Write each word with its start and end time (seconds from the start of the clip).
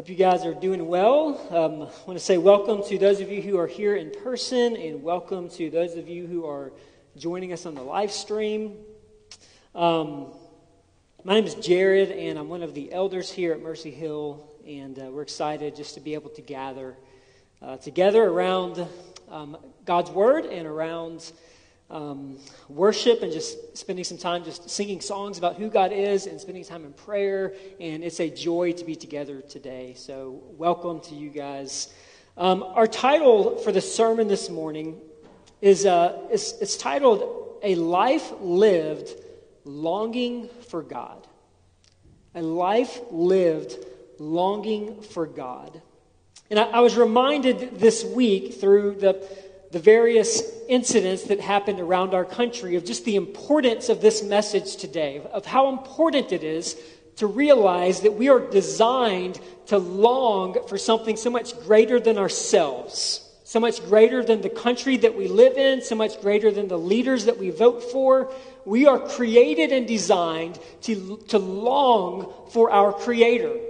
Hope 0.00 0.08
you 0.08 0.16
guys 0.16 0.46
are 0.46 0.54
doing 0.54 0.88
well. 0.88 1.38
Um, 1.50 1.82
I 1.82 2.06
want 2.06 2.18
to 2.18 2.20
say 2.20 2.38
welcome 2.38 2.82
to 2.84 2.96
those 2.96 3.20
of 3.20 3.30
you 3.30 3.42
who 3.42 3.58
are 3.58 3.66
here 3.66 3.96
in 3.96 4.10
person, 4.10 4.74
and 4.74 5.02
welcome 5.02 5.50
to 5.50 5.68
those 5.68 5.94
of 5.94 6.08
you 6.08 6.26
who 6.26 6.46
are 6.46 6.72
joining 7.18 7.52
us 7.52 7.66
on 7.66 7.74
the 7.74 7.82
live 7.82 8.10
stream. 8.10 8.78
Um, 9.74 10.28
my 11.22 11.34
name 11.34 11.44
is 11.44 11.54
Jared, 11.54 12.12
and 12.12 12.38
I'm 12.38 12.48
one 12.48 12.62
of 12.62 12.72
the 12.72 12.90
elders 12.90 13.30
here 13.30 13.52
at 13.52 13.60
Mercy 13.60 13.90
Hill, 13.90 14.50
and 14.66 14.98
uh, 14.98 15.10
we're 15.10 15.20
excited 15.20 15.76
just 15.76 15.92
to 15.96 16.00
be 16.00 16.14
able 16.14 16.30
to 16.30 16.40
gather 16.40 16.96
uh, 17.60 17.76
together 17.76 18.24
around 18.24 18.86
um, 19.28 19.58
God's 19.84 20.10
Word 20.10 20.46
and 20.46 20.66
around 20.66 21.30
um, 21.90 22.38
worship 22.68 23.22
and 23.22 23.32
just 23.32 23.76
spending 23.76 24.04
some 24.04 24.18
time 24.18 24.44
just 24.44 24.70
singing 24.70 25.00
songs 25.00 25.38
about 25.38 25.56
who 25.56 25.68
God 25.68 25.92
is 25.92 26.26
and 26.26 26.40
spending 26.40 26.64
time 26.64 26.84
in 26.84 26.92
prayer. 26.92 27.54
And 27.80 28.04
it's 28.04 28.20
a 28.20 28.30
joy 28.30 28.72
to 28.72 28.84
be 28.84 28.94
together 28.94 29.40
today. 29.40 29.94
So, 29.96 30.42
welcome 30.56 31.00
to 31.02 31.14
you 31.14 31.30
guys. 31.30 31.92
Um, 32.36 32.62
our 32.62 32.86
title 32.86 33.56
for 33.58 33.72
the 33.72 33.80
sermon 33.80 34.28
this 34.28 34.48
morning 34.48 35.00
is, 35.60 35.84
uh, 35.84 36.18
is 36.30 36.54
it's 36.60 36.76
titled 36.76 37.58
A 37.62 37.74
Life 37.74 38.32
Lived 38.40 39.10
Longing 39.64 40.48
for 40.68 40.82
God. 40.82 41.26
A 42.34 42.42
life 42.42 43.00
lived 43.10 43.76
longing 44.18 45.02
for 45.02 45.26
God. 45.26 45.82
And 46.48 46.58
I, 46.58 46.64
I 46.64 46.80
was 46.80 46.96
reminded 46.96 47.80
this 47.80 48.04
week 48.04 48.54
through 48.54 48.96
the 48.96 49.28
the 49.70 49.78
various 49.78 50.42
incidents 50.68 51.24
that 51.24 51.40
happened 51.40 51.80
around 51.80 52.12
our 52.12 52.24
country 52.24 52.76
of 52.76 52.84
just 52.84 53.04
the 53.04 53.16
importance 53.16 53.88
of 53.88 54.00
this 54.00 54.22
message 54.22 54.76
today, 54.76 55.22
of 55.32 55.46
how 55.46 55.68
important 55.68 56.32
it 56.32 56.42
is 56.42 56.76
to 57.16 57.26
realize 57.26 58.00
that 58.00 58.14
we 58.14 58.28
are 58.28 58.40
designed 58.40 59.38
to 59.66 59.78
long 59.78 60.56
for 60.66 60.78
something 60.78 61.16
so 61.16 61.30
much 61.30 61.58
greater 61.60 62.00
than 62.00 62.18
ourselves, 62.18 63.28
so 63.44 63.60
much 63.60 63.84
greater 63.84 64.24
than 64.24 64.40
the 64.40 64.48
country 64.48 64.96
that 64.96 65.16
we 65.16 65.28
live 65.28 65.56
in, 65.56 65.82
so 65.82 65.94
much 65.94 66.20
greater 66.20 66.50
than 66.50 66.66
the 66.66 66.78
leaders 66.78 67.26
that 67.26 67.38
we 67.38 67.50
vote 67.50 67.84
for. 67.92 68.32
We 68.64 68.86
are 68.86 68.98
created 68.98 69.70
and 69.70 69.86
designed 69.86 70.58
to, 70.82 71.18
to 71.28 71.38
long 71.38 72.32
for 72.50 72.70
our 72.70 72.92
Creator 72.92 73.69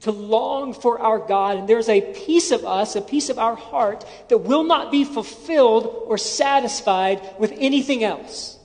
to 0.00 0.10
long 0.10 0.72
for 0.72 0.98
our 1.00 1.18
God. 1.18 1.58
And 1.58 1.68
there's 1.68 1.88
a 1.88 2.00
piece 2.00 2.50
of 2.50 2.64
us, 2.64 2.96
a 2.96 3.00
piece 3.00 3.28
of 3.28 3.38
our 3.38 3.54
heart, 3.54 4.04
that 4.28 4.38
will 4.38 4.64
not 4.64 4.90
be 4.90 5.04
fulfilled 5.04 6.04
or 6.06 6.18
satisfied 6.18 7.20
with 7.38 7.52
anything 7.56 8.02
else. 8.02 8.58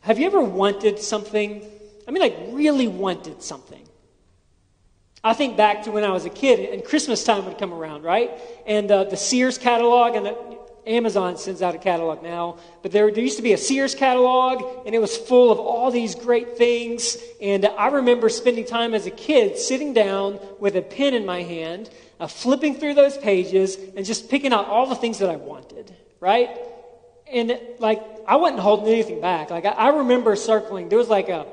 Have 0.00 0.18
you 0.18 0.26
ever 0.26 0.40
wanted 0.40 0.98
something? 0.98 1.64
I 2.06 2.10
mean, 2.10 2.22
like, 2.22 2.36
really 2.50 2.88
wanted 2.88 3.42
something. 3.42 3.86
I 5.22 5.34
think 5.34 5.56
back 5.56 5.84
to 5.84 5.92
when 5.92 6.02
I 6.02 6.10
was 6.10 6.24
a 6.24 6.30
kid 6.30 6.58
and 6.74 6.84
Christmas 6.84 7.22
time 7.22 7.44
would 7.44 7.56
come 7.56 7.72
around, 7.72 8.02
right? 8.02 8.32
And 8.66 8.90
uh, 8.90 9.04
the 9.04 9.16
Sears 9.16 9.56
catalog, 9.56 10.16
and 10.16 10.26
Amazon 10.86 11.36
sends 11.36 11.62
out 11.62 11.74
a 11.74 11.78
catalog 11.78 12.22
now, 12.22 12.58
but 12.82 12.90
there, 12.90 13.10
there, 13.12 13.22
used 13.22 13.36
to 13.36 13.42
be 13.42 13.52
a 13.52 13.58
Sears 13.58 13.94
catalog, 13.94 14.84
and 14.84 14.94
it 14.94 15.00
was 15.00 15.16
full 15.16 15.52
of 15.52 15.58
all 15.60 15.90
these 15.90 16.14
great 16.16 16.56
things. 16.56 17.16
And 17.40 17.66
I 17.66 17.88
remember 17.88 18.28
spending 18.28 18.64
time 18.64 18.92
as 18.92 19.06
a 19.06 19.10
kid 19.10 19.58
sitting 19.58 19.92
down 19.92 20.40
with 20.58 20.74
a 20.74 20.82
pen 20.82 21.14
in 21.14 21.24
my 21.24 21.42
hand, 21.42 21.88
uh, 22.18 22.26
flipping 22.26 22.74
through 22.74 22.94
those 22.94 23.16
pages, 23.16 23.76
and 23.96 24.04
just 24.04 24.28
picking 24.28 24.52
out 24.52 24.66
all 24.66 24.86
the 24.86 24.96
things 24.96 25.18
that 25.18 25.30
I 25.30 25.36
wanted, 25.36 25.94
right? 26.18 26.50
And 27.30 27.58
like, 27.78 28.02
I 28.26 28.36
wasn't 28.36 28.60
holding 28.60 28.88
anything 28.88 29.20
back. 29.20 29.50
Like, 29.50 29.64
I, 29.64 29.70
I 29.70 29.88
remember 29.98 30.34
circling, 30.34 30.88
there 30.88 30.98
was 30.98 31.08
like 31.08 31.28
a 31.28 31.46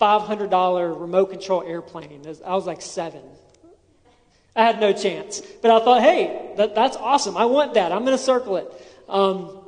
$500 0.00 1.00
remote 1.00 1.30
control 1.30 1.62
airplane. 1.62 2.22
I 2.44 2.54
was 2.54 2.66
like 2.66 2.82
seven. 2.82 3.22
I 4.56 4.64
had 4.64 4.80
no 4.80 4.92
chance. 4.92 5.40
But 5.62 5.70
I 5.70 5.84
thought, 5.84 6.02
hey, 6.02 6.52
that, 6.56 6.74
that's 6.74 6.96
awesome. 6.96 7.36
I 7.36 7.46
want 7.46 7.74
that. 7.74 7.92
I'm 7.92 8.04
going 8.04 8.16
to 8.16 8.22
circle 8.22 8.56
it. 8.56 8.72
Um, 9.08 9.60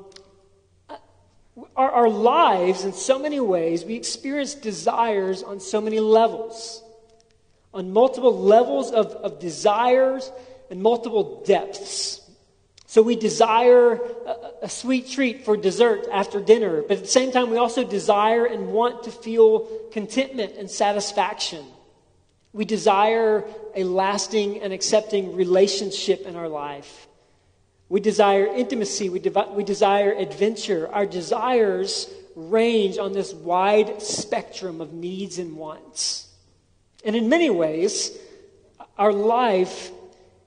our, 1.74 1.90
our 1.90 2.08
lives, 2.08 2.84
in 2.84 2.92
so 2.92 3.18
many 3.18 3.40
ways, 3.40 3.84
we 3.84 3.94
experience 3.94 4.54
desires 4.54 5.42
on 5.42 5.60
so 5.60 5.80
many 5.80 6.00
levels, 6.00 6.82
on 7.74 7.92
multiple 7.92 8.38
levels 8.38 8.90
of, 8.90 9.06
of 9.06 9.40
desires 9.40 10.30
and 10.70 10.82
multiple 10.82 11.42
depths. 11.44 12.20
So 12.86 13.02
we 13.02 13.16
desire 13.16 13.94
a, 13.94 14.36
a, 14.62 14.68
sweet 14.68 15.08
treat 15.08 15.44
for 15.44 15.56
dessert 15.56 16.06
after 16.12 16.40
dinner, 16.40 16.82
but 16.82 16.98
at 16.98 17.02
the 17.02 17.08
same 17.08 17.32
time, 17.32 17.50
we 17.50 17.56
also 17.56 17.84
desire 17.84 18.46
and 18.46 18.68
want 18.68 19.04
to 19.04 19.10
feel 19.10 19.68
contentment 19.90 20.54
and 20.56 20.70
satisfaction. 20.70 21.64
We 22.56 22.64
desire 22.64 23.44
a 23.74 23.84
lasting 23.84 24.62
and 24.62 24.72
accepting 24.72 25.36
relationship 25.36 26.24
in 26.24 26.36
our 26.36 26.48
life. 26.48 27.06
We 27.90 28.00
desire 28.00 28.46
intimacy. 28.46 29.10
We, 29.10 29.18
de- 29.18 29.48
we 29.52 29.62
desire 29.62 30.14
adventure. 30.14 30.88
Our 30.90 31.04
desires 31.04 32.08
range 32.34 32.96
on 32.96 33.12
this 33.12 33.34
wide 33.34 34.00
spectrum 34.00 34.80
of 34.80 34.94
needs 34.94 35.38
and 35.38 35.54
wants. 35.54 36.28
And 37.04 37.14
in 37.14 37.28
many 37.28 37.50
ways, 37.50 38.16
our 38.96 39.12
life 39.12 39.90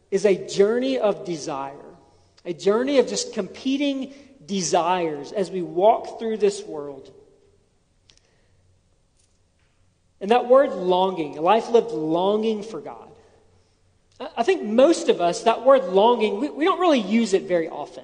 is 0.10 0.26
a 0.26 0.48
journey 0.48 0.98
of 0.98 1.26
desire, 1.26 1.94
a 2.44 2.54
journey 2.54 2.98
of 2.98 3.08
just 3.08 3.36
competing 3.36 4.16
desires 4.48 5.32
as 5.32 5.52
we 5.52 5.62
walk 5.62 6.18
through 6.18 6.38
this 6.38 6.64
world. 6.64 7.12
And 10.22 10.32
that 10.32 10.48
word 10.48 10.72
longing, 10.74 11.38
a 11.38 11.42
life 11.42 11.70
lived 11.70 11.92
longing 11.92 12.64
for 12.64 12.82
God. 12.82 13.08
I 14.20 14.44
think 14.44 14.64
most 14.64 15.08
of 15.08 15.22
us, 15.22 15.44
that 15.44 15.64
word 15.64 15.86
longing, 15.86 16.42
we, 16.42 16.50
we 16.50 16.66
don't 16.66 16.80
really 16.80 17.00
use 17.00 17.34
it 17.34 17.44
very 17.44 17.70
often. 17.70 18.04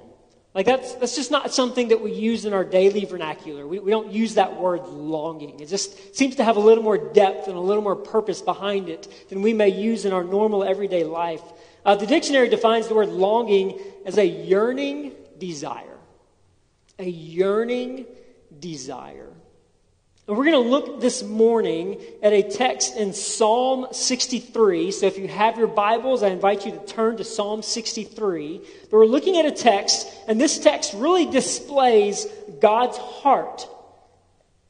Like, 0.54 0.64
that's, 0.64 0.94
that's 0.94 1.14
just 1.14 1.30
not 1.30 1.52
something 1.52 1.88
that 1.88 2.00
we 2.00 2.12
use 2.12 2.46
in 2.46 2.54
our 2.54 2.64
daily 2.64 3.04
vernacular. 3.04 3.66
We, 3.66 3.78
we 3.78 3.90
don't 3.90 4.10
use 4.10 4.36
that 4.36 4.58
word 4.58 4.86
longing. 4.86 5.60
It 5.60 5.66
just 5.68 6.16
seems 6.16 6.36
to 6.36 6.44
have 6.44 6.56
a 6.56 6.60
little 6.60 6.82
more 6.82 6.96
depth 6.96 7.48
and 7.48 7.58
a 7.58 7.60
little 7.60 7.82
more 7.82 7.94
purpose 7.94 8.40
behind 8.40 8.88
it 8.88 9.28
than 9.28 9.42
we 9.42 9.52
may 9.52 9.68
use 9.68 10.06
in 10.06 10.14
our 10.14 10.24
normal 10.24 10.64
everyday 10.64 11.04
life. 11.04 11.42
Uh, 11.84 11.94
the 11.94 12.06
dictionary 12.06 12.48
defines 12.48 12.88
the 12.88 12.94
word 12.94 13.10
longing 13.10 13.78
as 14.06 14.16
a 14.16 14.24
yearning 14.24 15.12
desire. 15.36 15.98
A 16.98 17.04
yearning 17.04 18.06
desire. 18.58 19.28
And 20.28 20.36
we're 20.36 20.46
going 20.46 20.64
to 20.64 20.70
look 20.70 21.00
this 21.00 21.22
morning 21.22 22.00
at 22.20 22.32
a 22.32 22.42
text 22.42 22.96
in 22.96 23.12
Psalm 23.12 23.86
63. 23.92 24.90
So 24.90 25.06
if 25.06 25.18
you 25.18 25.28
have 25.28 25.56
your 25.56 25.68
Bibles, 25.68 26.24
I 26.24 26.28
invite 26.28 26.66
you 26.66 26.72
to 26.72 26.84
turn 26.84 27.18
to 27.18 27.24
Psalm 27.24 27.62
63. 27.62 28.58
But 28.58 28.92
we're 28.92 29.06
looking 29.06 29.36
at 29.36 29.46
a 29.46 29.52
text, 29.52 30.08
and 30.26 30.40
this 30.40 30.58
text 30.58 30.94
really 30.94 31.26
displays 31.26 32.26
God's 32.60 32.98
heart 32.98 33.68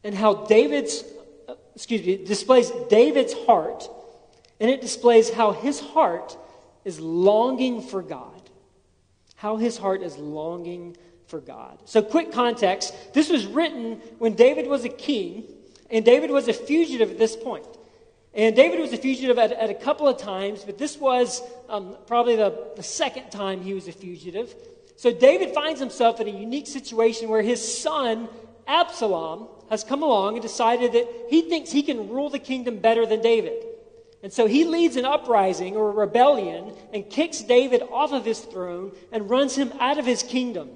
and 0.04 0.14
how 0.14 0.44
David's, 0.44 1.02
excuse 1.74 2.04
me, 2.04 2.22
displays 2.22 2.70
David's 2.90 3.32
heart, 3.32 3.88
and 4.60 4.70
it 4.70 4.82
displays 4.82 5.30
how 5.30 5.52
his 5.52 5.80
heart 5.80 6.36
is 6.84 7.00
longing 7.00 7.80
for 7.80 8.02
God. 8.02 8.42
How 9.36 9.56
his 9.56 9.78
heart 9.78 10.02
is 10.02 10.18
longing 10.18 10.98
for 11.26 11.40
God. 11.40 11.78
So, 11.84 12.02
quick 12.02 12.32
context 12.32 12.94
this 13.12 13.30
was 13.30 13.46
written 13.46 14.00
when 14.18 14.34
David 14.34 14.66
was 14.66 14.84
a 14.84 14.88
king, 14.88 15.44
and 15.90 16.04
David 16.04 16.30
was 16.30 16.48
a 16.48 16.52
fugitive 16.52 17.10
at 17.10 17.18
this 17.18 17.36
point. 17.36 17.66
And 18.34 18.54
David 18.54 18.80
was 18.80 18.92
a 18.92 18.98
fugitive 18.98 19.38
at, 19.38 19.52
at 19.52 19.70
a 19.70 19.74
couple 19.74 20.06
of 20.06 20.18
times, 20.18 20.62
but 20.62 20.76
this 20.76 20.98
was 20.98 21.42
um, 21.70 21.96
probably 22.06 22.36
the, 22.36 22.72
the 22.76 22.82
second 22.82 23.30
time 23.30 23.62
he 23.62 23.72
was 23.72 23.88
a 23.88 23.92
fugitive. 23.92 24.54
So, 24.96 25.12
David 25.12 25.54
finds 25.54 25.80
himself 25.80 26.20
in 26.20 26.28
a 26.28 26.38
unique 26.38 26.66
situation 26.66 27.28
where 27.28 27.42
his 27.42 27.80
son, 27.80 28.28
Absalom, 28.66 29.48
has 29.70 29.82
come 29.82 30.02
along 30.02 30.34
and 30.34 30.42
decided 30.42 30.92
that 30.92 31.08
he 31.28 31.42
thinks 31.42 31.72
he 31.72 31.82
can 31.82 32.08
rule 32.08 32.30
the 32.30 32.38
kingdom 32.38 32.78
better 32.78 33.04
than 33.04 33.20
David. 33.20 33.64
And 34.22 34.32
so 34.32 34.46
he 34.46 34.64
leads 34.64 34.96
an 34.96 35.04
uprising 35.04 35.76
or 35.76 35.88
a 35.90 35.92
rebellion 35.92 36.72
and 36.92 37.08
kicks 37.08 37.42
David 37.42 37.82
off 37.92 38.12
of 38.12 38.24
his 38.24 38.40
throne 38.40 38.92
and 39.12 39.30
runs 39.30 39.54
him 39.54 39.72
out 39.78 39.98
of 39.98 40.06
his 40.06 40.22
kingdom. 40.22 40.70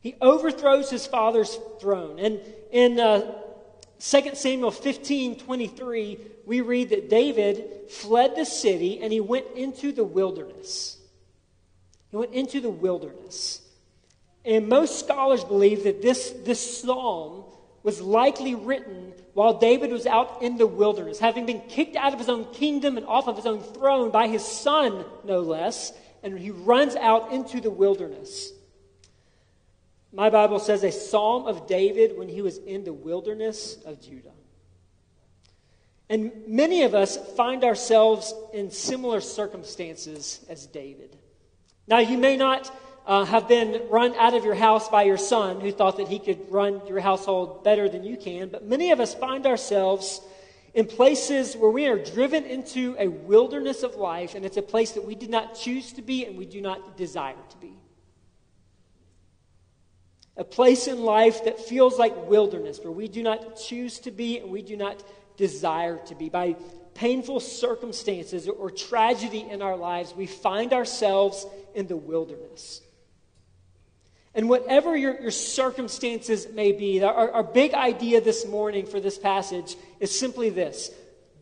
He 0.00 0.14
overthrows 0.20 0.90
his 0.90 1.06
father's 1.06 1.58
throne. 1.80 2.18
And 2.18 2.40
in 2.70 3.00
uh, 3.00 3.32
2 4.00 4.34
Samuel 4.34 4.70
15 4.70 5.40
23, 5.40 6.18
we 6.46 6.60
read 6.60 6.90
that 6.90 7.10
David 7.10 7.90
fled 7.90 8.36
the 8.36 8.44
city 8.44 9.00
and 9.00 9.12
he 9.12 9.20
went 9.20 9.46
into 9.56 9.92
the 9.92 10.04
wilderness. 10.04 10.98
He 12.10 12.16
went 12.16 12.32
into 12.32 12.60
the 12.60 12.70
wilderness. 12.70 13.60
And 14.44 14.68
most 14.68 15.00
scholars 15.00 15.44
believe 15.44 15.84
that 15.84 16.00
this, 16.00 16.30
this 16.44 16.80
psalm 16.80 17.44
was 17.82 18.00
likely 18.00 18.54
written 18.54 19.12
while 19.34 19.58
David 19.58 19.90
was 19.90 20.06
out 20.06 20.42
in 20.42 20.56
the 20.56 20.66
wilderness, 20.66 21.18
having 21.18 21.44
been 21.44 21.60
kicked 21.68 21.96
out 21.96 22.12
of 22.12 22.18
his 22.18 22.28
own 22.28 22.52
kingdom 22.52 22.96
and 22.96 23.06
off 23.06 23.28
of 23.28 23.36
his 23.36 23.46
own 23.46 23.60
throne 23.60 24.10
by 24.10 24.26
his 24.26 24.44
son, 24.44 25.04
no 25.24 25.40
less. 25.40 25.92
And 26.22 26.38
he 26.38 26.50
runs 26.50 26.96
out 26.96 27.32
into 27.32 27.60
the 27.60 27.70
wilderness. 27.70 28.52
My 30.12 30.30
Bible 30.30 30.58
says 30.58 30.84
a 30.84 30.92
psalm 30.92 31.46
of 31.46 31.66
David 31.66 32.16
when 32.16 32.28
he 32.28 32.42
was 32.42 32.58
in 32.58 32.84
the 32.84 32.92
wilderness 32.92 33.76
of 33.84 34.00
Judah. 34.00 34.32
And 36.08 36.32
many 36.46 36.82
of 36.84 36.94
us 36.94 37.18
find 37.34 37.64
ourselves 37.64 38.32
in 38.54 38.70
similar 38.70 39.20
circumstances 39.20 40.44
as 40.48 40.66
David. 40.66 41.16
Now, 41.86 41.98
you 41.98 42.16
may 42.16 42.36
not 42.36 42.74
uh, 43.06 43.24
have 43.24 43.48
been 43.48 43.82
run 43.90 44.14
out 44.14 44.34
of 44.34 44.44
your 44.44 44.54
house 44.54 44.88
by 44.88 45.02
your 45.02 45.18
son 45.18 45.60
who 45.60 45.72
thought 45.72 45.98
that 45.98 46.08
he 46.08 46.18
could 46.18 46.50
run 46.50 46.80
your 46.86 47.00
household 47.00 47.62
better 47.62 47.88
than 47.88 48.04
you 48.04 48.16
can, 48.16 48.48
but 48.48 48.64
many 48.64 48.90
of 48.90 49.00
us 49.00 49.14
find 49.14 49.46
ourselves 49.46 50.20
in 50.74 50.86
places 50.86 51.56
where 51.56 51.70
we 51.70 51.86
are 51.86 51.98
driven 51.98 52.44
into 52.44 52.94
a 52.98 53.08
wilderness 53.08 53.82
of 53.82 53.96
life, 53.96 54.34
and 54.34 54.44
it's 54.44 54.58
a 54.58 54.62
place 54.62 54.92
that 54.92 55.04
we 55.04 55.14
did 55.14 55.30
not 55.30 55.54
choose 55.54 55.92
to 55.94 56.02
be 56.02 56.24
and 56.24 56.36
we 56.36 56.46
do 56.46 56.60
not 56.60 56.96
desire 56.96 57.34
to 57.50 57.56
be. 57.56 57.77
A 60.38 60.44
place 60.44 60.86
in 60.86 61.02
life 61.02 61.44
that 61.44 61.60
feels 61.60 61.98
like 61.98 62.28
wilderness, 62.28 62.78
where 62.80 62.92
we 62.92 63.08
do 63.08 63.22
not 63.22 63.56
choose 63.56 63.98
to 64.00 64.10
be 64.10 64.38
and 64.38 64.50
we 64.50 64.62
do 64.62 64.76
not 64.76 65.02
desire 65.36 65.98
to 66.06 66.14
be. 66.14 66.28
By 66.28 66.56
painful 66.94 67.40
circumstances 67.40 68.48
or 68.48 68.70
tragedy 68.70 69.46
in 69.48 69.62
our 69.62 69.76
lives, 69.76 70.14
we 70.16 70.26
find 70.26 70.72
ourselves 70.72 71.46
in 71.74 71.86
the 71.86 71.96
wilderness. 71.96 72.80
And 74.34 74.48
whatever 74.48 74.96
your, 74.96 75.20
your 75.20 75.30
circumstances 75.30 76.46
may 76.52 76.72
be, 76.72 77.02
our, 77.02 77.30
our 77.32 77.42
big 77.42 77.74
idea 77.74 78.20
this 78.20 78.46
morning 78.46 78.86
for 78.86 79.00
this 79.00 79.18
passage 79.18 79.76
is 80.00 80.16
simply 80.16 80.50
this 80.50 80.90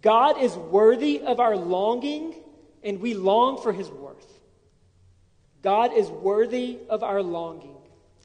God 0.01 0.41
is 0.41 0.55
worthy 0.55 1.21
of 1.21 1.41
our 1.41 1.57
longing, 1.57 2.35
and 2.83 3.01
we 3.01 3.15
long 3.15 3.61
for 3.61 3.73
his 3.73 3.89
worth. 3.91 4.27
God 5.63 5.93
is 5.93 6.09
worthy 6.09 6.79
of 6.89 7.03
our 7.03 7.23
longing, 7.23 7.76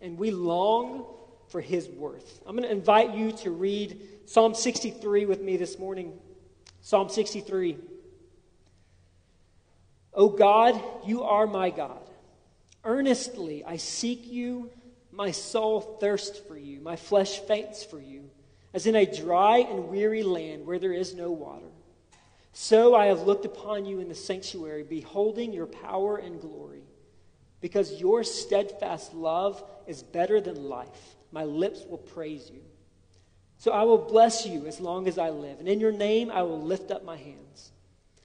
and 0.01 0.17
we 0.17 0.31
long 0.31 1.05
for 1.49 1.61
his 1.61 1.87
worth. 1.87 2.41
I'm 2.45 2.55
going 2.55 2.67
to 2.67 2.73
invite 2.73 3.13
you 3.13 3.31
to 3.33 3.51
read 3.51 4.01
Psalm 4.25 4.55
63 4.55 5.25
with 5.25 5.41
me 5.41 5.57
this 5.57 5.77
morning. 5.77 6.13
Psalm 6.81 7.09
63. 7.09 7.77
O 10.13 10.29
God, 10.29 10.81
you 11.05 11.23
are 11.23 11.47
my 11.47 11.69
God. 11.69 12.01
Earnestly 12.83 13.63
I 13.63 13.77
seek 13.77 14.27
you. 14.27 14.69
My 15.11 15.31
soul 15.31 15.81
thirsts 15.99 16.39
for 16.39 16.57
you. 16.57 16.79
My 16.79 16.95
flesh 16.95 17.39
faints 17.39 17.83
for 17.83 17.99
you, 17.99 18.29
as 18.73 18.87
in 18.87 18.95
a 18.95 19.05
dry 19.05 19.57
and 19.57 19.89
weary 19.89 20.23
land 20.23 20.65
where 20.65 20.79
there 20.79 20.93
is 20.93 21.13
no 21.13 21.31
water. 21.31 21.67
So 22.53 22.95
I 22.95 23.07
have 23.07 23.21
looked 23.21 23.45
upon 23.45 23.85
you 23.85 23.99
in 23.99 24.09
the 24.09 24.15
sanctuary, 24.15 24.83
beholding 24.83 25.53
your 25.53 25.67
power 25.67 26.17
and 26.17 26.39
glory. 26.39 26.83
Because 27.61 27.99
your 27.99 28.23
steadfast 28.23 29.13
love 29.13 29.63
is 29.91 30.01
better 30.01 30.41
than 30.41 30.69
life, 30.69 31.15
my 31.31 31.43
lips 31.43 31.85
will 31.87 31.99
praise 31.99 32.49
you. 32.49 32.61
So 33.57 33.71
I 33.71 33.83
will 33.83 33.99
bless 33.99 34.47
you 34.47 34.65
as 34.65 34.79
long 34.79 35.07
as 35.07 35.19
I 35.19 35.29
live, 35.29 35.59
and 35.59 35.67
in 35.67 35.79
your 35.79 35.91
name 35.91 36.31
I 36.31 36.41
will 36.41 36.59
lift 36.59 36.89
up 36.89 37.05
my 37.05 37.17
hands. 37.17 37.71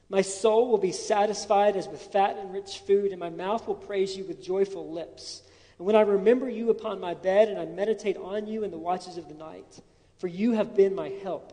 My 0.08 0.22
soul 0.22 0.70
will 0.70 0.78
be 0.78 0.92
satisfied 0.92 1.76
as 1.76 1.88
with 1.88 2.00
fat 2.00 2.38
and 2.38 2.52
rich 2.52 2.78
food, 2.86 3.10
and 3.10 3.20
my 3.20 3.28
mouth 3.28 3.66
will 3.66 3.74
praise 3.74 4.16
you 4.16 4.24
with 4.24 4.42
joyful 4.42 4.90
lips. 4.90 5.42
And 5.78 5.86
when 5.86 5.96
I 5.96 6.02
remember 6.02 6.48
you 6.48 6.70
upon 6.70 7.00
my 7.00 7.12
bed, 7.12 7.48
and 7.48 7.58
I 7.58 7.66
meditate 7.66 8.16
on 8.16 8.46
you 8.46 8.64
in 8.64 8.70
the 8.70 8.78
watches 8.78 9.18
of 9.18 9.28
the 9.28 9.34
night, 9.34 9.80
for 10.16 10.28
you 10.28 10.52
have 10.52 10.74
been 10.74 10.94
my 10.94 11.10
help. 11.22 11.52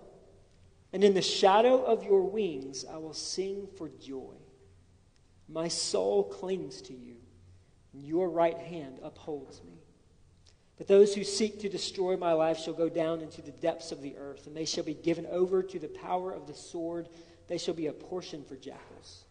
And 0.94 1.04
in 1.04 1.16
the 1.16 1.22
shadow 1.22 1.84
of 1.84 2.06
your 2.06 2.22
wings 2.22 2.86
I 2.90 2.98
will 2.98 3.16
sing 3.16 3.68
for 3.78 3.90
joy. 3.90 4.36
My 5.50 5.68
soul 5.68 6.24
clings 6.24 6.82
to 6.84 6.94
you, 6.94 7.16
and 7.92 8.04
your 8.06 8.30
right 8.30 8.58
hand 8.58 9.00
upholds 9.04 9.62
me. 9.64 9.73
But 10.78 10.88
those 10.88 11.14
who 11.14 11.24
seek 11.24 11.60
to 11.60 11.70
destroy 11.70 12.18
my 12.18 12.34
life 12.34 12.58
shall 12.58 12.74
go 12.74 12.90
down 12.90 13.22
into 13.22 13.42
the 13.42 13.52
depths 13.52 13.92
of 13.92 14.02
the 14.02 14.18
earth, 14.18 14.48
and 14.48 14.56
they 14.56 14.66
shall 14.66 14.84
be 14.84 14.96
given 14.96 15.28
over 15.28 15.62
to 15.62 15.80
the 15.80 15.88
power 15.88 16.32
of 16.32 16.48
the 16.48 16.54
sword 16.54 17.08
they 17.48 17.58
shall 17.58 17.74
be 17.74 17.88
a 17.88 17.94
portion 17.94 18.44
for 18.44 18.56
jackals. 18.56 19.24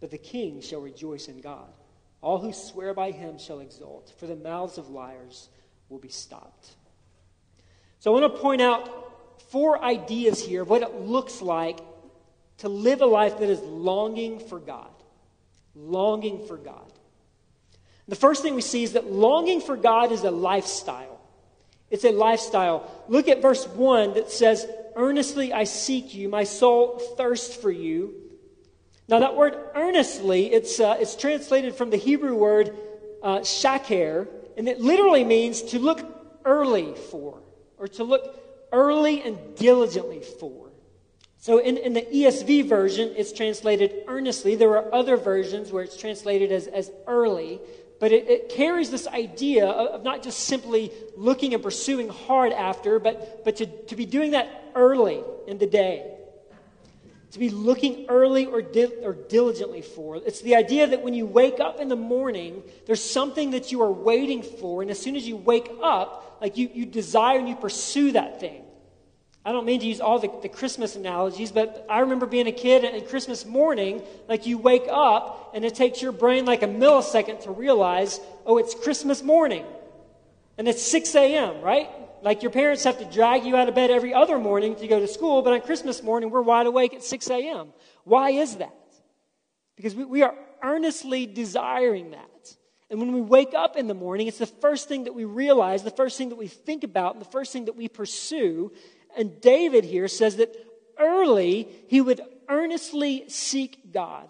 But 0.00 0.10
the 0.10 0.18
king 0.18 0.60
shall 0.60 0.80
rejoice 0.80 1.28
in 1.28 1.40
God. 1.40 1.72
All 2.20 2.38
who 2.38 2.52
swear 2.52 2.94
by 2.94 3.10
him 3.10 3.38
shall 3.38 3.60
exult, 3.60 4.12
for 4.18 4.26
the 4.26 4.36
mouths 4.36 4.78
of 4.78 4.90
liars 4.90 5.48
will 5.88 5.98
be 5.98 6.08
stopped. 6.08 6.70
So 8.00 8.14
I 8.14 8.20
want 8.20 8.34
to 8.34 8.40
point 8.40 8.60
out 8.60 9.40
four 9.50 9.82
ideas 9.82 10.44
here 10.44 10.62
of 10.62 10.70
what 10.70 10.82
it 10.82 10.94
looks 10.94 11.40
like 11.40 11.80
to 12.58 12.68
live 12.68 13.00
a 13.00 13.06
life 13.06 13.38
that 13.38 13.48
is 13.48 13.60
longing 13.60 14.38
for 14.38 14.58
God. 14.58 14.90
Longing 15.74 16.46
for 16.46 16.56
God. 16.56 16.92
The 18.08 18.16
first 18.16 18.42
thing 18.42 18.54
we 18.54 18.60
see 18.60 18.82
is 18.82 18.92
that 18.92 19.10
longing 19.10 19.60
for 19.60 19.76
God 19.76 20.12
is 20.12 20.24
a 20.24 20.30
lifestyle. 20.30 21.20
It's 21.90 22.04
a 22.04 22.12
lifestyle. 22.12 22.90
Look 23.08 23.28
at 23.28 23.40
verse 23.40 23.66
1 23.66 24.14
that 24.14 24.30
says, 24.30 24.66
Earnestly 24.96 25.52
I 25.52 25.64
seek 25.64 26.14
you, 26.14 26.28
my 26.28 26.44
soul 26.44 26.98
thirsts 27.16 27.54
for 27.54 27.70
you. 27.70 28.14
Now, 29.08 29.20
that 29.20 29.36
word 29.36 29.56
earnestly, 29.74 30.52
it's, 30.52 30.80
uh, 30.80 30.96
it's 30.98 31.16
translated 31.16 31.74
from 31.74 31.90
the 31.90 31.96
Hebrew 31.96 32.34
word 32.34 32.76
uh, 33.22 33.40
shachar, 33.40 34.28
and 34.56 34.68
it 34.68 34.80
literally 34.80 35.24
means 35.24 35.62
to 35.62 35.78
look 35.78 36.00
early 36.44 36.94
for, 37.10 37.42
or 37.76 37.88
to 37.88 38.04
look 38.04 38.40
early 38.72 39.22
and 39.22 39.38
diligently 39.56 40.20
for. 40.20 40.70
So, 41.38 41.58
in, 41.58 41.76
in 41.76 41.92
the 41.92 42.00
ESV 42.00 42.66
version, 42.66 43.12
it's 43.16 43.32
translated 43.32 44.04
earnestly. 44.06 44.54
There 44.54 44.78
are 44.78 44.94
other 44.94 45.18
versions 45.18 45.70
where 45.70 45.84
it's 45.84 45.96
translated 45.96 46.50
as, 46.50 46.66
as 46.68 46.90
early. 47.06 47.60
But 48.04 48.12
it, 48.12 48.28
it, 48.28 48.48
carries 48.50 48.90
this 48.90 49.06
idea 49.06 49.64
of 49.64 50.04
not 50.04 50.22
just 50.22 50.40
simply 50.40 50.92
looking 51.16 51.54
and 51.54 51.62
pursuing 51.62 52.10
hard 52.10 52.52
after, 52.52 52.98
but, 52.98 53.46
but 53.46 53.56
to, 53.56 53.66
to 53.86 53.96
be 53.96 54.04
doing 54.04 54.32
that 54.32 54.72
early 54.74 55.22
in 55.46 55.56
the 55.56 55.66
day. 55.66 56.14
To 57.30 57.38
be 57.38 57.48
looking 57.48 58.04
early 58.10 58.44
or, 58.44 58.60
di- 58.60 59.02
or 59.02 59.14
diligently 59.14 59.80
for. 59.80 60.16
It's 60.16 60.42
the 60.42 60.54
idea 60.54 60.86
that 60.86 61.02
when 61.02 61.14
you 61.14 61.24
wake 61.24 61.60
up 61.60 61.80
in 61.80 61.88
the 61.88 61.96
morning, 61.96 62.62
there's 62.84 63.02
something 63.02 63.52
that 63.52 63.72
you 63.72 63.80
are 63.80 63.90
waiting 63.90 64.42
for. 64.42 64.82
And 64.82 64.90
as 64.90 65.00
soon 65.00 65.16
as 65.16 65.26
you 65.26 65.38
wake 65.38 65.70
up, 65.82 66.36
like 66.42 66.58
you, 66.58 66.68
you 66.74 66.84
desire 66.84 67.38
and 67.38 67.48
you 67.48 67.56
pursue 67.56 68.12
that 68.12 68.38
thing. 68.38 68.64
I 69.46 69.52
don't 69.52 69.66
mean 69.66 69.80
to 69.80 69.86
use 69.86 70.00
all 70.00 70.18
the, 70.18 70.30
the 70.40 70.48
Christmas 70.48 70.96
analogies, 70.96 71.52
but 71.52 71.84
I 71.88 72.00
remember 72.00 72.24
being 72.24 72.46
a 72.46 72.52
kid 72.52 72.82
and 72.82 73.06
Christmas 73.06 73.44
morning, 73.44 74.02
like 74.26 74.46
you 74.46 74.56
wake 74.56 74.86
up 74.90 75.52
and 75.54 75.64
it 75.64 75.74
takes 75.74 76.00
your 76.00 76.12
brain 76.12 76.46
like 76.46 76.62
a 76.62 76.66
millisecond 76.66 77.42
to 77.42 77.50
realize, 77.50 78.20
oh, 78.46 78.56
it's 78.56 78.74
Christmas 78.74 79.22
morning. 79.22 79.66
And 80.56 80.66
it's 80.66 80.82
6 80.82 81.14
a.m., 81.16 81.60
right? 81.60 81.90
Like 82.22 82.42
your 82.42 82.52
parents 82.52 82.84
have 82.84 82.98
to 83.00 83.04
drag 83.04 83.44
you 83.44 83.54
out 83.54 83.68
of 83.68 83.74
bed 83.74 83.90
every 83.90 84.14
other 84.14 84.38
morning 84.38 84.76
to 84.76 84.88
go 84.88 84.98
to 84.98 85.06
school, 85.06 85.42
but 85.42 85.52
on 85.52 85.60
Christmas 85.60 86.02
morning, 86.02 86.30
we're 86.30 86.40
wide 86.40 86.66
awake 86.66 86.94
at 86.94 87.04
6 87.04 87.28
a.m. 87.28 87.68
Why 88.04 88.30
is 88.30 88.56
that? 88.56 88.72
Because 89.76 89.94
we, 89.94 90.06
we 90.06 90.22
are 90.22 90.34
earnestly 90.62 91.26
desiring 91.26 92.12
that. 92.12 92.56
And 92.88 92.98
when 92.98 93.12
we 93.12 93.20
wake 93.20 93.52
up 93.54 93.76
in 93.76 93.88
the 93.88 93.94
morning, 93.94 94.26
it's 94.26 94.38
the 94.38 94.46
first 94.46 94.88
thing 94.88 95.04
that 95.04 95.14
we 95.14 95.24
realize, 95.24 95.82
the 95.82 95.90
first 95.90 96.16
thing 96.16 96.30
that 96.30 96.36
we 96.36 96.46
think 96.46 96.84
about, 96.84 97.14
and 97.14 97.20
the 97.20 97.30
first 97.30 97.52
thing 97.52 97.66
that 97.66 97.76
we 97.76 97.88
pursue 97.88 98.72
and 99.16 99.40
David 99.40 99.84
here 99.84 100.08
says 100.08 100.36
that 100.36 100.54
early 100.98 101.68
he 101.88 102.00
would 102.00 102.20
earnestly 102.48 103.24
seek 103.28 103.92
God. 103.92 104.28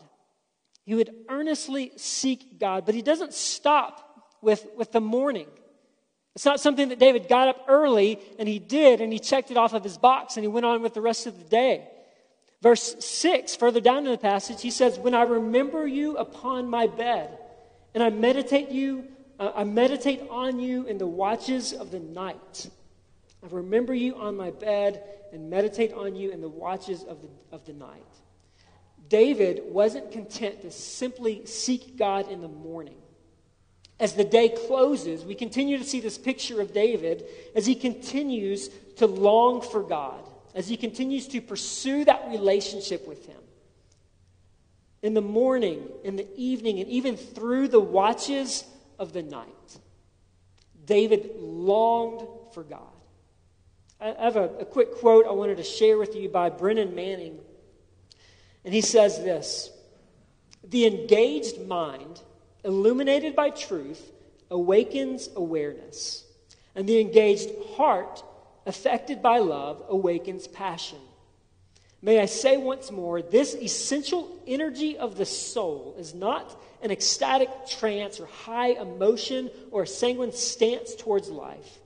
He 0.84 0.94
would 0.94 1.14
earnestly 1.28 1.92
seek 1.96 2.58
God, 2.58 2.84
but 2.84 2.94
he 2.94 3.02
doesn't 3.02 3.32
stop 3.32 4.34
with, 4.42 4.66
with 4.76 4.92
the 4.92 5.00
morning. 5.00 5.46
It's 6.34 6.44
not 6.44 6.60
something 6.60 6.88
that 6.88 6.98
David 6.98 7.28
got 7.28 7.48
up 7.48 7.64
early 7.68 8.18
and 8.38 8.48
he 8.48 8.58
did 8.58 9.00
and 9.00 9.12
he 9.12 9.18
checked 9.18 9.50
it 9.50 9.56
off 9.56 9.72
of 9.72 9.84
his 9.84 9.96
box 9.96 10.36
and 10.36 10.44
he 10.44 10.48
went 10.48 10.66
on 10.66 10.82
with 10.82 10.94
the 10.94 11.00
rest 11.00 11.26
of 11.26 11.38
the 11.38 11.44
day. 11.44 11.88
Verse 12.60 12.96
6, 13.04 13.56
further 13.56 13.80
down 13.80 14.06
in 14.06 14.12
the 14.12 14.18
passage, 14.18 14.60
he 14.62 14.70
says, 14.70 14.98
When 14.98 15.14
I 15.14 15.22
remember 15.22 15.86
you 15.86 16.16
upon 16.16 16.68
my 16.68 16.86
bed 16.86 17.38
and 17.94 18.02
I 18.02 18.10
meditate 18.10 18.70
you, 18.70 19.04
uh, 19.38 19.52
I 19.54 19.64
meditate 19.64 20.22
on 20.30 20.58
you 20.58 20.86
in 20.86 20.98
the 20.98 21.06
watches 21.06 21.72
of 21.72 21.90
the 21.90 22.00
night. 22.00 22.70
I 23.44 23.48
remember 23.50 23.92
you 23.94 24.16
on 24.16 24.36
my 24.36 24.50
bed 24.50 25.02
and 25.32 25.50
meditate 25.50 25.92
on 25.92 26.16
you 26.16 26.30
in 26.30 26.40
the 26.40 26.48
watches 26.48 27.02
of 27.02 27.20
the, 27.20 27.28
of 27.52 27.66
the 27.66 27.74
night. 27.74 28.02
David 29.08 29.62
wasn't 29.66 30.10
content 30.12 30.62
to 30.62 30.70
simply 30.70 31.44
seek 31.44 31.98
God 31.98 32.30
in 32.30 32.40
the 32.40 32.48
morning. 32.48 32.96
As 34.00 34.14
the 34.14 34.24
day 34.24 34.48
closes, 34.48 35.24
we 35.24 35.34
continue 35.34 35.78
to 35.78 35.84
see 35.84 36.00
this 36.00 36.16
picture 36.16 36.60
of 36.60 36.72
David 36.72 37.24
as 37.54 37.66
he 37.66 37.74
continues 37.74 38.70
to 38.96 39.06
long 39.06 39.60
for 39.60 39.82
God, 39.82 40.24
as 40.54 40.66
he 40.66 40.76
continues 40.76 41.28
to 41.28 41.40
pursue 41.40 42.04
that 42.04 42.28
relationship 42.28 43.06
with 43.06 43.26
Him. 43.26 43.40
In 45.02 45.14
the 45.14 45.20
morning, 45.20 45.88
in 46.02 46.16
the 46.16 46.26
evening, 46.34 46.80
and 46.80 46.88
even 46.88 47.16
through 47.16 47.68
the 47.68 47.80
watches 47.80 48.64
of 48.98 49.12
the 49.12 49.22
night, 49.22 49.78
David 50.86 51.32
longed 51.38 52.26
for 52.52 52.62
God. 52.62 52.93
I 54.04 54.14
have 54.22 54.36
a, 54.36 54.50
a 54.60 54.64
quick 54.66 54.96
quote 54.96 55.26
I 55.26 55.32
wanted 55.32 55.56
to 55.56 55.62
share 55.62 55.96
with 55.96 56.14
you 56.14 56.28
by 56.28 56.50
Brennan 56.50 56.94
Manning. 56.94 57.38
And 58.62 58.74
he 58.74 58.82
says 58.82 59.16
this 59.18 59.70
The 60.62 60.86
engaged 60.86 61.66
mind, 61.66 62.20
illuminated 62.64 63.34
by 63.34 63.48
truth, 63.48 64.12
awakens 64.50 65.30
awareness. 65.34 66.22
And 66.74 66.86
the 66.86 67.00
engaged 67.00 67.48
heart, 67.76 68.22
affected 68.66 69.22
by 69.22 69.38
love, 69.38 69.82
awakens 69.88 70.48
passion. 70.48 70.98
May 72.02 72.20
I 72.20 72.26
say 72.26 72.58
once 72.58 72.90
more, 72.90 73.22
this 73.22 73.54
essential 73.54 74.30
energy 74.46 74.98
of 74.98 75.16
the 75.16 75.24
soul 75.24 75.94
is 75.98 76.12
not 76.12 76.60
an 76.82 76.90
ecstatic 76.90 77.48
trance 77.66 78.20
or 78.20 78.26
high 78.26 78.72
emotion 78.72 79.50
or 79.70 79.84
a 79.84 79.86
sanguine 79.86 80.32
stance 80.32 80.94
towards 80.94 81.30
life. 81.30 81.78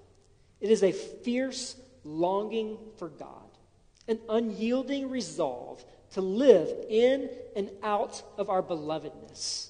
It 0.60 0.72
is 0.72 0.82
a 0.82 0.90
fierce 0.90 1.76
longing 2.04 2.78
for 2.96 3.08
God, 3.08 3.28
an 4.06 4.18
unyielding 4.28 5.10
resolve 5.10 5.84
to 6.12 6.20
live 6.20 6.72
in 6.88 7.28
and 7.54 7.70
out 7.82 8.22
of 8.36 8.48
our 8.48 8.62
belovedness. 8.62 9.68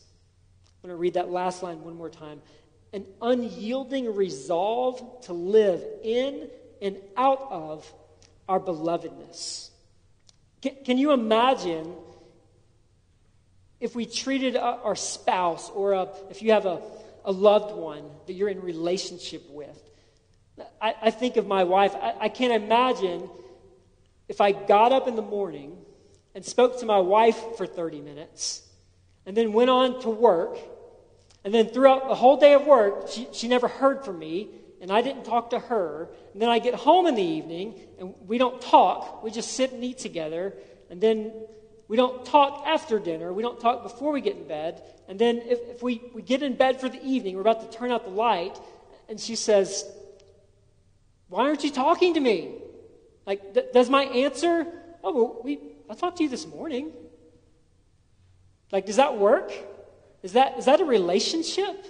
I'm 0.66 0.88
going 0.88 0.96
to 0.96 1.00
read 1.00 1.14
that 1.14 1.30
last 1.30 1.62
line 1.62 1.82
one 1.82 1.96
more 1.96 2.10
time. 2.10 2.40
An 2.92 3.04
unyielding 3.20 4.14
resolve 4.14 5.22
to 5.22 5.32
live 5.32 5.84
in 6.02 6.48
and 6.80 6.96
out 7.16 7.48
of 7.50 7.92
our 8.48 8.60
belovedness. 8.60 9.70
Can, 10.62 10.76
can 10.84 10.98
you 10.98 11.12
imagine 11.12 11.92
if 13.80 13.94
we 13.94 14.06
treated 14.06 14.56
our 14.56 14.96
spouse 14.96 15.70
or 15.70 15.92
a, 15.92 16.08
if 16.30 16.42
you 16.42 16.52
have 16.52 16.66
a, 16.66 16.80
a 17.24 17.32
loved 17.32 17.74
one 17.76 18.04
that 18.26 18.32
you're 18.32 18.48
in 18.48 18.60
relationship 18.60 19.42
with? 19.50 19.87
I, 20.80 20.94
I 21.02 21.10
think 21.10 21.36
of 21.36 21.46
my 21.46 21.64
wife. 21.64 21.94
I, 21.94 22.14
I 22.20 22.28
can't 22.28 22.62
imagine 22.62 23.28
if 24.28 24.40
I 24.40 24.52
got 24.52 24.92
up 24.92 25.08
in 25.08 25.16
the 25.16 25.22
morning 25.22 25.76
and 26.34 26.44
spoke 26.44 26.80
to 26.80 26.86
my 26.86 26.98
wife 26.98 27.56
for 27.56 27.66
30 27.66 28.00
minutes 28.00 28.62
and 29.26 29.36
then 29.36 29.52
went 29.52 29.70
on 29.70 30.00
to 30.02 30.10
work. 30.10 30.58
And 31.44 31.54
then 31.54 31.68
throughout 31.68 32.08
the 32.08 32.14
whole 32.14 32.36
day 32.36 32.54
of 32.54 32.66
work, 32.66 33.08
she, 33.08 33.28
she 33.32 33.48
never 33.48 33.68
heard 33.68 34.04
from 34.04 34.18
me 34.18 34.48
and 34.80 34.92
I 34.92 35.02
didn't 35.02 35.24
talk 35.24 35.50
to 35.50 35.58
her. 35.58 36.08
And 36.32 36.40
then 36.42 36.48
I 36.48 36.58
get 36.58 36.74
home 36.74 37.06
in 37.06 37.14
the 37.14 37.22
evening 37.22 37.74
and 37.98 38.14
we 38.26 38.38
don't 38.38 38.60
talk. 38.60 39.22
We 39.24 39.30
just 39.30 39.52
sit 39.52 39.72
and 39.72 39.82
eat 39.82 39.98
together. 39.98 40.54
And 40.90 41.00
then 41.00 41.32
we 41.88 41.96
don't 41.96 42.24
talk 42.24 42.64
after 42.66 42.98
dinner. 42.98 43.32
We 43.32 43.42
don't 43.42 43.58
talk 43.58 43.82
before 43.82 44.12
we 44.12 44.20
get 44.20 44.36
in 44.36 44.46
bed. 44.46 44.82
And 45.08 45.18
then 45.18 45.38
if, 45.38 45.58
if 45.68 45.82
we, 45.82 46.02
we 46.14 46.22
get 46.22 46.42
in 46.42 46.54
bed 46.54 46.80
for 46.80 46.88
the 46.88 47.02
evening, 47.04 47.34
we're 47.34 47.40
about 47.40 47.70
to 47.70 47.78
turn 47.78 47.90
out 47.90 48.04
the 48.04 48.10
light. 48.10 48.58
And 49.08 49.18
she 49.18 49.36
says, 49.36 49.84
Why 51.28 51.46
aren't 51.46 51.64
you 51.64 51.70
talking 51.70 52.14
to 52.14 52.20
me? 52.20 52.54
Like, 53.26 53.54
th- 53.54 53.72
does 53.72 53.90
my 53.90 54.04
answer, 54.04 54.66
Oh, 55.02 55.12
well, 55.14 55.40
we, 55.44 55.58
I 55.88 55.94
talked 55.94 56.18
to 56.18 56.24
you 56.24 56.28
this 56.28 56.46
morning. 56.46 56.92
Like, 58.72 58.86
does 58.86 58.96
that 58.96 59.16
work? 59.16 59.52
Is 60.22 60.32
that, 60.32 60.58
is 60.58 60.64
that 60.64 60.80
a 60.80 60.84
relationship? 60.84 61.86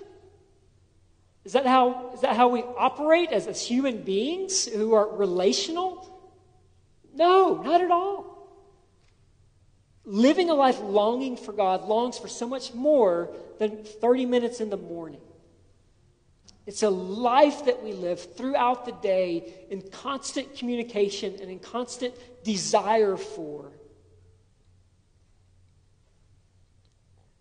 Is 1.45 1.53
that 1.53 1.67
how, 1.67 2.11
is 2.15 2.21
that 2.21 2.37
how 2.37 2.49
we 2.49 2.63
operate 2.63 3.33
as, 3.33 3.47
as 3.47 3.63
human 3.63 4.03
beings 4.03 4.67
who 4.67 4.95
are 4.95 5.09
relational? 5.09 6.09
No, 7.15 7.63
not 7.63 7.81
at 7.81 7.91
all. 7.91 8.37
Living 10.05 10.51
a 10.51 10.55
life 10.55 10.81
longing 10.81 11.37
for 11.37 11.53
God 11.53 11.85
longs 11.85 12.19
for 12.19 12.29
so 12.29 12.47
much 12.47 12.75
more 12.75 13.31
than 13.59 13.85
30 13.85 14.27
minutes 14.27 14.61
in 14.61 14.71
the 14.71 14.77
morning. 14.77 15.21
It's 16.69 16.83
a 16.83 16.91
life 16.91 17.65
that 17.65 17.83
we 17.83 17.95
live 17.95 18.37
throughout 18.37 18.85
the 18.85 18.93
day 18.93 19.55
in 19.71 19.81
constant 19.81 20.55
communication 20.55 21.35
and 21.41 21.51
in 21.51 21.61
constant 21.61 22.13
desire 22.45 23.17
for. 23.17 23.73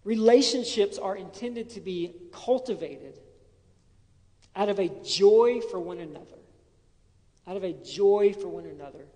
Relationships 0.06 0.98
are 0.98 1.18
intended 1.18 1.72
to 1.72 1.82
be 1.82 2.16
cultivated 2.32 3.20
out 4.56 4.70
of 4.70 4.80
a 4.80 4.88
joy 5.04 5.60
for 5.60 5.78
one 5.78 6.00
another. 6.00 6.40
Out 7.46 7.58
of 7.58 7.66
a 7.66 7.74
joy 7.74 8.32
for 8.32 8.48
one 8.48 8.66
another. 8.66 9.08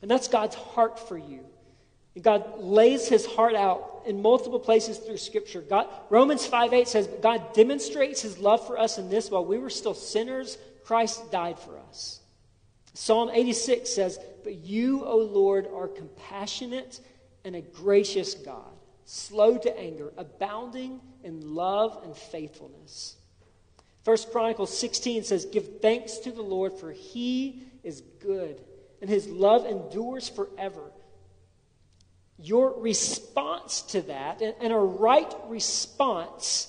And 0.00 0.10
that's 0.10 0.26
God's 0.26 0.56
heart 0.56 0.98
for 0.98 1.16
you. 1.16 1.44
God 2.20 2.58
lays 2.58 3.08
his 3.08 3.24
heart 3.24 3.54
out 3.54 4.02
in 4.06 4.20
multiple 4.20 4.60
places 4.60 4.98
through 4.98 5.16
Scripture. 5.16 5.62
God, 5.62 5.88
Romans 6.10 6.46
5 6.46 6.72
8 6.74 6.88
says, 6.88 7.08
God 7.22 7.54
demonstrates 7.54 8.20
his 8.20 8.38
love 8.38 8.66
for 8.66 8.78
us 8.78 8.98
in 8.98 9.08
this 9.08 9.30
while 9.30 9.44
we 9.44 9.58
were 9.58 9.70
still 9.70 9.94
sinners, 9.94 10.58
Christ 10.84 11.30
died 11.30 11.58
for 11.58 11.78
us. 11.78 12.20
Psalm 12.94 13.30
86 13.32 13.88
says, 13.88 14.18
But 14.44 14.56
you, 14.56 15.04
O 15.04 15.16
Lord, 15.16 15.66
are 15.74 15.88
compassionate 15.88 17.00
and 17.44 17.56
a 17.56 17.62
gracious 17.62 18.34
God, 18.34 18.72
slow 19.04 19.56
to 19.58 19.78
anger, 19.78 20.12
abounding 20.18 21.00
in 21.24 21.54
love 21.54 22.00
and 22.04 22.14
faithfulness. 22.14 23.16
First 24.04 24.32
Chronicles 24.32 24.76
16 24.76 25.24
says, 25.24 25.46
Give 25.46 25.80
thanks 25.80 26.18
to 26.18 26.32
the 26.32 26.42
Lord, 26.42 26.74
for 26.74 26.92
he 26.92 27.62
is 27.82 28.02
good, 28.20 28.60
and 29.00 29.08
his 29.08 29.26
love 29.28 29.64
endures 29.64 30.28
forever. 30.28 30.91
Your 32.42 32.80
response 32.80 33.82
to 33.82 34.02
that, 34.02 34.42
and 34.42 34.72
a 34.72 34.78
right 34.78 35.32
response 35.46 36.68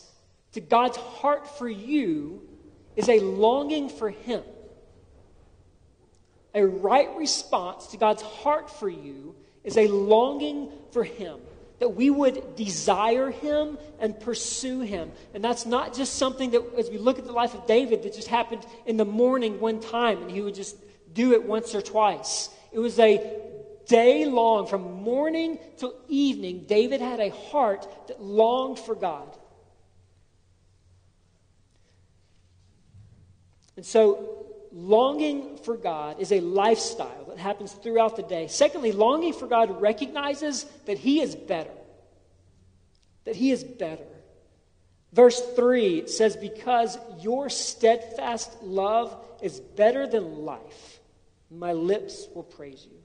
to 0.54 0.62
God's 0.62 0.98
heart 0.98 1.58
for 1.58 1.68
you, 1.68 2.48
is 2.96 3.10
a 3.10 3.20
longing 3.20 3.90
for 3.90 4.10
him. 4.10 4.44
A 6.54 6.64
right 6.64 7.10
response 7.18 7.88
to 7.88 7.98
God's 7.98 8.22
heart 8.22 8.70
for 8.70 8.88
you 8.88 9.36
is 9.64 9.78
a 9.78 9.88
longing 9.88 10.72
for 10.92 11.04
him 11.04 11.40
that 11.80 11.90
we 11.90 12.10
would 12.10 12.56
desire 12.56 13.30
him 13.30 13.78
and 14.00 14.18
pursue 14.18 14.82
him. 14.82 15.12
And 15.34 15.44
that's 15.44 15.66
not 15.66 15.94
just 15.94 16.16
something 16.16 16.52
that, 16.52 16.62
as 16.78 16.90
we 16.90 16.98
look 16.98 17.20
at 17.20 17.26
the 17.26 17.34
life 17.34 17.56
of 17.56 17.66
David, 17.66 18.04
that 18.04 18.14
just 18.14 18.30
happened 18.30 18.66
in 18.86 18.96
the 18.96 19.06
morning 19.06 19.60
one 19.60 19.82
time 19.82 20.22
and 20.22 20.32
he 20.32 20.40
would 20.40 20.56
just 20.56 20.78
do 21.14 21.34
it 21.34 21.44
once 21.44 21.76
or 21.76 21.82
twice. 21.82 22.50
It 22.72 22.80
was 22.80 22.98
a 23.00 23.42
day 23.88 24.26
long, 24.26 24.68
from 24.68 25.04
morning 25.04 25.60
till 25.78 25.96
evening, 26.08 26.66
David 26.68 27.02
had 27.02 27.20
a 27.20 27.30
heart 27.30 27.88
that 28.08 28.22
longed 28.22 28.80
for 28.80 28.96
God. 28.96 29.28
And 33.76 33.86
so, 33.86 34.46
longing 34.72 35.58
for 35.58 35.78
God 35.78 36.20
is 36.20 36.32
a 36.32 36.40
lifestyle 36.40 37.26
that 37.30 37.38
happens 37.38 37.72
throughout 37.72 38.16
the 38.16 38.24
day. 38.24 38.48
Secondly, 38.48 38.92
longing 38.92 39.34
for 39.34 39.48
God 39.48 39.82
recognizes 39.82 40.66
that 40.86 40.98
He 40.98 41.22
is 41.22 41.36
better. 41.36 41.74
That 43.26 43.36
He 43.36 43.52
is 43.52 43.64
better. 43.64 44.06
Verse 45.12 45.40
3 45.56 46.08
says, 46.08 46.36
Because 46.36 46.98
your 47.20 47.50
steadfast 47.50 48.64
love 48.64 49.16
is 49.42 49.60
better 49.60 50.08
than 50.08 50.44
life, 50.44 51.00
my 51.52 51.74
lips 51.74 52.28
will 52.34 52.44
praise 52.44 52.86
you. 52.90 53.03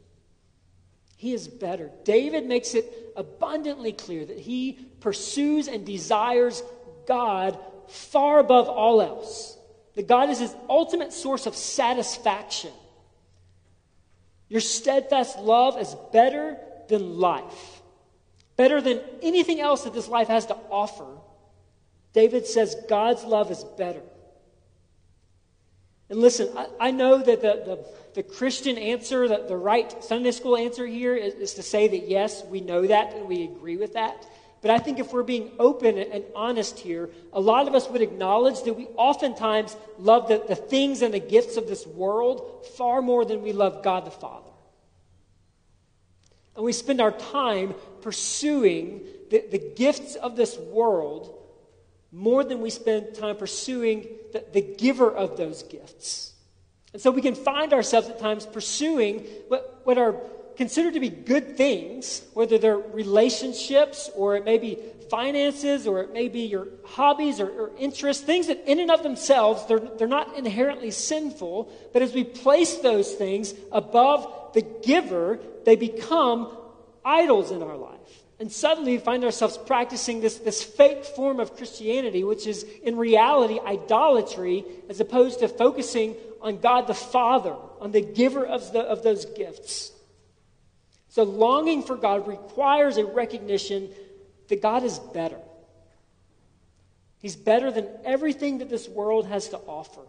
He 1.18 1.34
is 1.34 1.48
better. 1.48 1.90
David 2.04 2.46
makes 2.46 2.74
it 2.74 3.12
abundantly 3.16 3.92
clear 3.92 4.24
that 4.24 4.38
he 4.38 4.78
pursues 5.00 5.66
and 5.66 5.84
desires 5.84 6.62
God 7.06 7.58
far 7.88 8.38
above 8.38 8.68
all 8.68 9.02
else. 9.02 9.58
That 9.96 10.06
God 10.06 10.30
is 10.30 10.38
his 10.38 10.54
ultimate 10.68 11.12
source 11.12 11.46
of 11.46 11.56
satisfaction. 11.56 12.70
Your 14.48 14.60
steadfast 14.60 15.40
love 15.40 15.76
is 15.80 15.92
better 16.12 16.56
than 16.88 17.18
life, 17.18 17.82
better 18.56 18.80
than 18.80 19.00
anything 19.20 19.58
else 19.58 19.82
that 19.82 19.94
this 19.94 20.08
life 20.08 20.28
has 20.28 20.46
to 20.46 20.56
offer. 20.70 21.18
David 22.12 22.46
says 22.46 22.76
God's 22.88 23.24
love 23.24 23.50
is 23.50 23.64
better. 23.76 24.02
And 26.10 26.20
listen, 26.20 26.48
I, 26.56 26.66
I 26.80 26.90
know 26.90 27.18
that 27.18 27.42
the, 27.42 27.62
the, 27.64 27.84
the, 28.14 28.22
Christian 28.22 28.78
answer, 28.78 29.28
the, 29.28 29.44
the 29.46 29.56
right 29.56 30.02
Sunday 30.02 30.30
school 30.30 30.56
answer 30.56 30.86
here 30.86 31.14
is, 31.14 31.34
is 31.34 31.54
to 31.54 31.62
say 31.62 31.88
that 31.88 32.08
yes, 32.08 32.44
we 32.46 32.60
know 32.60 32.86
that 32.86 33.14
and 33.14 33.26
we 33.26 33.44
agree 33.44 33.76
with 33.76 33.92
that. 33.92 34.26
But 34.60 34.72
I 34.72 34.78
think 34.78 34.98
if 34.98 35.12
we're 35.12 35.22
being 35.22 35.52
open 35.58 35.98
and 35.98 36.24
honest 36.34 36.78
here, 36.80 37.10
a 37.32 37.40
lot 37.40 37.68
of 37.68 37.74
us 37.74 37.88
would 37.88 38.02
acknowledge 38.02 38.62
that 38.64 38.74
we 38.74 38.86
oftentimes 38.96 39.76
love 39.98 40.28
the, 40.28 40.42
the 40.48 40.56
things 40.56 41.02
and 41.02 41.14
the 41.14 41.20
gifts 41.20 41.56
of 41.56 41.68
this 41.68 41.86
world 41.86 42.66
far 42.76 43.00
more 43.00 43.24
than 43.24 43.42
we 43.42 43.52
love 43.52 43.84
God 43.84 44.04
the 44.04 44.10
Father. 44.10 44.50
And 46.56 46.64
we 46.64 46.72
spend 46.72 47.00
our 47.00 47.12
time 47.12 47.74
pursuing 48.02 49.02
the, 49.30 49.44
the 49.48 49.58
gifts 49.76 50.16
of 50.16 50.34
this 50.34 50.56
world 50.56 51.37
more 52.10 52.44
than 52.44 52.60
we 52.60 52.70
spend 52.70 53.14
time 53.14 53.36
pursuing 53.36 54.06
the, 54.32 54.44
the 54.52 54.62
giver 54.62 55.10
of 55.10 55.36
those 55.36 55.62
gifts. 55.62 56.32
And 56.92 57.02
so 57.02 57.10
we 57.10 57.22
can 57.22 57.34
find 57.34 57.72
ourselves 57.72 58.08
at 58.08 58.18
times 58.18 58.46
pursuing 58.46 59.20
what, 59.48 59.80
what 59.84 59.98
are 59.98 60.16
considered 60.56 60.94
to 60.94 61.00
be 61.00 61.10
good 61.10 61.56
things, 61.56 62.22
whether 62.34 62.58
they're 62.58 62.78
relationships 62.78 64.10
or 64.16 64.36
it 64.36 64.44
may 64.44 64.58
be 64.58 64.78
finances 65.08 65.86
or 65.86 66.00
it 66.00 66.12
may 66.12 66.28
be 66.28 66.40
your 66.40 66.68
hobbies 66.84 67.40
or, 67.40 67.48
or, 67.48 67.70
interests, 67.78 68.22
things 68.22 68.48
that 68.48 68.68
in 68.68 68.80
and 68.80 68.90
of 68.90 69.02
themselves, 69.02 69.64
they're, 69.66 69.78
they're 69.78 70.08
not 70.08 70.36
inherently 70.36 70.90
sinful, 70.90 71.70
but 71.92 72.02
as 72.02 72.12
we 72.12 72.24
place 72.24 72.78
those 72.78 73.12
things 73.14 73.54
above 73.70 74.52
the 74.54 74.62
giver, 74.62 75.38
they 75.64 75.76
become 75.76 76.56
idols 77.04 77.50
in 77.50 77.62
our 77.62 77.76
life. 77.76 78.17
And 78.40 78.52
suddenly 78.52 78.92
we 78.92 78.98
find 78.98 79.24
ourselves 79.24 79.58
practicing 79.58 80.20
this, 80.20 80.38
this 80.38 80.62
fake 80.62 81.04
form 81.04 81.40
of 81.40 81.56
Christianity, 81.56 82.22
which 82.22 82.46
is 82.46 82.62
in 82.84 82.96
reality 82.96 83.58
idolatry, 83.58 84.64
as 84.88 85.00
opposed 85.00 85.40
to 85.40 85.48
focusing 85.48 86.14
on 86.40 86.60
God 86.60 86.86
the 86.86 86.94
Father, 86.94 87.56
on 87.80 87.90
the 87.90 88.00
giver 88.00 88.46
of, 88.46 88.72
the, 88.72 88.80
of 88.80 89.02
those 89.02 89.24
gifts. 89.24 89.90
So, 91.08 91.24
longing 91.24 91.82
for 91.82 91.96
God 91.96 92.28
requires 92.28 92.96
a 92.96 93.04
recognition 93.04 93.90
that 94.48 94.62
God 94.62 94.84
is 94.84 95.00
better. 95.00 95.38
He's 97.20 97.34
better 97.34 97.72
than 97.72 97.88
everything 98.04 98.58
that 98.58 98.70
this 98.70 98.88
world 98.88 99.26
has 99.26 99.48
to 99.48 99.58
offer. 99.58 100.02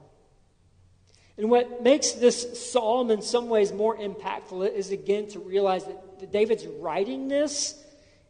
And 1.38 1.50
what 1.50 1.81
makes 1.81 2.12
this 2.12 2.71
psalm 2.71 3.09
in 3.09 3.24
some 3.24 3.50
ways 3.50 3.71
more 3.71 3.98
impactful 3.98 4.71
is 4.71 4.91
again 4.91 5.27
to 5.29 5.39
realize 5.39 5.86
that 5.86 6.31
David's 6.31 6.67
writing 6.67 7.27
this 7.27 7.81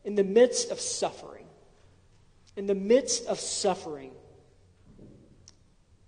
in 0.03 0.15
the 0.15 0.23
midst 0.23 0.71
of 0.71 0.79
suffering. 0.79 1.45
In 2.55 2.65
the 2.65 2.75
midst 2.75 3.25
of 3.27 3.39
suffering. 3.39 4.11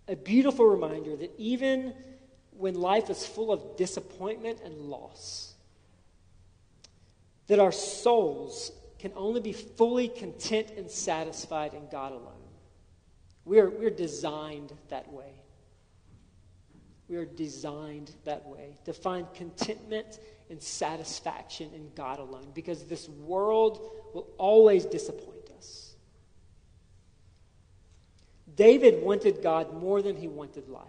A 0.07 0.15
beautiful 0.15 0.65
reminder 0.65 1.15
that 1.15 1.31
even 1.37 1.93
when 2.51 2.75
life 2.75 3.09
is 3.09 3.25
full 3.25 3.51
of 3.51 3.77
disappointment 3.77 4.59
and 4.63 4.75
loss, 4.77 5.53
that 7.47 7.59
our 7.59 7.71
souls 7.71 8.71
can 8.99 9.11
only 9.15 9.41
be 9.41 9.53
fully 9.53 10.07
content 10.07 10.71
and 10.77 10.89
satisfied 10.89 11.73
in 11.73 11.87
God 11.91 12.11
alone. 12.11 12.33
We're, 13.45 13.69
we're 13.69 13.89
designed 13.89 14.73
that 14.89 15.11
way. 15.11 15.33
We 17.09 17.17
are 17.17 17.25
designed 17.25 18.11
that 18.25 18.47
way 18.47 18.77
to 18.85 18.93
find 18.93 19.27
contentment 19.33 20.19
and 20.51 20.61
satisfaction 20.61 21.71
in 21.73 21.89
God 21.95 22.19
alone 22.19 22.51
because 22.53 22.83
this 22.83 23.07
world 23.09 23.81
will 24.13 24.27
always 24.37 24.85
disappoint 24.85 25.49
us. 25.57 25.93
David 28.55 29.01
wanted 29.01 29.41
God 29.41 29.73
more 29.73 30.01
than 30.01 30.17
he 30.17 30.27
wanted 30.27 30.67
life. 30.67 30.83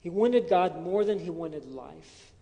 He 0.00 0.10
wanted 0.10 0.48
God 0.48 0.82
more 0.82 1.04
than 1.04 1.18
he 1.18 1.30
wanted 1.30 1.64
life. 1.70 2.32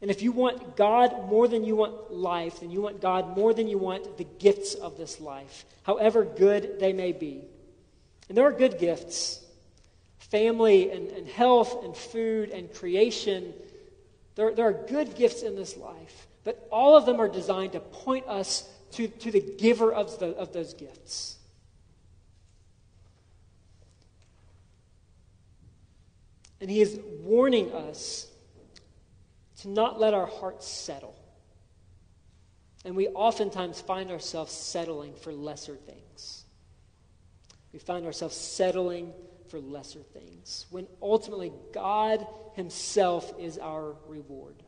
And 0.00 0.10
if 0.10 0.22
you 0.22 0.32
want 0.32 0.76
God 0.76 1.28
more 1.28 1.48
than 1.48 1.64
you 1.64 1.76
want 1.76 2.12
life, 2.12 2.60
then 2.60 2.70
you 2.70 2.80
want 2.80 3.00
God 3.00 3.36
more 3.36 3.54
than 3.54 3.68
you 3.68 3.78
want 3.78 4.18
the 4.18 4.26
gifts 4.38 4.74
of 4.74 4.96
this 4.96 5.20
life, 5.20 5.64
however 5.82 6.24
good 6.24 6.80
they 6.80 6.92
may 6.92 7.12
be. 7.12 7.42
And 8.28 8.36
there 8.36 8.44
are 8.46 8.52
good 8.52 8.78
gifts 8.78 9.45
family 10.30 10.90
and, 10.90 11.08
and 11.10 11.26
health 11.26 11.84
and 11.84 11.96
food 11.96 12.50
and 12.50 12.72
creation. 12.72 13.52
There, 14.34 14.54
there 14.54 14.66
are 14.66 14.72
good 14.72 15.14
gifts 15.14 15.42
in 15.42 15.56
this 15.56 15.76
life, 15.76 16.26
but 16.44 16.66
all 16.70 16.96
of 16.96 17.06
them 17.06 17.20
are 17.20 17.28
designed 17.28 17.72
to 17.72 17.80
point 17.80 18.26
us 18.26 18.68
to, 18.92 19.08
to 19.08 19.30
the 19.30 19.40
giver 19.40 19.92
of, 19.92 20.18
the, 20.18 20.28
of 20.28 20.52
those 20.52 20.74
gifts. 20.74 21.36
And 26.60 26.70
he 26.70 26.80
is 26.80 26.98
warning 27.20 27.72
us 27.72 28.26
to 29.60 29.68
not 29.68 30.00
let 30.00 30.14
our 30.14 30.26
hearts 30.26 30.66
settle. 30.66 31.14
And 32.84 32.96
we 32.96 33.08
oftentimes 33.08 33.80
find 33.80 34.10
ourselves 34.10 34.52
settling 34.52 35.14
for 35.14 35.32
lesser 35.32 35.76
things. 35.76 36.44
We 37.72 37.78
find 37.78 38.06
ourselves 38.06 38.36
settling 38.36 39.12
for 39.50 39.60
lesser 39.60 40.00
things 40.00 40.66
when 40.70 40.86
ultimately 41.00 41.52
God 41.72 42.26
Himself 42.54 43.32
is 43.38 43.58
our 43.58 43.96
reward. 44.06 44.62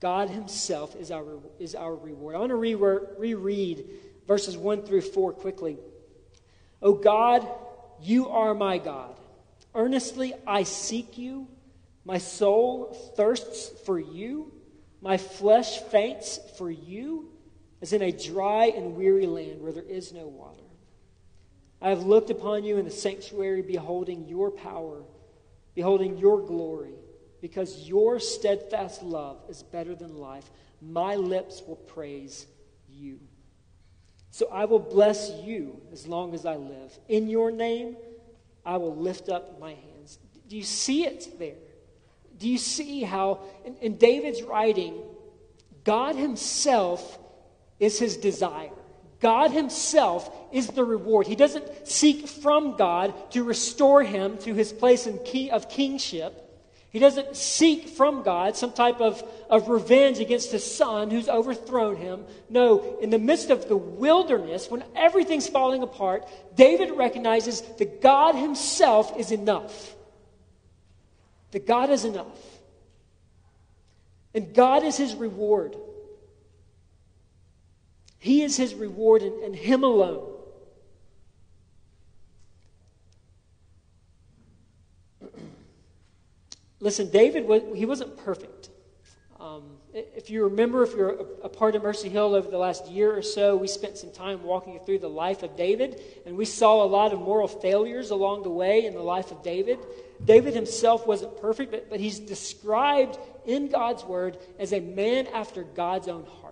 God 0.00 0.30
Himself 0.30 0.94
is 0.96 1.10
our, 1.10 1.40
is 1.58 1.74
our 1.74 1.94
reward. 1.94 2.36
I 2.36 2.38
want 2.38 2.50
to 2.50 2.56
reread 3.18 3.84
verses 4.26 4.56
1 4.56 4.82
through 4.82 5.02
4 5.02 5.32
quickly. 5.32 5.78
O 6.82 6.92
God, 6.92 7.48
you 8.02 8.28
are 8.28 8.54
my 8.54 8.78
God. 8.78 9.18
Earnestly 9.74 10.34
I 10.46 10.64
seek 10.64 11.16
you. 11.18 11.48
My 12.04 12.18
soul 12.18 12.92
thirsts 13.16 13.70
for 13.84 13.98
you. 13.98 14.52
My 15.00 15.18
flesh 15.18 15.80
faints 15.80 16.38
for 16.56 16.70
you, 16.70 17.30
as 17.82 17.92
in 17.92 18.02
a 18.02 18.10
dry 18.10 18.66
and 18.66 18.96
weary 18.96 19.26
land 19.26 19.60
where 19.60 19.72
there 19.72 19.82
is 19.82 20.12
no 20.12 20.26
water. 20.26 20.65
I 21.86 21.90
have 21.90 22.02
looked 22.02 22.30
upon 22.30 22.64
you 22.64 22.78
in 22.78 22.84
the 22.84 22.90
sanctuary, 22.90 23.62
beholding 23.62 24.26
your 24.26 24.50
power, 24.50 25.04
beholding 25.76 26.18
your 26.18 26.42
glory, 26.42 26.94
because 27.40 27.88
your 27.88 28.18
steadfast 28.18 29.04
love 29.04 29.38
is 29.48 29.62
better 29.62 29.94
than 29.94 30.16
life. 30.16 30.50
My 30.82 31.14
lips 31.14 31.62
will 31.64 31.76
praise 31.76 32.46
you. 32.90 33.20
So 34.32 34.48
I 34.50 34.64
will 34.64 34.80
bless 34.80 35.30
you 35.44 35.80
as 35.92 36.08
long 36.08 36.34
as 36.34 36.44
I 36.44 36.56
live. 36.56 36.98
In 37.06 37.28
your 37.28 37.52
name, 37.52 37.96
I 38.64 38.78
will 38.78 38.96
lift 38.96 39.28
up 39.28 39.60
my 39.60 39.74
hands. 39.74 40.18
Do 40.48 40.56
you 40.56 40.64
see 40.64 41.04
it 41.06 41.38
there? 41.38 41.54
do 42.38 42.48
you 42.48 42.58
see 42.58 43.02
how 43.02 43.40
in, 43.64 43.76
in 43.76 43.96
David's 43.96 44.42
writing, 44.42 45.00
God 45.84 46.16
Himself 46.16 47.18
is 47.78 47.98
his 47.98 48.16
desire? 48.16 48.70
God 49.20 49.50
Himself 49.50 50.30
is 50.52 50.68
the 50.68 50.84
reward. 50.84 51.26
He 51.26 51.36
doesn't 51.36 51.88
seek 51.88 52.28
from 52.28 52.76
God 52.76 53.14
to 53.32 53.44
restore 53.44 54.02
him 54.02 54.38
to 54.38 54.54
his 54.54 54.72
place 54.72 55.06
in 55.06 55.18
key, 55.24 55.50
of 55.50 55.68
kingship. 55.68 56.42
He 56.90 56.98
doesn't 56.98 57.36
seek 57.36 57.88
from 57.88 58.22
God 58.22 58.56
some 58.56 58.72
type 58.72 59.00
of, 59.00 59.22
of 59.50 59.68
revenge 59.68 60.18
against 60.18 60.52
his 60.52 60.64
son 60.64 61.10
who's 61.10 61.28
overthrown 61.28 61.96
him. 61.96 62.24
No, 62.48 62.98
in 63.00 63.10
the 63.10 63.18
midst 63.18 63.50
of 63.50 63.68
the 63.68 63.76
wilderness, 63.76 64.70
when 64.70 64.84
everything's 64.94 65.48
falling 65.48 65.82
apart, 65.82 66.26
David 66.54 66.92
recognizes 66.92 67.60
that 67.78 68.00
God 68.00 68.34
Himself 68.34 69.18
is 69.18 69.30
enough 69.30 69.96
that 71.56 71.66
God 71.66 71.88
is 71.88 72.04
enough. 72.04 72.38
And 74.34 74.52
God 74.52 74.84
is 74.84 74.96
his 74.96 75.14
reward. 75.14 75.74
He 78.26 78.42
is 78.42 78.56
his 78.56 78.74
reward 78.74 79.22
and, 79.22 79.40
and 79.44 79.54
him 79.54 79.84
alone. 79.84 80.32
Listen, 86.80 87.08
David, 87.08 87.46
was, 87.46 87.62
he 87.76 87.86
wasn't 87.86 88.16
perfect. 88.16 88.70
Um, 89.38 89.62
if 89.94 90.28
you 90.28 90.42
remember, 90.42 90.82
if 90.82 90.92
you're 90.94 91.10
a, 91.10 91.22
a, 91.44 91.48
part 91.48 91.76
of 91.76 91.84
Mercy 91.84 92.08
Hill 92.08 92.34
over 92.34 92.50
the 92.50 92.58
last 92.58 92.88
year 92.88 93.16
or 93.16 93.22
so, 93.22 93.56
we 93.56 93.68
spent 93.68 93.96
some 93.96 94.10
time 94.10 94.42
walking 94.42 94.80
through 94.80 94.98
the 94.98 95.08
life 95.08 95.44
of 95.44 95.56
David, 95.56 96.00
and 96.26 96.36
we 96.36 96.46
saw 96.46 96.82
a 96.82 96.88
lot 96.88 97.12
of 97.12 97.20
moral 97.20 97.46
failures 97.46 98.10
along 98.10 98.42
the 98.42 98.50
way 98.50 98.86
in 98.86 98.94
the 98.94 99.02
life 99.02 99.30
of 99.30 99.44
David. 99.44 99.78
David 100.24 100.52
himself 100.52 101.06
wasn't 101.06 101.40
perfect, 101.40 101.70
but, 101.70 101.88
but 101.88 102.00
he's 102.00 102.18
described 102.18 103.20
in 103.44 103.68
God's 103.68 104.02
word 104.02 104.36
as 104.58 104.72
a 104.72 104.80
man 104.80 105.28
after 105.28 105.62
God's 105.62 106.08
own 106.08 106.24
heart. 106.24 106.45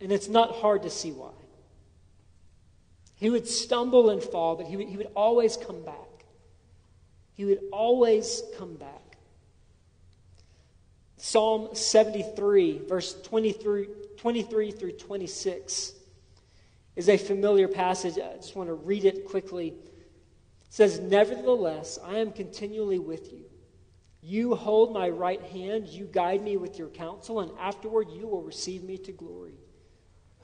And 0.00 0.10
it's 0.12 0.28
not 0.28 0.56
hard 0.56 0.82
to 0.84 0.90
see 0.90 1.12
why. 1.12 1.32
He 3.16 3.28
would 3.28 3.46
stumble 3.46 4.10
and 4.10 4.22
fall, 4.22 4.56
but 4.56 4.66
he 4.66 4.76
would, 4.76 4.88
he 4.88 4.96
would 4.96 5.10
always 5.14 5.56
come 5.56 5.82
back. 5.84 5.94
He 7.34 7.44
would 7.44 7.60
always 7.70 8.42
come 8.56 8.76
back. 8.76 9.16
Psalm 11.18 11.74
73, 11.74 12.80
verse 12.88 13.14
23, 13.22 13.88
23 14.16 14.70
through 14.70 14.92
26, 14.92 15.92
is 16.96 17.08
a 17.10 17.18
familiar 17.18 17.68
passage. 17.68 18.14
I 18.18 18.36
just 18.36 18.56
want 18.56 18.70
to 18.70 18.74
read 18.74 19.04
it 19.04 19.26
quickly 19.26 19.68
It 19.68 19.76
says, 20.70 20.98
Nevertheless, 20.98 21.98
I 22.02 22.18
am 22.18 22.32
continually 22.32 22.98
with 22.98 23.30
you. 23.32 23.44
You 24.22 24.54
hold 24.54 24.94
my 24.94 25.10
right 25.10 25.42
hand, 25.42 25.88
you 25.88 26.06
guide 26.06 26.42
me 26.42 26.56
with 26.56 26.78
your 26.78 26.88
counsel, 26.88 27.40
and 27.40 27.52
afterward 27.58 28.08
you 28.10 28.26
will 28.26 28.42
receive 28.42 28.82
me 28.82 28.96
to 28.98 29.12
glory. 29.12 29.59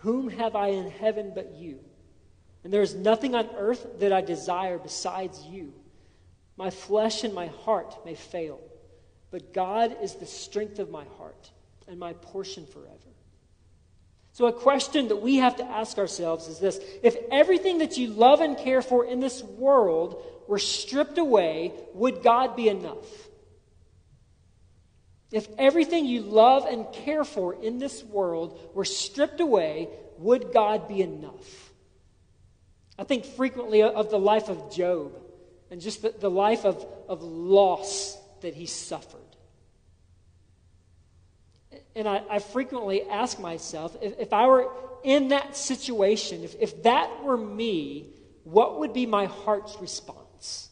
Whom 0.06 0.28
have 0.28 0.54
I 0.54 0.68
in 0.68 0.88
heaven 0.88 1.32
but 1.34 1.56
you? 1.56 1.80
And 2.62 2.72
there 2.72 2.82
is 2.82 2.94
nothing 2.94 3.34
on 3.34 3.50
earth 3.56 3.84
that 3.98 4.12
I 4.12 4.20
desire 4.20 4.78
besides 4.78 5.42
you. 5.50 5.72
My 6.56 6.70
flesh 6.70 7.24
and 7.24 7.34
my 7.34 7.48
heart 7.48 8.06
may 8.06 8.14
fail, 8.14 8.60
but 9.32 9.52
God 9.52 9.96
is 10.00 10.14
the 10.14 10.24
strength 10.24 10.78
of 10.78 10.92
my 10.92 11.02
heart 11.18 11.50
and 11.88 11.98
my 11.98 12.12
portion 12.12 12.66
forever. 12.66 12.92
So, 14.32 14.46
a 14.46 14.52
question 14.52 15.08
that 15.08 15.22
we 15.22 15.38
have 15.38 15.56
to 15.56 15.64
ask 15.64 15.98
ourselves 15.98 16.46
is 16.46 16.60
this 16.60 16.78
If 17.02 17.16
everything 17.32 17.78
that 17.78 17.98
you 17.98 18.06
love 18.06 18.40
and 18.40 18.56
care 18.56 18.82
for 18.82 19.04
in 19.04 19.18
this 19.18 19.42
world 19.42 20.22
were 20.46 20.60
stripped 20.60 21.18
away, 21.18 21.72
would 21.94 22.22
God 22.22 22.54
be 22.54 22.68
enough? 22.68 23.25
If 25.32 25.48
everything 25.58 26.06
you 26.06 26.22
love 26.22 26.66
and 26.66 26.86
care 26.92 27.24
for 27.24 27.54
in 27.54 27.78
this 27.78 28.04
world 28.04 28.58
were 28.74 28.84
stripped 28.84 29.40
away, 29.40 29.88
would 30.18 30.52
God 30.52 30.88
be 30.88 31.02
enough? 31.02 31.72
I 32.98 33.04
think 33.04 33.24
frequently 33.24 33.82
of 33.82 34.10
the 34.10 34.18
life 34.18 34.48
of 34.48 34.74
Job 34.74 35.12
and 35.70 35.80
just 35.80 36.02
the, 36.02 36.14
the 36.18 36.30
life 36.30 36.64
of, 36.64 36.86
of 37.08 37.22
loss 37.22 38.16
that 38.40 38.54
he 38.54 38.66
suffered. 38.66 39.20
And 41.94 42.06
I, 42.06 42.22
I 42.30 42.38
frequently 42.38 43.02
ask 43.02 43.40
myself 43.40 43.96
if, 44.00 44.18
if, 44.18 44.32
I 44.32 44.46
were 44.46 44.70
in 45.02 45.28
that 45.28 45.56
situation, 45.56 46.44
if, 46.44 46.54
if 46.60 46.82
that 46.84 47.24
were 47.24 47.36
me, 47.36 48.06
what 48.44 48.78
would 48.80 48.92
be 48.92 49.06
my 49.06 49.26
heart's 49.26 49.76
response? 49.80 50.70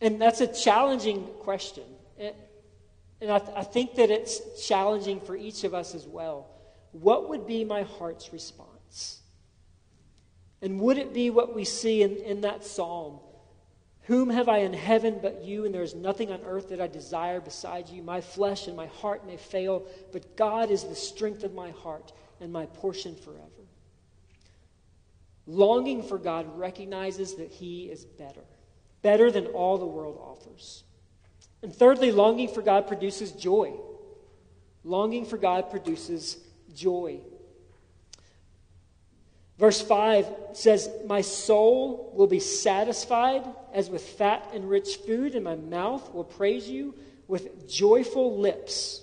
And 0.00 0.20
that's 0.20 0.40
a 0.40 0.46
challenging 0.46 1.24
question. 1.40 1.84
And 3.20 3.30
I, 3.30 3.38
th- 3.38 3.52
I 3.56 3.62
think 3.64 3.96
that 3.96 4.10
it's 4.10 4.66
challenging 4.66 5.20
for 5.20 5.36
each 5.36 5.64
of 5.64 5.74
us 5.74 5.94
as 5.94 6.06
well. 6.06 6.48
What 6.92 7.28
would 7.28 7.46
be 7.46 7.64
my 7.64 7.82
heart's 7.82 8.32
response? 8.32 9.20
And 10.62 10.80
would 10.80 10.98
it 10.98 11.12
be 11.12 11.30
what 11.30 11.54
we 11.54 11.64
see 11.64 12.02
in, 12.02 12.16
in 12.16 12.40
that 12.42 12.64
psalm? 12.64 13.20
Whom 14.02 14.30
have 14.30 14.48
I 14.48 14.58
in 14.58 14.72
heaven 14.72 15.18
but 15.20 15.44
you, 15.44 15.64
and 15.64 15.74
there 15.74 15.82
is 15.82 15.94
nothing 15.94 16.32
on 16.32 16.40
earth 16.44 16.70
that 16.70 16.80
I 16.80 16.86
desire 16.86 17.40
beside 17.40 17.88
you? 17.88 18.02
My 18.02 18.20
flesh 18.20 18.66
and 18.66 18.76
my 18.76 18.86
heart 18.86 19.26
may 19.26 19.36
fail, 19.36 19.84
but 20.12 20.36
God 20.36 20.70
is 20.70 20.84
the 20.84 20.94
strength 20.94 21.44
of 21.44 21.54
my 21.54 21.70
heart 21.70 22.12
and 22.40 22.52
my 22.52 22.66
portion 22.66 23.14
forever. 23.14 23.42
Longing 25.46 26.02
for 26.02 26.18
God 26.18 26.58
recognizes 26.58 27.34
that 27.34 27.50
He 27.50 27.90
is 27.90 28.04
better, 28.04 28.44
better 29.02 29.30
than 29.30 29.46
all 29.48 29.76
the 29.76 29.86
world 29.86 30.18
offers. 30.20 30.84
And 31.62 31.74
thirdly, 31.74 32.12
longing 32.12 32.48
for 32.48 32.62
God 32.62 32.86
produces 32.86 33.32
joy. 33.32 33.74
Longing 34.84 35.24
for 35.24 35.36
God 35.36 35.70
produces 35.70 36.38
joy. 36.74 37.20
Verse 39.58 39.80
5 39.80 40.26
says, 40.52 40.88
My 41.06 41.20
soul 41.20 42.12
will 42.14 42.28
be 42.28 42.38
satisfied 42.38 43.44
as 43.72 43.90
with 43.90 44.02
fat 44.02 44.48
and 44.54 44.70
rich 44.70 44.96
food, 45.04 45.34
and 45.34 45.44
my 45.44 45.56
mouth 45.56 46.14
will 46.14 46.24
praise 46.24 46.68
you 46.68 46.94
with 47.26 47.68
joyful 47.68 48.38
lips. 48.38 49.02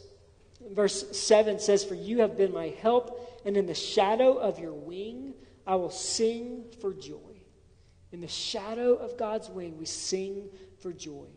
Verse 0.72 1.18
7 1.18 1.60
says, 1.60 1.84
For 1.84 1.96
you 1.96 2.20
have 2.20 2.38
been 2.38 2.54
my 2.54 2.74
help, 2.82 3.42
and 3.46 3.58
in 3.58 3.66
the 3.66 3.76
shadow 3.76 4.34
of 4.38 4.58
your 4.58 4.74
wing 4.74 5.34
I 5.68 5.76
will 5.76 5.92
sing 5.92 6.64
for 6.80 6.94
joy. 6.94 7.20
In 8.14 8.22
the 8.22 8.28
shadow 8.28 8.94
of 8.94 9.18
God's 9.18 9.50
wing, 9.50 9.78
we 9.78 9.86
sing 9.86 10.48
for 10.80 10.94
joy. 10.94 11.28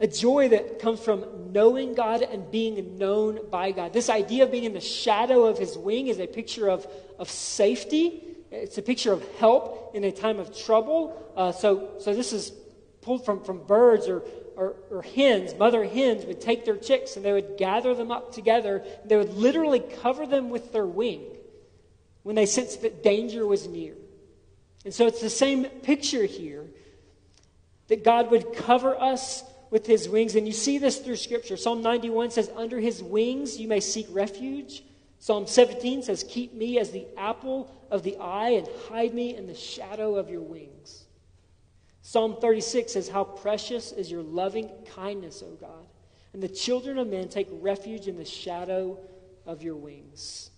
A 0.00 0.06
joy 0.06 0.48
that 0.48 0.78
comes 0.78 0.98
from 0.98 1.52
knowing 1.52 1.92
God 1.92 2.22
and 2.22 2.50
being 2.50 2.96
known 2.96 3.40
by 3.50 3.70
God. 3.70 3.92
This 3.92 4.08
idea 4.08 4.44
of 4.44 4.50
being 4.50 4.64
in 4.64 4.72
the 4.72 4.80
shadow 4.80 5.44
of 5.44 5.58
his 5.58 5.76
wing 5.76 6.06
is 6.06 6.18
a 6.18 6.26
picture 6.26 6.70
of, 6.70 6.86
of 7.18 7.28
safety. 7.28 8.24
It's 8.50 8.78
a 8.78 8.82
picture 8.82 9.12
of 9.12 9.22
help 9.36 9.94
in 9.94 10.04
a 10.04 10.10
time 10.10 10.38
of 10.38 10.56
trouble. 10.56 11.32
Uh, 11.36 11.52
so, 11.52 11.90
so 12.00 12.14
this 12.14 12.32
is 12.32 12.50
pulled 13.02 13.26
from, 13.26 13.44
from 13.44 13.66
birds 13.66 14.08
or, 14.08 14.22
or, 14.56 14.76
or, 14.90 15.02
hens. 15.02 15.54
Mother 15.54 15.84
hens 15.84 16.24
would 16.24 16.40
take 16.40 16.64
their 16.64 16.76
chicks 16.76 17.16
and 17.16 17.24
they 17.24 17.32
would 17.32 17.58
gather 17.58 17.94
them 17.94 18.10
up 18.10 18.32
together. 18.32 18.82
They 19.04 19.16
would 19.16 19.34
literally 19.34 19.80
cover 19.80 20.26
them 20.26 20.48
with 20.48 20.72
their 20.72 20.86
wing 20.86 21.24
when 22.22 22.36
they 22.36 22.46
sensed 22.46 22.82
that 22.82 23.02
danger 23.02 23.46
was 23.46 23.66
near. 23.66 23.94
And 24.84 24.94
so 24.94 25.06
it's 25.06 25.20
the 25.20 25.30
same 25.30 25.64
picture 25.64 26.24
here 26.24 26.66
that 27.88 28.02
God 28.02 28.30
would 28.30 28.54
cover 28.54 28.98
us 28.98 29.44
with 29.70 29.86
his 29.86 30.08
wings. 30.08 30.34
And 30.34 30.46
you 30.46 30.52
see 30.52 30.78
this 30.78 30.98
through 30.98 31.16
Scripture. 31.16 31.56
Psalm 31.56 31.82
91 31.82 32.32
says, 32.32 32.50
Under 32.56 32.78
his 32.80 33.02
wings 33.02 33.58
you 33.58 33.68
may 33.68 33.80
seek 33.80 34.06
refuge. 34.10 34.82
Psalm 35.18 35.46
17 35.46 36.02
says, 36.02 36.24
Keep 36.28 36.54
me 36.54 36.78
as 36.78 36.90
the 36.90 37.06
apple 37.16 37.70
of 37.90 38.02
the 38.02 38.16
eye 38.16 38.50
and 38.50 38.68
hide 38.88 39.14
me 39.14 39.36
in 39.36 39.46
the 39.46 39.54
shadow 39.54 40.16
of 40.16 40.30
your 40.30 40.40
wings. 40.40 41.04
Psalm 42.02 42.36
36 42.40 42.92
says, 42.92 43.08
How 43.08 43.24
precious 43.24 43.92
is 43.92 44.10
your 44.10 44.22
loving 44.22 44.70
kindness, 44.94 45.42
O 45.44 45.50
God. 45.60 45.86
And 46.32 46.42
the 46.42 46.48
children 46.48 46.98
of 46.98 47.08
men 47.08 47.28
take 47.28 47.48
refuge 47.50 48.06
in 48.08 48.16
the 48.16 48.24
shadow 48.24 48.98
of 49.46 49.62
your 49.62 49.76
wings. 49.76 50.50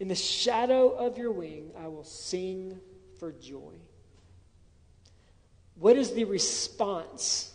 In 0.00 0.08
the 0.08 0.14
shadow 0.14 0.90
of 0.90 1.18
your 1.18 1.32
wing, 1.32 1.70
I 1.76 1.88
will 1.88 2.04
sing 2.04 2.78
for 3.18 3.32
joy. 3.32 3.74
What 5.78 5.96
is 5.96 6.12
the 6.12 6.24
response 6.24 7.52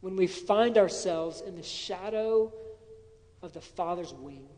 when 0.00 0.16
we 0.16 0.26
find 0.26 0.78
ourselves 0.78 1.42
in 1.42 1.56
the 1.56 1.62
shadow 1.62 2.52
of 3.42 3.52
the 3.52 3.60
Father's 3.60 4.12
wing? 4.14 4.48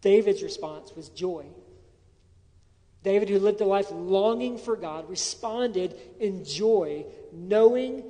David's 0.00 0.42
response 0.42 0.94
was 0.94 1.08
joy. 1.08 1.44
David, 3.02 3.28
who 3.28 3.38
lived 3.38 3.60
a 3.60 3.64
life 3.64 3.90
longing 3.90 4.58
for 4.58 4.76
God, 4.76 5.08
responded 5.08 5.96
in 6.18 6.44
joy, 6.44 7.06
knowing 7.32 8.04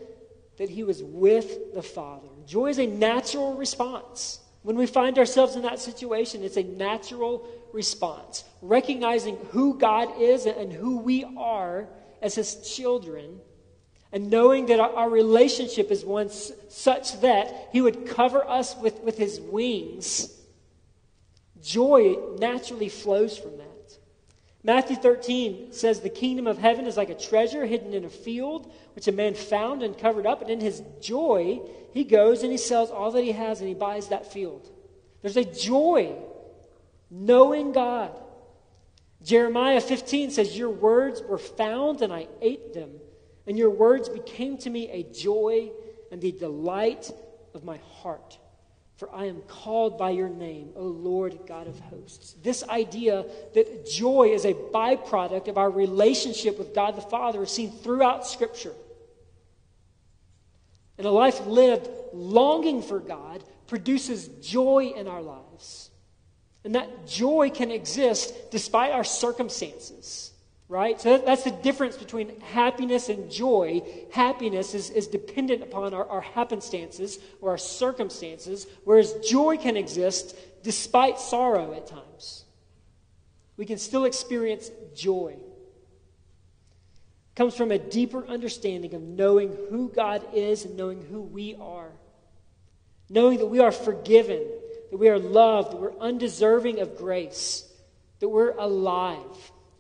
that 0.59 0.69
he 0.69 0.83
was 0.83 1.03
with 1.03 1.75
the 1.75 1.83
Father. 1.83 2.29
Joy 2.47 2.67
is 2.69 2.79
a 2.79 2.87
natural 2.87 3.55
response. 3.55 4.41
When 4.63 4.77
we 4.77 4.87
find 4.87 5.19
ourselves 5.19 5.57
in 5.57 5.63
that 5.63 5.79
situation, 5.79 6.45
it's 6.45 6.57
a 6.57 6.63
natural 6.63 7.47
response. 7.73 8.45
Recognizing 8.63 9.37
who 9.51 9.79
God 9.79 10.21
is 10.21 10.47
and 10.47 10.73
who 10.73 10.99
we 10.99 11.25
are 11.37 11.89
as 12.23 12.35
His 12.35 12.57
children, 12.57 13.41
and 14.13 14.31
knowing 14.31 14.67
that 14.67 14.81
our, 14.81 15.09
relationship 15.09 15.91
is 15.91 16.05
one 16.05 16.31
such 16.31 17.21
that 17.21 17.69
He 17.73 17.81
would 17.81 18.07
cover 18.07 18.45
us 18.45 18.77
with, 18.77 19.01
with 19.01 19.17
His 19.17 19.41
wings, 19.41 20.37
joy 21.63 22.17
naturally 22.39 22.89
flows 22.89 23.39
from 23.39 23.57
that. 23.59 23.67
Matthew 24.63 24.97
13 24.97 25.73
says, 25.73 26.01
The 26.01 26.11
kingdom 26.11 26.47
of 26.47 26.59
heaven 26.59 26.87
is 26.87 26.97
like 26.97 27.09
a 27.09 27.15
treasure 27.15 27.65
hidden 27.65 27.95
in 27.95 28.05
a 28.05 28.11
field, 28.11 28.71
which 28.95 29.09
a 29.09 29.13
man 29.13 29.35
found 29.35 29.83
and 29.83 29.97
covered 29.97 30.27
up, 30.27 30.43
and 30.43 30.51
in 30.51 30.61
his 30.61 30.83
joy, 31.01 31.61
he 31.93 32.05
goes 32.05 32.43
and 32.43 32.53
he 32.53 32.59
sells 32.59 32.91
all 32.91 33.11
that 33.13 33.25
he 33.25 33.33
has 33.33 33.61
and 33.61 33.69
he 33.69 33.75
buys 33.75 34.09
that 34.09 34.31
field. 34.31 34.69
There's 35.23 35.37
a 35.37 35.45
joy 35.45 36.17
knowing 37.11 37.73
God. 37.73 38.13
Jeremiah 39.23 39.81
15 39.81 40.31
says, 40.31 40.57
Your 40.57 40.71
words 40.71 41.23
were 41.23 41.39
found 41.39 42.03
and 42.03 42.13
I 42.13 42.29
ate 42.41 42.73
them, 42.73 42.91
and 43.47 43.59
your 43.59 43.71
words 43.71 44.09
became 44.09 44.57
to 44.59 44.71
me 44.71 44.89
a 44.91 45.03
joy 45.03 45.71
and 46.11 46.21
the 46.21 46.33
delight 46.33 47.11
of 47.55 47.65
my 47.65 47.79
heart. 48.03 48.39
For 48.97 49.15
I 49.15 49.27
am 49.27 49.41
called 49.49 49.97
by 49.97 50.11
your 50.11 50.29
name, 50.29 50.73
O 50.77 50.85
Lord 50.85 51.39
God 51.47 51.67
of 51.67 51.79
hosts. 51.81 52.35
This 52.43 52.63
idea 52.69 53.25
that 53.55 53.91
joy 53.91 54.29
is 54.35 54.45
a 54.45 54.53
byproduct 54.53 55.49
of 55.49 55.57
our 55.57 55.71
relationship 55.71 56.59
with 56.59 56.75
God 56.75 56.97
the 56.97 57.03
Father 57.03 57.43
is 57.43 57.51
seen 57.51 57.71
throughout 57.71 58.27
Scripture. 58.27 58.75
And 60.99 61.07
a 61.07 61.11
life 61.11 61.47
lived 61.47 61.89
longing 62.13 62.83
for 62.83 63.01
God 63.01 63.43
produces 63.69 64.29
joy 64.43 64.93
in 64.95 65.09
our 65.09 65.23
lives. 65.23 65.90
And 66.65 66.75
that 66.75 67.07
joy 67.07 67.51
can 67.51 67.71
exist 67.71 68.51
despite 68.51 68.93
our 68.93 69.05
circumstances, 69.05 70.33
right? 70.69 71.01
So 71.01 71.19
that's 71.19 71.45
the 71.45 71.51
difference 71.51 71.97
between 71.97 72.39
happiness 72.41 73.09
and 73.09 73.31
joy. 73.31 73.83
Happiness 74.13 74.75
is, 74.75 74.91
is 74.91 75.07
dependent 75.07 75.63
upon 75.63 75.95
our, 75.95 76.07
our 76.07 76.21
happenstances 76.21 77.19
or 77.41 77.51
our 77.51 77.59
circumstances, 77.59 78.67
whereas 78.85 79.15
joy 79.27 79.57
can 79.57 79.77
exist 79.77 80.37
despite 80.63 81.19
sorrow 81.19 81.73
at 81.73 81.87
times. 81.87 82.45
We 83.57 83.65
can 83.65 83.79
still 83.79 84.05
experience 84.05 84.71
joy 84.95 85.37
comes 87.41 87.57
from 87.57 87.71
a 87.71 87.79
deeper 87.79 88.27
understanding 88.27 88.93
of 88.93 89.01
knowing 89.01 89.57
who 89.71 89.89
God 89.89 90.23
is 90.35 90.67
and 90.67 90.77
knowing 90.77 91.01
who 91.01 91.23
we 91.23 91.55
are. 91.55 91.91
Knowing 93.09 93.39
that 93.39 93.47
we 93.47 93.61
are 93.61 93.73
forgiven, 93.73 94.47
that 94.91 94.97
we 94.99 95.09
are 95.09 95.19
loved, 95.19 95.73
that 95.73 95.81
we're 95.81 95.97
undeserving 95.99 96.81
of 96.81 96.97
grace, 96.97 97.69
that 98.19 98.29
we're 98.29 98.53
alive. 98.53 99.17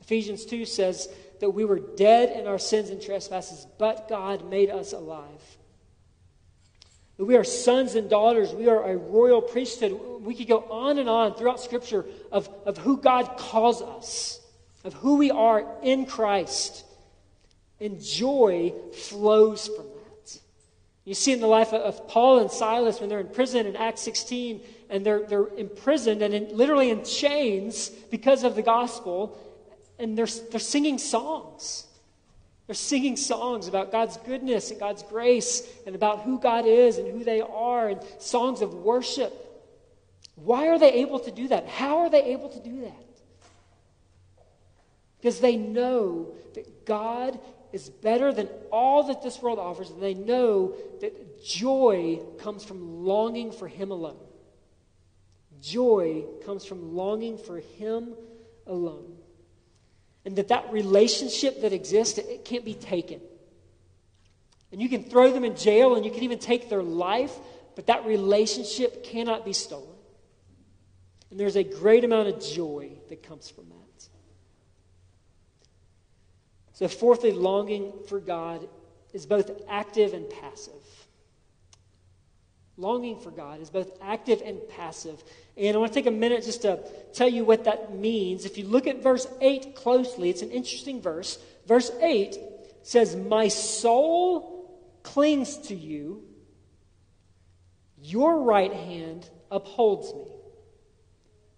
Ephesians 0.01 0.45
2 0.45 0.65
says 0.65 1.09
that 1.41 1.51
we 1.51 1.65
were 1.65 1.79
dead 1.79 2.39
in 2.39 2.47
our 2.47 2.59
sins 2.59 2.91
and 2.91 3.03
trespasses, 3.03 3.67
but 3.79 4.09
God 4.09 4.49
made 4.49 4.71
us 4.71 4.93
alive. 4.93 5.59
That 7.17 7.25
we 7.25 7.37
are 7.37 7.45
sons 7.45 7.97
and 7.97 8.09
daughters, 8.09 8.55
we 8.55 8.69
are 8.69 8.91
a 8.91 8.97
royal 8.97 9.43
priesthood. 9.43 9.93
We 10.23 10.35
could 10.35 10.49
go 10.49 10.61
on 10.71 10.99
and 10.99 11.09
on 11.09 11.35
throughout 11.35 11.61
Scripture 11.61 12.07
of, 12.33 12.49
of 12.65 12.79
who 12.79 12.97
God 12.97 13.37
calls 13.37 13.83
us, 13.83 14.41
of 14.85 14.95
who 14.95 15.17
we 15.17 15.31
are 15.31 15.67
in 15.83 16.07
Christ. 16.07 16.85
And 17.79 18.01
joy 18.01 18.73
flows 18.93 19.69
from. 19.69 19.90
You 21.11 21.17
see 21.17 21.33
in 21.33 21.41
the 21.41 21.49
life 21.49 21.73
of 21.73 22.07
Paul 22.07 22.39
and 22.39 22.49
Silas 22.49 23.01
when 23.01 23.09
they're 23.09 23.19
in 23.19 23.27
prison 23.27 23.67
in 23.67 23.75
Acts 23.75 24.01
16, 24.03 24.61
and 24.91 25.05
they're, 25.05 25.27
they're 25.27 25.49
imprisoned 25.57 26.23
and 26.23 26.33
in, 26.33 26.57
literally 26.57 26.89
in 26.89 27.03
chains 27.03 27.89
because 27.89 28.45
of 28.45 28.55
the 28.55 28.63
gospel, 28.63 29.37
and 29.99 30.17
they're, 30.17 30.29
they're 30.53 30.61
singing 30.61 30.99
songs. 30.99 31.89
They're 32.69 32.77
singing 32.77 33.17
songs 33.17 33.67
about 33.67 33.91
God's 33.91 34.19
goodness 34.19 34.71
and 34.71 34.79
God's 34.79 35.03
grace 35.03 35.67
and 35.85 35.97
about 35.97 36.21
who 36.21 36.39
God 36.39 36.65
is 36.65 36.99
and 36.99 37.11
who 37.11 37.25
they 37.25 37.41
are, 37.41 37.89
and 37.89 38.01
songs 38.21 38.63
of 38.63 38.73
worship. 38.73 39.35
Why 40.37 40.69
are 40.69 40.79
they 40.79 40.93
able 40.93 41.19
to 41.19 41.33
do 41.33 41.49
that? 41.49 41.67
How 41.67 41.99
are 41.99 42.09
they 42.09 42.23
able 42.23 42.51
to 42.51 42.61
do 42.61 42.83
that? 42.83 43.07
Because 45.19 45.41
they 45.41 45.57
know 45.57 46.29
that 46.55 46.87
God 46.87 47.37
is 47.73 47.89
better 47.89 48.33
than 48.33 48.49
all 48.71 49.05
that 49.05 49.23
this 49.23 49.41
world 49.41 49.59
offers, 49.59 49.91
and 49.91 50.03
they 50.03 50.15
know 50.15 50.75
that 51.01 51.45
joy 51.45 52.21
comes 52.39 52.65
from 52.65 53.05
longing 53.05 53.53
for 53.53 53.69
Him 53.69 53.91
alone. 53.91 54.19
Joy 55.61 56.25
comes 56.45 56.65
from 56.65 56.95
longing 56.95 57.39
for 57.39 57.61
Him 57.61 58.15
alone. 58.67 59.17
And 60.25 60.37
that 60.37 60.49
that 60.49 60.73
relationship 60.73 61.63
that 61.63 61.73
exists, 61.73 62.19
it 62.19 62.45
can't 62.45 62.65
be 62.65 62.75
taken. 62.75 63.21
And 64.73 64.81
you 64.81 64.89
can 64.89 65.05
throw 65.05 65.33
them 65.33 65.45
in 65.45 65.57
jail 65.57 65.97
and 65.97 66.05
you 66.05 66.11
can 66.11 66.23
even 66.23 66.39
take 66.39 66.69
their 66.69 66.83
life, 66.83 67.35
but 67.75 67.87
that 67.87 68.07
relationship 68.07 69.05
cannot 69.05 69.45
be 69.45 69.53
stolen. 69.53 69.89
And 71.31 71.39
there's 71.39 71.57
a 71.57 71.65
great 71.65 72.05
amount 72.05 72.29
of 72.29 72.41
joy 72.41 72.93
that 73.09 73.23
comes 73.23 73.49
from 73.49 73.69
that. 73.69 73.80
So, 76.81 76.89
fourthly, 76.89 77.33
longing 77.33 77.93
for 78.09 78.21
God 78.21 78.67
is 79.13 79.27
both 79.27 79.51
active 79.69 80.15
and 80.15 80.31
passive. 80.31 80.73
Longing 82.79 83.21
for 83.21 83.31
God 83.31 83.61
is 83.61 83.69
both 83.69 83.91
active 84.01 84.41
and 84.43 84.59
passive. 84.67 85.23
And 85.59 85.77
I 85.77 85.79
want 85.79 85.93
to 85.93 85.99
take 85.99 86.07
a 86.07 86.11
minute 86.11 86.43
just 86.43 86.63
to 86.63 86.81
tell 87.13 87.29
you 87.29 87.45
what 87.45 87.65
that 87.65 87.95
means. 87.95 88.47
If 88.47 88.57
you 88.57 88.67
look 88.67 88.87
at 88.87 89.03
verse 89.03 89.27
8 89.43 89.75
closely, 89.75 90.31
it's 90.31 90.41
an 90.41 90.51
interesting 90.51 91.03
verse. 91.03 91.39
Verse 91.67 91.91
8 92.01 92.39
says, 92.83 93.15
My 93.15 93.49
soul 93.49 94.81
clings 95.03 95.59
to 95.69 95.75
you, 95.75 96.23
your 98.01 98.41
right 98.41 98.73
hand 98.73 99.29
upholds 99.51 100.15
me. 100.15 100.25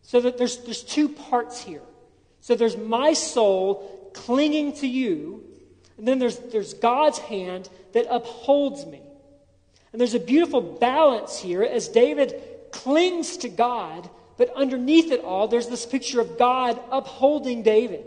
So 0.03 0.21
that 0.21 0.37
there's, 0.37 0.65
there's 0.65 0.83
two 0.83 1.09
parts 1.09 1.63
here. 1.63 1.83
So 2.41 2.57
there's 2.57 2.77
my 2.77 3.13
soul 3.13 4.02
clinging 4.15 4.75
to 4.75 4.87
you, 4.87 5.45
and 5.99 6.07
then 6.07 6.19
there's, 6.19 6.39
there's 6.39 6.75
God's 6.75 7.19
hand 7.19 7.69
that 7.93 8.07
upholds 8.11 8.87
me. 8.87 9.01
And 9.93 10.01
there's 10.01 10.15
a 10.15 10.21
beautiful 10.21 10.61
balance 10.61 11.39
here 11.39 11.63
as 11.63 11.89
David 11.89 12.43
clings 12.71 13.37
to 13.39 13.49
God, 13.49 14.09
but 14.39 14.53
underneath 14.57 15.13
it 15.13 15.23
all, 15.23 15.49
there's 15.49 15.69
this 15.69 15.85
picture 15.85 16.21
of 16.21 16.39
God 16.39 16.81
upholding 16.91 17.63
David. 17.63 18.07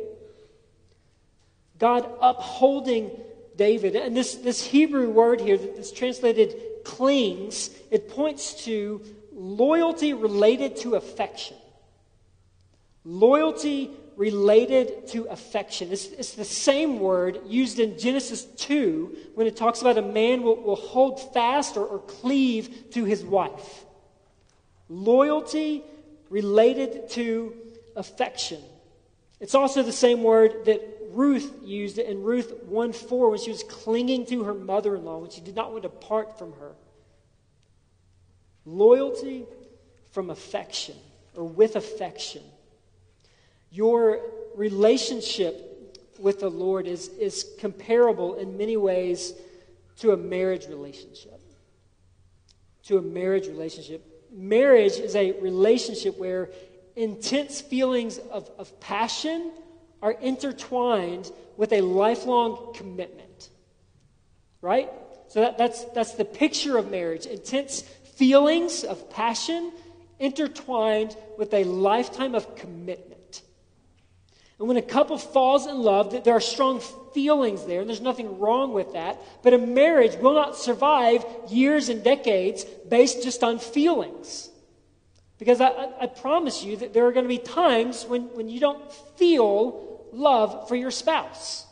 God 1.78 2.10
upholding 2.22 3.12
David. 3.56 3.96
And 3.96 4.18
this, 4.18 4.36
this 4.36 4.66
Hebrew 4.66 5.10
word 5.10 5.40
here 5.40 5.58
that's 5.58 5.92
translated 5.92 6.56
clings, 6.84 7.70
it 7.92 8.10
points 8.10 8.66
to 8.66 9.02
loyalty 9.34 10.14
related 10.14 10.78
to 10.78 10.96
affection. 10.96 11.58
Loyalty 13.04 13.92
related 14.18 15.08
to 15.10 15.26
affection. 15.26 15.92
It's, 15.92 16.08
it's, 16.08 16.34
the 16.34 16.46
same 16.46 17.00
word 17.00 17.40
used 17.46 17.80
in 17.80 17.98
Genesis 17.98 18.46
2 18.46 19.18
when 19.36 19.48
it 19.48 19.56
talks 19.56 19.82
about 19.82 19.98
a 19.98 20.02
man 20.02 20.42
will, 20.42 20.56
will 20.56 20.76
hold 20.76 21.34
fast 21.34 21.76
or, 21.76 21.86
or 21.86 22.00
cleave 22.00 22.92
to 22.92 23.04
his 23.04 23.24
wife. 23.24 23.86
Loyalty 24.88 25.84
related 26.30 27.10
to 27.12 27.54
affection. 27.96 28.62
It's 29.40 29.56
also 29.56 29.84
the 29.84 29.92
same 29.92 30.24
word 30.24 30.66
that 30.66 30.82
Ruth 31.12 31.54
used 31.64 31.98
in 31.98 32.24
Ruth 32.24 32.54
1 32.64 32.94
4 32.94 33.30
when 33.30 33.40
she 33.40 33.52
was 33.52 33.64
clinging 33.64 34.26
to 34.28 34.44
her 34.44 34.54
mother 34.54 34.96
in 34.96 35.06
law, 35.06 35.18
when 35.20 35.30
she 35.30 35.42
did 35.42 35.56
not 35.56 35.72
want 35.72 35.84
to 35.84 35.90
part 35.90 36.38
from 36.38 36.54
her. 36.54 36.72
Loyalty 38.66 39.46
from 40.12 40.30
affection 40.30 40.96
or 41.36 41.44
with 41.44 41.76
affection. 41.76 42.42
Your 43.76 44.22
relationship 44.56 46.10
with 46.18 46.40
the 46.40 46.50
Lord 46.50 46.88
is, 46.88 47.10
is 47.10 47.46
comparable 47.60 48.36
in 48.36 48.58
many 48.58 48.78
ways 48.78 49.34
to 49.98 50.14
a 50.14 50.18
marriage 50.18 50.68
relationship. 50.68 51.42
To 52.84 52.98
a 52.98 53.02
marriage 53.02 53.48
relationship. 53.48 54.02
Marriage 54.32 54.94
is 54.94 55.14
a 55.18 55.34
relationship 55.42 56.18
where 56.18 56.52
intense 56.96 57.60
feelings 57.60 58.18
of, 58.18 58.50
of 58.58 58.80
passion 58.80 59.52
are 60.02 60.14
intertwined 60.14 61.30
with 61.58 61.74
a 61.74 61.82
lifelong 61.82 62.74
commitment. 62.76 63.50
Right? 64.62 64.90
So 65.28 65.42
that, 65.42 65.58
that's, 65.58 65.84
that's 65.94 66.14
the 66.14 66.24
picture 66.24 66.78
of 66.78 66.90
marriage 66.90 67.26
intense 67.26 67.82
feelings 67.82 68.86
of 68.86 69.10
passion 69.10 69.74
intertwined 70.18 71.18
with 71.38 71.54
a 71.54 71.66
lifetime 71.66 72.36
of 72.36 72.56
commitment. 72.56 73.15
And 74.58 74.68
when 74.68 74.78
a 74.78 74.82
couple 74.82 75.18
falls 75.18 75.68
in 75.68 75.82
love, 75.82 76.24
there 76.24 76.34
are 76.34 76.42
strong 76.42 76.80
feelings 77.14 77.66
there, 77.66 77.82
and 77.82 77.90
there's 77.90 78.02
nothing 78.02 78.40
wrong 78.40 78.74
with 78.74 78.94
that. 78.94 79.20
But 79.44 79.54
a 79.54 79.58
marriage 79.58 80.16
will 80.16 80.34
not 80.34 80.56
survive 80.56 81.26
years 81.50 81.90
and 81.90 82.04
decades 82.04 82.64
based 82.64 83.24
just 83.24 83.44
on 83.44 83.60
feelings. 83.60 84.50
Because 85.38 85.60
I, 85.60 85.90
I, 86.00 86.08
promise 86.08 86.64
you 86.64 86.78
that 86.78 86.94
there 86.94 87.06
are 87.08 87.12
going 87.12 87.26
to 87.26 87.30
be 87.30 87.38
times 87.38 88.06
when, 88.06 88.24
when 88.36 88.48
you 88.48 88.62
don't 88.62 88.94
feel 89.18 90.06
love 90.14 90.70
for 90.70 90.78
your 90.78 90.92
spouse. 90.92 91.66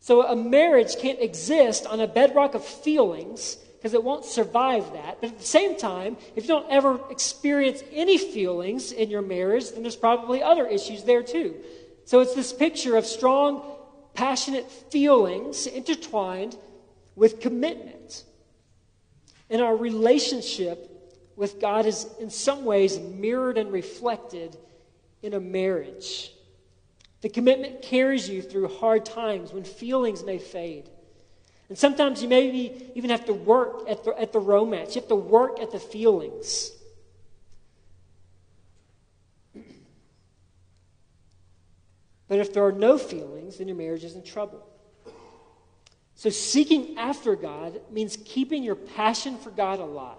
So 0.00 0.26
a 0.26 0.34
marriage 0.34 0.96
can't 0.96 1.20
exist 1.20 1.86
on 1.86 2.00
a 2.00 2.06
bedrock 2.06 2.54
of 2.54 2.64
feelings 2.64 3.58
because 3.82 3.94
it 3.94 4.04
won't 4.04 4.24
survive 4.24 4.92
that. 4.92 5.20
But 5.20 5.30
at 5.30 5.38
the 5.40 5.44
same 5.44 5.76
time, 5.76 6.16
if 6.36 6.44
you 6.44 6.48
don't 6.48 6.70
ever 6.70 7.00
experience 7.10 7.82
any 7.90 8.16
feelings 8.16 8.92
in 8.92 9.10
your 9.10 9.22
marriage, 9.22 9.72
then 9.72 9.82
there's 9.82 9.96
probably 9.96 10.40
other 10.40 10.68
issues 10.68 11.02
there 11.02 11.24
too. 11.24 11.56
So 12.04 12.20
it's 12.20 12.32
this 12.32 12.52
picture 12.52 12.96
of 12.96 13.04
strong, 13.04 13.64
passionate 14.14 14.70
feelings 14.70 15.66
intertwined 15.66 16.56
with 17.16 17.40
commitment. 17.40 18.22
And 19.50 19.60
our 19.60 19.74
relationship 19.74 20.88
with 21.34 21.60
God 21.60 21.84
is 21.84 22.06
in 22.20 22.30
some 22.30 22.64
ways 22.64 23.00
mirrored 23.00 23.58
and 23.58 23.72
reflected 23.72 24.56
in 25.22 25.34
a 25.34 25.40
marriage. 25.40 26.32
The 27.20 27.30
commitment 27.30 27.82
carries 27.82 28.28
you 28.28 28.42
through 28.42 28.68
hard 28.68 29.04
times 29.04 29.52
when 29.52 29.64
feelings 29.64 30.22
may 30.22 30.38
fade. 30.38 30.88
And 31.72 31.78
sometimes 31.78 32.22
you 32.22 32.28
maybe 32.28 32.92
even 32.94 33.08
have 33.08 33.24
to 33.24 33.32
work 33.32 33.88
at 33.88 34.04
the, 34.04 34.10
at 34.20 34.30
the 34.30 34.38
romance, 34.38 34.94
you 34.94 35.00
have 35.00 35.08
to 35.08 35.16
work 35.16 35.58
at 35.58 35.70
the 35.70 35.78
feelings. 35.78 36.70
But 42.28 42.40
if 42.40 42.52
there 42.52 42.62
are 42.66 42.72
no 42.72 42.98
feelings, 42.98 43.56
then 43.56 43.68
your 43.68 43.76
marriage 43.78 44.04
is 44.04 44.14
in 44.16 44.22
trouble. 44.22 44.68
So, 46.14 46.28
seeking 46.28 46.98
after 46.98 47.36
God 47.36 47.80
means 47.90 48.18
keeping 48.22 48.62
your 48.62 48.74
passion 48.74 49.38
for 49.38 49.48
God 49.48 49.80
alive. 49.80 50.18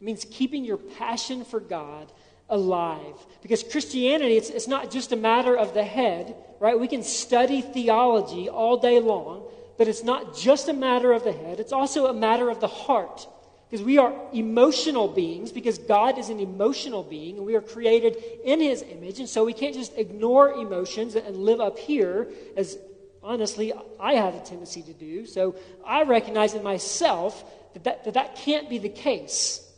It 0.00 0.04
means 0.04 0.26
keeping 0.28 0.64
your 0.64 0.78
passion 0.78 1.44
for 1.44 1.60
God 1.60 2.10
alive. 2.48 3.14
Because 3.42 3.62
Christianity, 3.62 4.36
it's, 4.36 4.50
it's 4.50 4.66
not 4.66 4.90
just 4.90 5.12
a 5.12 5.16
matter 5.16 5.56
of 5.56 5.72
the 5.72 5.84
head, 5.84 6.34
right? 6.58 6.76
We 6.76 6.88
can 6.88 7.04
study 7.04 7.60
theology 7.60 8.48
all 8.48 8.76
day 8.76 8.98
long, 8.98 9.48
but 9.78 9.88
it's 9.88 10.02
not 10.02 10.36
just 10.36 10.68
a 10.68 10.72
matter 10.72 11.12
of 11.12 11.24
the 11.24 11.32
head, 11.32 11.60
it's 11.60 11.72
also 11.72 12.06
a 12.06 12.14
matter 12.14 12.48
of 12.48 12.60
the 12.60 12.68
heart. 12.68 13.26
Because 13.68 13.84
we 13.84 13.98
are 13.98 14.14
emotional 14.32 15.08
beings, 15.08 15.50
because 15.50 15.78
God 15.78 16.18
is 16.18 16.28
an 16.28 16.38
emotional 16.38 17.02
being, 17.02 17.36
and 17.36 17.44
we 17.44 17.56
are 17.56 17.60
created 17.60 18.16
in 18.44 18.60
His 18.60 18.82
image, 18.82 19.18
and 19.18 19.28
so 19.28 19.44
we 19.44 19.52
can't 19.52 19.74
just 19.74 19.96
ignore 19.98 20.52
emotions 20.52 21.16
and 21.16 21.36
live 21.36 21.60
up 21.60 21.76
here, 21.76 22.28
as 22.56 22.78
honestly 23.24 23.72
I 23.98 24.14
have 24.14 24.36
a 24.36 24.40
tendency 24.40 24.82
to 24.82 24.92
do. 24.92 25.26
So 25.26 25.56
I 25.84 26.04
recognize 26.04 26.54
in 26.54 26.62
myself 26.62 27.44
that 27.74 27.84
that, 27.84 28.04
that, 28.04 28.14
that 28.14 28.36
can't 28.36 28.70
be 28.70 28.78
the 28.78 28.88
case. 28.88 29.68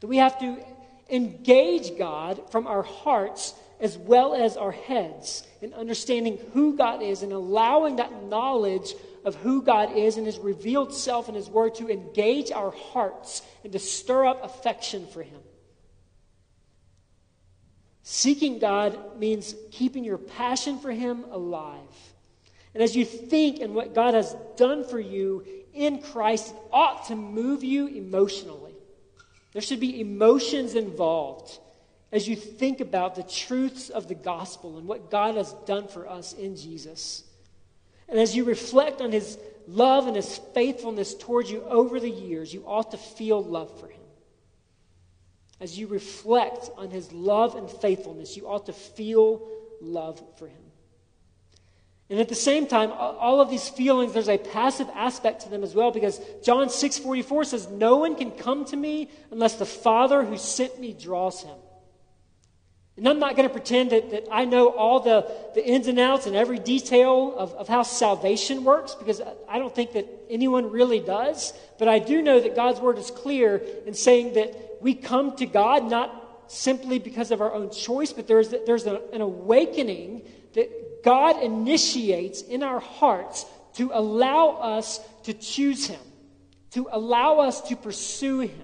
That 0.00 0.06
we 0.06 0.16
have 0.16 0.38
to 0.40 0.56
engage 1.10 1.98
God 1.98 2.40
from 2.50 2.66
our 2.66 2.82
hearts 2.82 3.54
as 3.80 3.98
well 3.98 4.34
as 4.34 4.56
our 4.56 4.72
heads 4.72 5.46
in 5.60 5.74
understanding 5.74 6.38
who 6.52 6.76
God 6.76 7.02
is 7.02 7.22
and 7.22 7.32
allowing 7.32 7.96
that 7.96 8.24
knowledge 8.24 8.94
of 9.24 9.34
who 9.36 9.62
God 9.62 9.96
is 9.96 10.16
and 10.16 10.26
His 10.26 10.38
revealed 10.38 10.94
self 10.94 11.28
and 11.28 11.36
His 11.36 11.48
Word 11.48 11.74
to 11.76 11.88
engage 11.88 12.52
our 12.52 12.70
hearts 12.70 13.42
and 13.62 13.72
to 13.72 13.78
stir 13.78 14.26
up 14.26 14.44
affection 14.44 15.06
for 15.06 15.22
Him. 15.22 15.40
Seeking 18.02 18.58
God 18.58 19.18
means 19.18 19.54
keeping 19.70 20.04
your 20.04 20.18
passion 20.18 20.78
for 20.78 20.92
Him 20.92 21.24
alive. 21.30 21.80
And 22.74 22.82
as 22.82 22.94
you 22.94 23.04
think 23.04 23.60
and 23.60 23.74
what 23.74 23.94
God 23.94 24.14
has 24.14 24.36
done 24.56 24.84
for 24.84 25.00
you 25.00 25.44
in 25.72 26.02
Christ, 26.02 26.54
it 26.54 26.60
ought 26.72 27.06
to 27.06 27.16
move 27.16 27.64
you 27.64 27.86
emotionally. 27.86 28.74
There 29.52 29.62
should 29.62 29.80
be 29.80 30.00
emotions 30.00 30.74
involved 30.74 31.58
as 32.14 32.28
you 32.28 32.36
think 32.36 32.80
about 32.80 33.16
the 33.16 33.24
truths 33.24 33.90
of 33.90 34.06
the 34.06 34.14
gospel 34.14 34.78
and 34.78 34.86
what 34.86 35.10
God 35.10 35.34
has 35.34 35.52
done 35.66 35.88
for 35.88 36.08
us 36.08 36.32
in 36.32 36.54
Jesus. 36.54 37.24
And 38.08 38.20
as 38.20 38.36
you 38.36 38.44
reflect 38.44 39.00
on 39.00 39.10
his 39.10 39.36
love 39.66 40.06
and 40.06 40.14
his 40.14 40.38
faithfulness 40.54 41.16
towards 41.16 41.50
you 41.50 41.64
over 41.64 41.98
the 41.98 42.08
years, 42.08 42.54
you 42.54 42.62
ought 42.68 42.92
to 42.92 42.98
feel 42.98 43.42
love 43.42 43.80
for 43.80 43.88
him. 43.88 44.00
As 45.60 45.76
you 45.76 45.88
reflect 45.88 46.70
on 46.76 46.90
his 46.90 47.12
love 47.12 47.56
and 47.56 47.68
faithfulness, 47.68 48.36
you 48.36 48.46
ought 48.46 48.66
to 48.66 48.72
feel 48.72 49.48
love 49.80 50.22
for 50.38 50.46
him. 50.46 50.62
And 52.10 52.20
at 52.20 52.28
the 52.28 52.36
same 52.36 52.68
time, 52.68 52.92
all 52.92 53.40
of 53.40 53.50
these 53.50 53.68
feelings, 53.68 54.12
there's 54.12 54.28
a 54.28 54.38
passive 54.38 54.88
aspect 54.94 55.42
to 55.42 55.48
them 55.48 55.64
as 55.64 55.74
well 55.74 55.90
because 55.90 56.20
John 56.44 56.68
6:44 56.68 57.42
says, 57.42 57.66
"No 57.68 57.96
one 57.96 58.14
can 58.14 58.30
come 58.30 58.64
to 58.66 58.76
me 58.76 59.08
unless 59.32 59.56
the 59.56 59.66
Father 59.66 60.22
who 60.22 60.36
sent 60.36 60.78
me 60.78 60.92
draws 60.92 61.42
him." 61.42 61.56
And 62.96 63.08
I'm 63.08 63.18
not 63.18 63.34
going 63.34 63.48
to 63.48 63.52
pretend 63.52 63.90
that, 63.90 64.10
that 64.12 64.24
I 64.30 64.44
know 64.44 64.68
all 64.68 65.00
the, 65.00 65.28
the 65.54 65.66
ins 65.66 65.88
and 65.88 65.98
outs 65.98 66.26
and 66.26 66.36
every 66.36 66.60
detail 66.60 67.34
of, 67.36 67.52
of 67.54 67.66
how 67.66 67.82
salvation 67.82 68.62
works 68.62 68.94
because 68.94 69.20
I 69.48 69.58
don't 69.58 69.74
think 69.74 69.92
that 69.92 70.06
anyone 70.30 70.70
really 70.70 71.00
does. 71.00 71.52
But 71.78 71.88
I 71.88 71.98
do 71.98 72.22
know 72.22 72.38
that 72.38 72.54
God's 72.54 72.80
word 72.80 72.98
is 72.98 73.10
clear 73.10 73.56
in 73.84 73.94
saying 73.94 74.34
that 74.34 74.78
we 74.80 74.94
come 74.94 75.34
to 75.36 75.46
God 75.46 75.90
not 75.90 76.20
simply 76.46 77.00
because 77.00 77.32
of 77.32 77.40
our 77.40 77.52
own 77.52 77.70
choice, 77.70 78.12
but 78.12 78.28
there's, 78.28 78.54
there's 78.64 78.86
a, 78.86 79.00
an 79.12 79.22
awakening 79.22 80.22
that 80.52 81.02
God 81.02 81.42
initiates 81.42 82.42
in 82.42 82.62
our 82.62 82.78
hearts 82.78 83.44
to 83.74 83.90
allow 83.92 84.50
us 84.50 85.00
to 85.24 85.34
choose 85.34 85.88
Him, 85.88 86.00
to 86.70 86.86
allow 86.92 87.40
us 87.40 87.60
to 87.62 87.76
pursue 87.76 88.40
Him. 88.40 88.63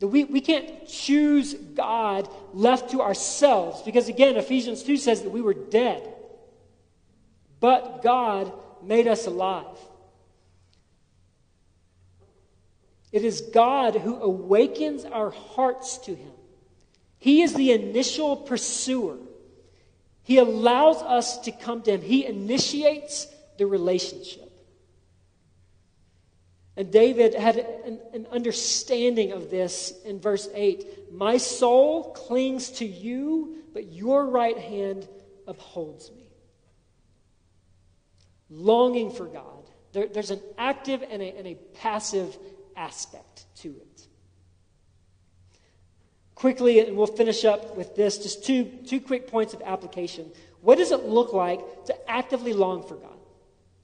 We, 0.00 0.24
we 0.24 0.40
can't 0.40 0.88
choose 0.88 1.54
God 1.54 2.28
left 2.54 2.92
to 2.92 3.02
ourselves 3.02 3.82
because, 3.82 4.08
again, 4.08 4.36
Ephesians 4.36 4.82
2 4.82 4.96
says 4.96 5.22
that 5.22 5.30
we 5.30 5.42
were 5.42 5.54
dead, 5.54 6.14
but 7.60 8.02
God 8.02 8.50
made 8.82 9.06
us 9.06 9.26
alive. 9.26 9.66
It 13.12 13.24
is 13.24 13.40
God 13.40 13.96
who 13.96 14.16
awakens 14.16 15.04
our 15.04 15.30
hearts 15.30 15.98
to 15.98 16.14
Him. 16.14 16.32
He 17.18 17.42
is 17.42 17.52
the 17.52 17.72
initial 17.72 18.36
pursuer. 18.36 19.18
He 20.22 20.38
allows 20.38 21.02
us 21.02 21.38
to 21.40 21.52
come 21.52 21.82
to 21.82 21.92
Him, 21.92 22.02
He 22.02 22.24
initiates 22.24 23.26
the 23.58 23.66
relationship. 23.66 24.49
And 26.80 26.90
David 26.90 27.34
had 27.34 27.58
an, 27.58 28.00
an, 28.14 28.26
understanding 28.32 29.32
of 29.32 29.50
this 29.50 29.92
in 30.06 30.18
verse 30.18 30.48
8. 30.54 31.12
My 31.12 31.36
soul 31.36 32.14
clings 32.14 32.70
to 32.78 32.86
you, 32.86 33.58
but 33.74 33.92
your 33.92 34.24
right 34.24 34.56
hand 34.56 35.06
upholds 35.46 36.10
me. 36.10 36.24
Longing 38.48 39.10
for 39.10 39.26
God. 39.26 39.68
There, 39.92 40.08
there's 40.08 40.30
an 40.30 40.40
active 40.56 41.02
and 41.02 41.20
a, 41.20 41.36
and 41.36 41.46
a 41.48 41.54
passive 41.74 42.34
aspect 42.74 43.44
to 43.56 43.68
it. 43.68 44.06
Quickly, 46.34 46.80
and 46.80 46.96
we'll 46.96 47.06
finish 47.08 47.44
up 47.44 47.76
with 47.76 47.94
this 47.94 48.16
just 48.16 48.42
two, 48.42 48.64
two 48.86 49.02
quick 49.02 49.26
points 49.26 49.52
of 49.52 49.60
application. 49.66 50.32
What 50.62 50.78
does 50.78 50.92
it 50.92 51.04
look 51.04 51.34
like 51.34 51.60
to 51.88 52.10
actively 52.10 52.54
long 52.54 52.88
for 52.88 52.94
God? 52.94 53.18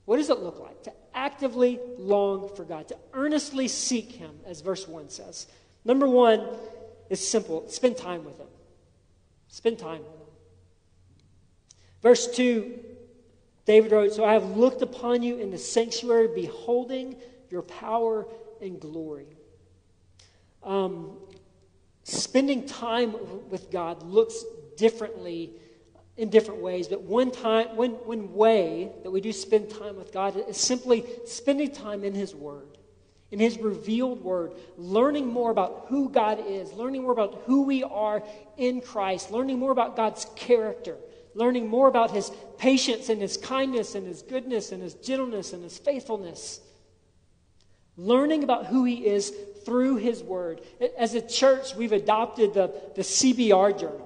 What 0.06 0.16
does 0.16 0.30
it 0.30 0.38
look 0.38 0.60
like 0.60 0.84
to 0.84 0.92
actively 1.16 1.80
long 1.98 2.54
for 2.54 2.64
God, 2.64 2.86
to 2.88 2.96
earnestly 3.14 3.66
seek 3.66 4.12
Him, 4.12 4.38
as 4.46 4.60
verse 4.60 4.86
1 4.86 5.08
says? 5.08 5.48
Number 5.84 6.08
one 6.08 6.46
is 7.10 7.26
simple 7.26 7.68
spend 7.68 7.96
time 7.96 8.24
with 8.24 8.38
Him. 8.38 8.46
Spend 9.48 9.78
time 9.78 9.98
with 9.98 10.08
Him. 10.08 10.26
Verse 12.02 12.30
2, 12.36 12.78
David 13.64 13.90
wrote, 13.90 14.12
So 14.12 14.24
I 14.24 14.34
have 14.34 14.56
looked 14.56 14.82
upon 14.82 15.22
you 15.22 15.38
in 15.38 15.50
the 15.50 15.58
sanctuary, 15.58 16.28
beholding 16.28 17.16
your 17.50 17.62
power 17.62 18.26
and 18.60 18.78
glory. 18.78 19.26
Um, 20.62 21.16
spending 22.04 22.66
time 22.66 23.14
with 23.50 23.70
God 23.70 24.02
looks 24.02 24.44
differently 24.76 25.52
in 26.16 26.30
different 26.30 26.60
ways, 26.60 26.88
but 26.88 27.02
one 27.02 27.30
time, 27.30 27.76
one, 27.76 27.90
one 27.90 28.32
way 28.32 28.90
that 29.02 29.10
we 29.10 29.20
do 29.20 29.32
spend 29.32 29.68
time 29.68 29.96
with 29.96 30.12
God 30.12 30.36
is 30.48 30.56
simply 30.56 31.04
spending 31.26 31.70
time 31.70 32.04
in 32.04 32.14
His 32.14 32.34
Word, 32.34 32.78
in 33.30 33.38
His 33.38 33.58
revealed 33.58 34.22
Word, 34.22 34.54
learning 34.78 35.26
more 35.26 35.50
about 35.50 35.86
who 35.88 36.08
God 36.08 36.42
is, 36.46 36.72
learning 36.72 37.02
more 37.02 37.12
about 37.12 37.42
who 37.44 37.62
we 37.62 37.82
are 37.84 38.22
in 38.56 38.80
Christ, 38.80 39.30
learning 39.30 39.58
more 39.58 39.72
about 39.72 39.94
God's 39.94 40.26
character, 40.36 40.96
learning 41.34 41.68
more 41.68 41.88
about 41.88 42.10
His 42.12 42.30
patience 42.56 43.10
and 43.10 43.20
His 43.20 43.36
kindness 43.36 43.94
and 43.94 44.06
His 44.06 44.22
goodness 44.22 44.72
and 44.72 44.82
His 44.82 44.94
gentleness 44.94 45.52
and 45.52 45.62
His 45.62 45.76
faithfulness 45.76 46.60
learning 47.96 48.44
about 48.44 48.66
who 48.66 48.84
He 48.84 49.06
is 49.06 49.32
through 49.64 49.96
His 49.96 50.22
Word. 50.22 50.60
As 50.98 51.14
a 51.14 51.20
church, 51.20 51.74
we've 51.74 51.92
adopted 51.92 52.54
the, 52.54 52.72
the 52.94 53.02
CBR 53.02 53.78
journal, 53.78 54.05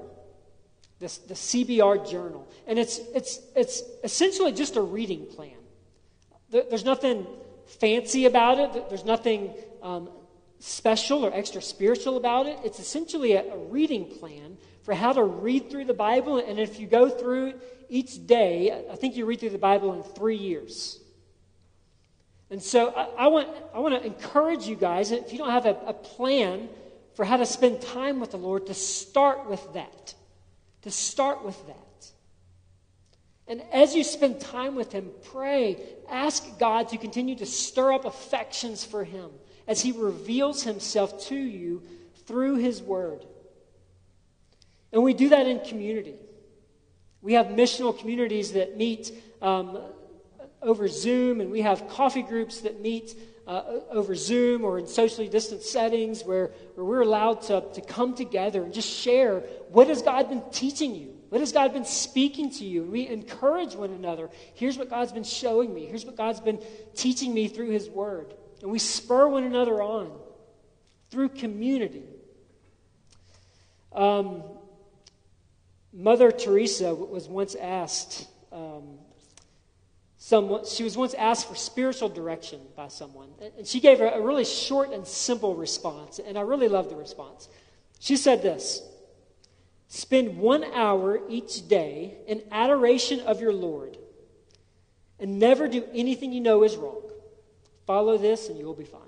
this, 1.00 1.18
the 1.18 1.34
CBR 1.34 2.08
journal. 2.08 2.46
And 2.66 2.78
it's, 2.78 2.98
it's, 3.14 3.40
it's 3.56 3.82
essentially 4.04 4.52
just 4.52 4.76
a 4.76 4.82
reading 4.82 5.26
plan. 5.26 5.56
There's 6.50 6.84
nothing 6.84 7.26
fancy 7.66 8.26
about 8.26 8.58
it, 8.58 8.88
there's 8.88 9.04
nothing 9.04 9.54
um, 9.82 10.10
special 10.58 11.24
or 11.24 11.32
extra 11.32 11.62
spiritual 11.62 12.16
about 12.16 12.46
it. 12.46 12.58
It's 12.64 12.78
essentially 12.78 13.32
a, 13.32 13.42
a 13.42 13.56
reading 13.56 14.04
plan 14.04 14.58
for 14.82 14.94
how 14.94 15.12
to 15.12 15.22
read 15.22 15.70
through 15.70 15.86
the 15.86 15.94
Bible. 15.94 16.38
And 16.38 16.58
if 16.58 16.78
you 16.78 16.86
go 16.86 17.08
through 17.08 17.54
each 17.88 18.26
day, 18.26 18.84
I 18.90 18.96
think 18.96 19.16
you 19.16 19.26
read 19.26 19.40
through 19.40 19.50
the 19.50 19.58
Bible 19.58 19.94
in 19.94 20.02
three 20.02 20.36
years. 20.36 21.00
And 22.50 22.60
so 22.60 22.92
I, 22.94 23.24
I, 23.24 23.26
want, 23.28 23.48
I 23.72 23.78
want 23.78 23.94
to 23.94 24.04
encourage 24.04 24.66
you 24.66 24.74
guys, 24.74 25.12
if 25.12 25.32
you 25.32 25.38
don't 25.38 25.50
have 25.50 25.66
a, 25.66 25.78
a 25.86 25.92
plan 25.92 26.68
for 27.14 27.24
how 27.24 27.36
to 27.36 27.46
spend 27.46 27.80
time 27.80 28.18
with 28.18 28.32
the 28.32 28.38
Lord, 28.38 28.66
to 28.66 28.74
start 28.74 29.48
with 29.48 29.72
that. 29.74 30.14
To 30.82 30.90
start 30.90 31.44
with 31.44 31.66
that. 31.66 32.10
And 33.46 33.62
as 33.72 33.94
you 33.94 34.04
spend 34.04 34.40
time 34.40 34.76
with 34.76 34.92
Him, 34.92 35.10
pray, 35.32 35.82
ask 36.08 36.58
God 36.58 36.88
to 36.90 36.96
continue 36.96 37.34
to 37.36 37.46
stir 37.46 37.92
up 37.92 38.04
affections 38.04 38.84
for 38.84 39.02
Him 39.02 39.30
as 39.66 39.80
He 39.80 39.92
reveals 39.92 40.62
Himself 40.62 41.26
to 41.26 41.34
you 41.34 41.82
through 42.26 42.56
His 42.56 42.80
Word. 42.80 43.24
And 44.92 45.02
we 45.02 45.14
do 45.14 45.30
that 45.30 45.46
in 45.46 45.60
community. 45.60 46.14
We 47.22 47.34
have 47.34 47.46
missional 47.46 47.96
communities 47.96 48.52
that 48.52 48.76
meet 48.76 49.12
um, 49.42 49.78
over 50.62 50.88
Zoom, 50.88 51.40
and 51.40 51.50
we 51.50 51.62
have 51.62 51.88
coffee 51.88 52.22
groups 52.22 52.60
that 52.60 52.80
meet 52.80 53.14
uh, 53.46 53.80
over 53.90 54.14
Zoom 54.14 54.64
or 54.64 54.78
in 54.78 54.86
socially 54.86 55.28
distant 55.28 55.62
settings 55.62 56.22
where, 56.24 56.52
where 56.74 56.84
we're 56.84 57.02
allowed 57.02 57.42
to, 57.42 57.64
to 57.74 57.80
come 57.80 58.14
together 58.14 58.62
and 58.62 58.72
just 58.72 58.88
share 58.88 59.40
what 59.70 59.88
has 59.88 60.02
God 60.02 60.28
been 60.28 60.42
teaching 60.52 60.94
you? 60.94 61.16
What 61.30 61.40
has 61.40 61.52
God 61.52 61.72
been 61.72 61.84
speaking 61.84 62.50
to 62.50 62.64
you? 62.64 62.82
And 62.82 62.92
we 62.92 63.06
encourage 63.08 63.74
one 63.74 63.90
another. 63.90 64.30
Here's 64.54 64.76
what 64.76 64.90
God's 64.90 65.12
been 65.12 65.24
showing 65.24 65.72
me. 65.72 65.86
Here's 65.86 66.04
what 66.04 66.16
God's 66.16 66.40
been 66.40 66.60
teaching 66.94 67.32
me 67.32 67.48
through 67.48 67.70
His 67.70 67.88
Word. 67.88 68.34
And 68.62 68.70
we 68.70 68.78
spur 68.80 69.28
one 69.28 69.44
another 69.44 69.80
on 69.82 70.10
through 71.10 71.30
community. 71.30 72.04
Um, 73.92 74.42
Mother 75.92 76.30
Teresa 76.30 76.94
was 76.94 77.28
once 77.28 77.54
asked, 77.56 78.28
um, 78.52 78.98
Someone, 80.30 80.64
she 80.64 80.84
was 80.84 80.96
once 80.96 81.12
asked 81.14 81.48
for 81.48 81.56
spiritual 81.56 82.08
direction 82.08 82.60
by 82.76 82.86
someone, 82.86 83.30
and 83.58 83.66
she 83.66 83.80
gave 83.80 84.00
a, 84.00 84.20
really 84.20 84.44
short 84.44 84.92
and 84.92 85.04
simple 85.04 85.56
response, 85.56 86.20
and 86.20 86.38
I 86.38 86.42
really 86.42 86.68
love 86.68 86.88
the 86.88 86.94
response. 86.94 87.48
She 87.98 88.16
said 88.16 88.40
this 88.40 88.80
Spend 89.88 90.38
one 90.38 90.62
hour 90.62 91.18
each 91.28 91.66
day 91.66 92.18
in 92.28 92.44
adoration 92.52 93.18
of 93.22 93.40
your 93.40 93.52
Lord, 93.52 93.98
and 95.18 95.40
never 95.40 95.66
do 95.66 95.84
anything 95.92 96.32
you 96.32 96.40
know 96.40 96.62
is 96.62 96.76
wrong. 96.76 97.02
Follow 97.84 98.16
this, 98.16 98.48
and 98.48 98.56
you 98.56 98.66
will 98.66 98.74
be 98.74 98.84
fine. 98.84 99.00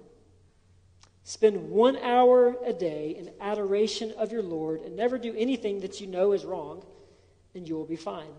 Spend 1.23 1.71
one 1.71 1.99
hour 1.99 2.57
a 2.67 2.73
day 2.73 3.15
in 3.17 3.31
adoration 3.41 4.11
of 4.19 4.33
your 4.33 4.43
Lord, 4.43 4.81
and 4.81 4.97
never 4.97 5.19
do 5.19 5.33
anything 5.37 5.83
that 5.83 6.01
you 6.01 6.09
know 6.09 6.33
is 6.33 6.45
wrong, 6.45 6.83
and 7.55 7.69
you 7.69 7.77
will 7.77 7.87
be 7.87 7.95
fine. 7.95 8.35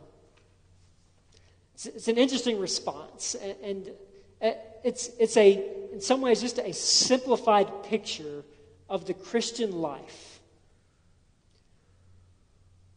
It's, 1.85 1.95
it's 1.95 2.07
an 2.07 2.17
interesting 2.17 2.59
response. 2.59 3.35
And, 3.35 3.55
and 3.63 3.91
it's, 4.83 5.09
it's 5.19 5.37
a, 5.37 5.91
in 5.93 6.01
some 6.01 6.21
ways, 6.21 6.41
just 6.41 6.59
a 6.59 6.73
simplified 6.73 7.83
picture 7.83 8.43
of 8.89 9.05
the 9.05 9.13
Christian 9.13 9.71
life. 9.81 10.39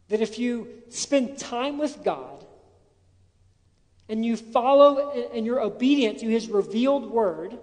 That 0.09 0.21
if 0.21 0.39
you 0.39 0.69
spend 0.89 1.37
time 1.37 1.77
with 1.77 2.03
God 2.03 2.45
and 4.07 4.25
you 4.25 4.37
follow 4.37 5.11
and 5.33 5.45
you're 5.45 5.61
obedient 5.61 6.19
to 6.19 6.27
His 6.27 6.49
revealed 6.49 7.09
word, 7.11 7.57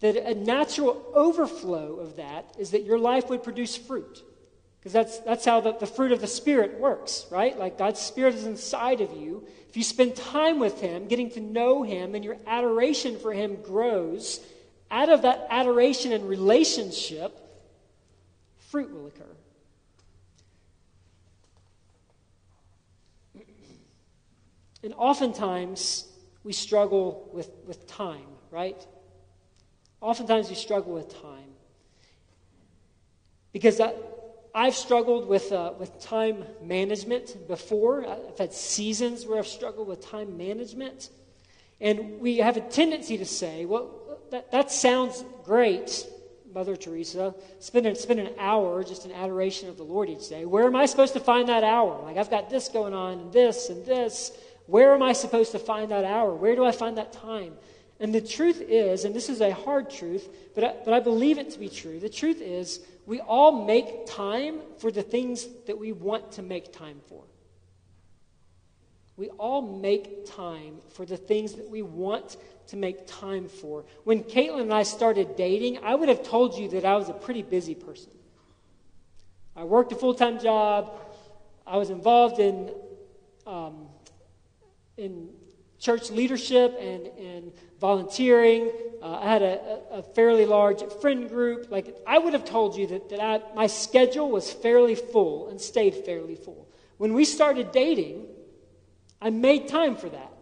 that 0.00 0.16
a 0.16 0.34
natural 0.34 1.04
overflow 1.14 1.96
of 1.96 2.16
that 2.16 2.56
is 2.58 2.72
that 2.72 2.84
your 2.84 2.98
life 2.98 3.28
would 3.28 3.44
produce 3.44 3.76
fruit. 3.76 4.24
Because 4.80 4.92
that's, 4.92 5.18
that's 5.20 5.44
how 5.44 5.60
the, 5.60 5.72
the 5.72 5.86
fruit 5.86 6.10
of 6.10 6.22
the 6.22 6.26
Spirit 6.26 6.80
works, 6.80 7.26
right? 7.30 7.58
Like 7.58 7.76
God's 7.76 8.00
Spirit 8.00 8.34
is 8.34 8.46
inside 8.46 9.02
of 9.02 9.12
you. 9.12 9.46
If 9.68 9.76
you 9.76 9.84
spend 9.84 10.16
time 10.16 10.58
with 10.58 10.80
Him, 10.80 11.06
getting 11.06 11.30
to 11.32 11.40
know 11.40 11.82
Him, 11.82 12.14
and 12.14 12.24
your 12.24 12.38
adoration 12.46 13.18
for 13.18 13.32
Him 13.32 13.56
grows, 13.62 14.40
out 14.90 15.10
of 15.10 15.22
that 15.22 15.46
adoration 15.50 16.12
and 16.12 16.26
relationship, 16.26 17.38
fruit 18.70 18.90
will 18.90 19.06
occur. 19.06 19.24
And 24.82 24.94
oftentimes, 24.96 26.06
we 26.42 26.54
struggle 26.54 27.28
with, 27.34 27.50
with 27.66 27.86
time, 27.86 28.26
right? 28.50 28.82
Oftentimes, 30.00 30.48
we 30.48 30.54
struggle 30.54 30.94
with 30.94 31.22
time. 31.22 31.50
Because 33.52 33.76
that, 33.76 34.09
I've 34.54 34.74
struggled 34.74 35.28
with, 35.28 35.52
uh, 35.52 35.72
with 35.78 36.00
time 36.00 36.44
management 36.62 37.46
before. 37.46 38.06
I've 38.06 38.38
had 38.38 38.52
seasons 38.52 39.26
where 39.26 39.38
I've 39.38 39.46
struggled 39.46 39.86
with 39.86 40.04
time 40.04 40.36
management. 40.36 41.10
And 41.80 42.20
we 42.20 42.38
have 42.38 42.56
a 42.56 42.60
tendency 42.60 43.18
to 43.18 43.24
say, 43.24 43.64
well, 43.64 43.90
that, 44.30 44.50
that 44.52 44.70
sounds 44.70 45.24
great, 45.44 46.06
Mother 46.52 46.76
Teresa. 46.76 47.34
Spend, 47.60 47.96
spend 47.96 48.20
an 48.20 48.30
hour 48.38 48.82
just 48.84 49.06
in 49.06 49.12
adoration 49.12 49.68
of 49.68 49.76
the 49.76 49.84
Lord 49.84 50.10
each 50.10 50.28
day. 50.28 50.44
Where 50.44 50.66
am 50.66 50.76
I 50.76 50.86
supposed 50.86 51.14
to 51.14 51.20
find 51.20 51.48
that 51.48 51.64
hour? 51.64 52.02
Like, 52.02 52.16
I've 52.16 52.30
got 52.30 52.50
this 52.50 52.68
going 52.68 52.92
on, 52.92 53.18
and 53.18 53.32
this, 53.32 53.70
and 53.70 53.84
this. 53.86 54.32
Where 54.66 54.94
am 54.94 55.02
I 55.02 55.12
supposed 55.12 55.52
to 55.52 55.58
find 55.58 55.90
that 55.90 56.04
hour? 56.04 56.34
Where 56.34 56.54
do 56.54 56.64
I 56.64 56.72
find 56.72 56.98
that 56.98 57.12
time? 57.12 57.54
And 57.98 58.14
the 58.14 58.20
truth 58.20 58.62
is, 58.62 59.04
and 59.04 59.14
this 59.14 59.28
is 59.28 59.40
a 59.40 59.52
hard 59.52 59.90
truth, 59.90 60.28
but 60.54 60.64
I, 60.64 60.74
but 60.84 60.94
I 60.94 61.00
believe 61.00 61.38
it 61.38 61.50
to 61.50 61.58
be 61.58 61.68
true, 61.68 62.00
the 62.00 62.08
truth 62.08 62.40
is, 62.40 62.80
we 63.06 63.20
all 63.20 63.64
make 63.64 64.06
time 64.06 64.60
for 64.78 64.90
the 64.90 65.02
things 65.02 65.46
that 65.66 65.78
we 65.78 65.92
want 65.92 66.32
to 66.32 66.42
make 66.42 66.72
time 66.72 67.00
for. 67.08 67.24
We 69.16 69.28
all 69.30 69.60
make 69.60 70.24
time 70.26 70.78
for 70.90 71.04
the 71.04 71.16
things 71.16 71.54
that 71.54 71.68
we 71.68 71.82
want 71.82 72.36
to 72.68 72.76
make 72.76 73.06
time 73.06 73.48
for. 73.48 73.84
When 74.04 74.22
Caitlin 74.22 74.62
and 74.62 74.72
I 74.72 74.84
started 74.84 75.36
dating, 75.36 75.78
I 75.84 75.94
would 75.94 76.08
have 76.08 76.22
told 76.22 76.56
you 76.56 76.68
that 76.68 76.84
I 76.84 76.96
was 76.96 77.08
a 77.08 77.12
pretty 77.12 77.42
busy 77.42 77.74
person. 77.74 78.12
I 79.54 79.64
worked 79.64 79.92
a 79.92 79.96
full 79.96 80.14
time 80.14 80.38
job, 80.38 80.98
I 81.66 81.76
was 81.76 81.90
involved 81.90 82.40
in, 82.40 82.72
um, 83.46 83.88
in 84.96 85.28
church 85.80 86.10
leadership 86.10 86.76
and, 86.78 87.52
volunteering. 87.80 88.70
Uh, 89.02 89.18
I 89.20 89.24
had 89.24 89.40
a, 89.40 89.80
a, 89.90 90.02
fairly 90.02 90.44
large 90.44 90.82
friend 91.00 91.30
group. 91.30 91.70
Like, 91.70 91.96
I 92.06 92.18
would 92.18 92.34
have 92.34 92.44
told 92.44 92.76
you 92.76 92.86
that, 92.88 93.08
that 93.08 93.20
I, 93.22 93.40
my 93.54 93.68
schedule 93.68 94.30
was 94.30 94.52
fairly 94.52 94.94
full 94.94 95.48
and 95.48 95.58
stayed 95.58 95.94
fairly 95.94 96.34
full. 96.34 96.68
When 96.98 97.14
we 97.14 97.24
started 97.24 97.72
dating, 97.72 98.26
I 99.18 99.30
made 99.30 99.66
time 99.68 99.96
for 99.96 100.10
that. 100.10 100.32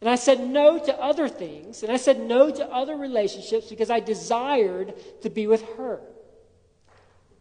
And 0.00 0.08
I 0.08 0.14
said 0.14 0.46
no 0.46 0.78
to 0.78 1.02
other 1.02 1.28
things, 1.28 1.82
and 1.82 1.90
I 1.90 1.96
said 1.96 2.20
no 2.20 2.48
to 2.48 2.72
other 2.72 2.96
relationships 2.96 3.68
because 3.68 3.90
I 3.90 3.98
desired 3.98 4.94
to 5.22 5.30
be 5.30 5.48
with 5.48 5.64
her. 5.76 6.00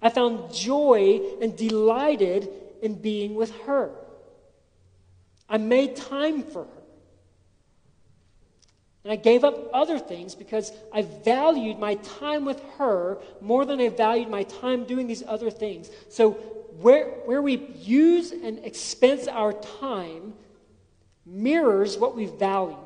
I 0.02 0.10
found 0.10 0.52
joy 0.52 1.22
and 1.42 1.56
delighted 1.56 2.50
in 2.82 2.96
being 2.96 3.36
with 3.36 3.56
her. 3.62 3.92
I 5.48 5.58
made 5.58 5.96
time 5.96 6.42
for 6.42 6.64
her. 6.64 6.75
And 9.06 9.12
I 9.12 9.18
gave 9.18 9.44
up 9.44 9.70
other 9.72 10.00
things 10.00 10.34
because 10.34 10.72
I 10.92 11.04
valued 11.04 11.78
my 11.78 11.94
time 11.94 12.44
with 12.44 12.60
her 12.80 13.20
more 13.40 13.64
than 13.64 13.80
I 13.80 13.90
valued 13.90 14.30
my 14.30 14.42
time 14.44 14.84
doing 14.86 15.06
these 15.06 15.22
other 15.28 15.52
things. 15.52 15.92
So, 16.10 16.32
where, 16.82 17.10
where 17.26 17.42
we 17.42 17.58
use 17.78 18.32
and 18.32 18.66
expense 18.66 19.28
our 19.28 19.54
time 19.54 20.34
mirrors 21.24 22.00
what 22.00 22.16
we 22.16 22.26
value. 22.26 22.80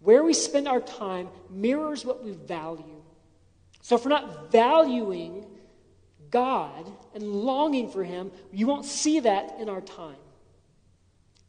Where 0.00 0.24
we 0.24 0.34
spend 0.34 0.66
our 0.66 0.80
time 0.80 1.28
mirrors 1.48 2.04
what 2.04 2.24
we 2.24 2.32
value. 2.32 3.00
So, 3.80 3.94
if 3.94 4.04
we're 4.04 4.10
not 4.10 4.50
valuing 4.50 5.46
God 6.32 6.90
and 7.14 7.22
longing 7.22 7.90
for 7.90 8.02
Him, 8.02 8.32
you 8.50 8.66
won't 8.66 8.86
see 8.86 9.20
that 9.20 9.60
in 9.60 9.68
our 9.68 9.80
time. 9.80 10.16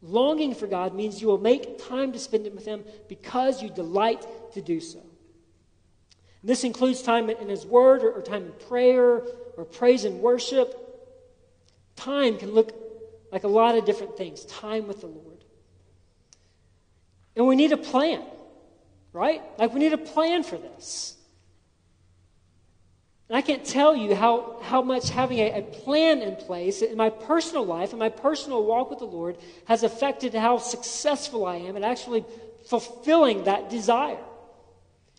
Longing 0.04 0.54
for 0.54 0.68
God 0.68 0.94
means 0.94 1.22
you 1.22 1.30
will 1.30 1.38
make 1.38 1.88
time 1.88 2.12
to 2.12 2.20
spend 2.20 2.46
it 2.46 2.54
with 2.54 2.66
Him 2.66 2.84
because 3.08 3.64
you 3.64 3.70
delight 3.70 4.26
to 4.54 4.62
do 4.62 4.82
so. 4.82 5.00
And 5.00 6.50
this 6.50 6.66
includes 6.66 7.02
time 7.02 7.30
in 7.30 7.48
His 7.48 7.66
Word 7.66 8.04
or, 8.04 8.12
or 8.12 8.22
time 8.22 8.44
in 8.44 8.52
prayer 8.68 9.24
or 9.56 9.64
praise 9.64 10.04
and 10.04 10.20
worship. 10.20 10.78
Time 11.96 12.38
can 12.38 12.52
look 12.52 12.76
like 13.32 13.46
a 13.46 13.48
lot 13.48 13.78
of 13.78 13.86
different 13.86 14.18
things. 14.18 14.44
Time 14.46 14.88
with 14.88 15.00
the 15.00 15.08
Lord. 15.08 15.46
And 17.38 17.48
we 17.48 17.56
need 17.56 17.72
a 17.72 17.78
plan, 17.78 18.24
right? 19.14 19.42
Like 19.58 19.74
we 19.74 19.80
need 19.80 19.94
a 19.94 19.98
plan 19.98 20.44
for 20.44 20.58
this. 20.58 21.16
And 23.30 23.38
I 23.38 23.42
can't 23.42 23.66
tell 23.66 23.96
you 23.96 24.16
how, 24.16 24.60
how 24.62 24.82
much 24.82 25.10
having 25.10 25.40
a, 25.40 25.60
a, 25.60 25.62
plan 25.62 26.22
in 26.22 26.36
place 26.36 26.82
in 26.82 26.98
my 26.98 27.10
personal 27.10 27.66
life 27.66 27.92
and 27.92 28.00
my 28.00 28.10
personal 28.10 28.64
walk 28.66 28.90
with 28.90 29.00
the 29.00 29.06
Lord 29.06 29.38
has 29.66 29.84
affected 29.84 30.34
how 30.34 30.58
successful 30.58 31.46
I 31.46 31.56
am 31.56 31.76
in 31.78 31.84
actually 31.84 32.26
fulfilling 32.68 33.46
that 33.46 33.70
desire. 33.70 34.20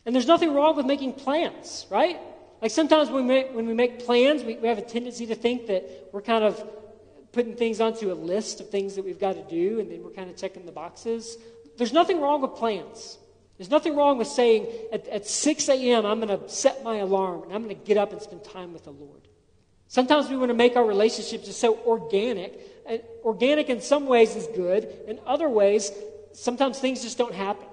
And 0.05 0.15
there's 0.15 0.27
nothing 0.27 0.53
wrong 0.53 0.77
with 0.77 0.85
making 0.85 1.15
plans, 1.15 1.87
right? 1.91 2.19
Like 2.61 2.71
sometimes 2.71 3.11
when 3.11 3.27
we 3.27 3.35
make, 3.35 3.55
when 3.55 3.67
we 3.67 3.75
make 3.75 4.05
plans, 4.05 4.43
we, 4.45 4.57
we 4.57 4.69
have 4.69 4.79
a 4.79 4.83
tendency 4.83 5.27
to 5.27 5.35
think 5.35 5.67
that 5.67 6.09
we're 6.13 6.23
kind 6.23 6.45
of 6.45 6.63
putting 7.33 7.57
things 7.57 7.81
onto 7.81 8.13
a 8.13 8.15
list 8.15 8.61
of 8.61 8.71
things 8.71 8.95
that 8.95 9.05
we've 9.05 9.19
got 9.19 9.35
to 9.35 9.43
do, 9.43 9.81
and 9.81 9.91
then 9.91 10.03
we're 10.03 10.11
kind 10.11 10.31
of 10.31 10.37
checking 10.37 10.65
the 10.65 10.73
boxes. 10.73 11.37
There's 11.77 11.93
nothing 11.93 12.21
wrong 12.21 12.41
with 12.41 12.55
plans. 12.55 13.19
There's 13.59 13.71
nothing 13.71 13.95
wrong 13.95 14.19
with 14.19 14.27
saying 14.27 14.67
at, 14.93 15.07
at 15.09 15.27
6 15.27 15.69
a.m., 15.69 16.05
I'm 16.05 16.21
going 16.21 16.39
to 16.39 16.49
set 16.49 16.83
my 16.83 16.97
alarm 16.97 17.45
and 17.45 17.53
I'm 17.53 17.63
going 17.63 17.77
to 17.77 17.85
get 17.87 17.97
up 17.97 18.13
and 18.13 18.21
spend 18.21 18.45
time 18.45 18.73
with 18.73 18.85
the 18.85 18.91
Lord. 18.91 19.21
Sometimes 19.87 20.29
we 20.29 20.37
want 20.37 20.51
to 20.51 20.55
make 20.55 20.77
our 20.77 20.85
relationships 20.85 21.47
just 21.47 21.61
so 21.61 21.79
organic. 21.87 22.59
And 22.87 23.01
organic 23.25 23.69
in 23.69 23.81
some 23.81 24.07
ways 24.07 24.35
is 24.35 24.47
good, 24.49 24.93
in 25.07 25.21
other 25.25 25.49
ways, 25.49 25.93
sometimes 26.33 26.79
things 26.79 27.03
just 27.03 27.17
don't 27.17 27.35
happen. 27.35 27.67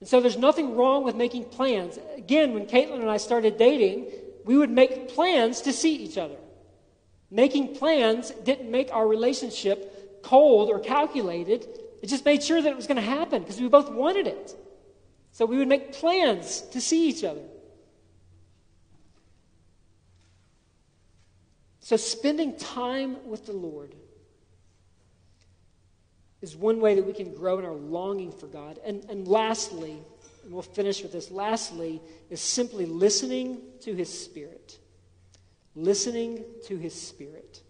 And 0.00 0.08
so 0.08 0.20
there's 0.20 0.36
nothing 0.36 0.76
wrong 0.76 1.04
with 1.04 1.16
making 1.16 1.46
plans. 1.46 1.98
Again, 2.16 2.52
when 2.52 2.66
Caitlin 2.66 3.00
and 3.00 3.10
I 3.10 3.16
started 3.16 3.56
dating, 3.56 4.12
we 4.44 4.58
would 4.58 4.70
make 4.70 5.08
plans 5.08 5.62
to 5.62 5.72
see 5.72 5.96
each 5.96 6.18
other. 6.18 6.36
Making 7.30 7.74
plans 7.76 8.30
didn't 8.44 8.70
make 8.70 8.92
our 8.92 9.08
relationship 9.08 10.22
cold 10.22 10.68
or 10.68 10.80
calculated. 10.80 11.66
It 12.02 12.08
just 12.08 12.24
made 12.24 12.42
sure 12.42 12.60
that 12.60 12.68
it 12.68 12.76
was 12.76 12.86
going 12.86 12.96
to 12.96 13.02
happen 13.02 13.42
because 13.42 13.60
we 13.60 13.68
both 13.68 13.90
wanted 13.90 14.26
it. 14.26 14.54
So 15.32 15.44
we 15.46 15.58
would 15.58 15.68
make 15.68 15.92
plans 15.92 16.62
to 16.72 16.80
see 16.80 17.08
each 17.08 17.24
other. 17.24 17.42
So 21.80 21.96
spending 21.96 22.56
time 22.56 23.28
with 23.28 23.46
the 23.46 23.52
Lord 23.52 23.94
is 26.42 26.56
one 26.56 26.80
way 26.80 26.94
that 26.94 27.06
we 27.06 27.12
can 27.12 27.34
grow 27.34 27.58
in 27.58 27.64
our 27.64 27.74
longing 27.74 28.32
for 28.32 28.46
God. 28.46 28.78
And, 28.84 29.04
and 29.08 29.26
lastly, 29.26 29.98
and 30.44 30.52
we'll 30.52 30.62
finish 30.62 31.02
with 31.02 31.12
this, 31.12 31.30
lastly, 31.30 32.00
is 32.30 32.40
simply 32.40 32.86
listening 32.86 33.60
to 33.80 33.94
His 33.94 34.12
Spirit. 34.12 34.78
Listening 35.74 36.44
to 36.66 36.76
His 36.76 36.94
Spirit. 36.94 37.62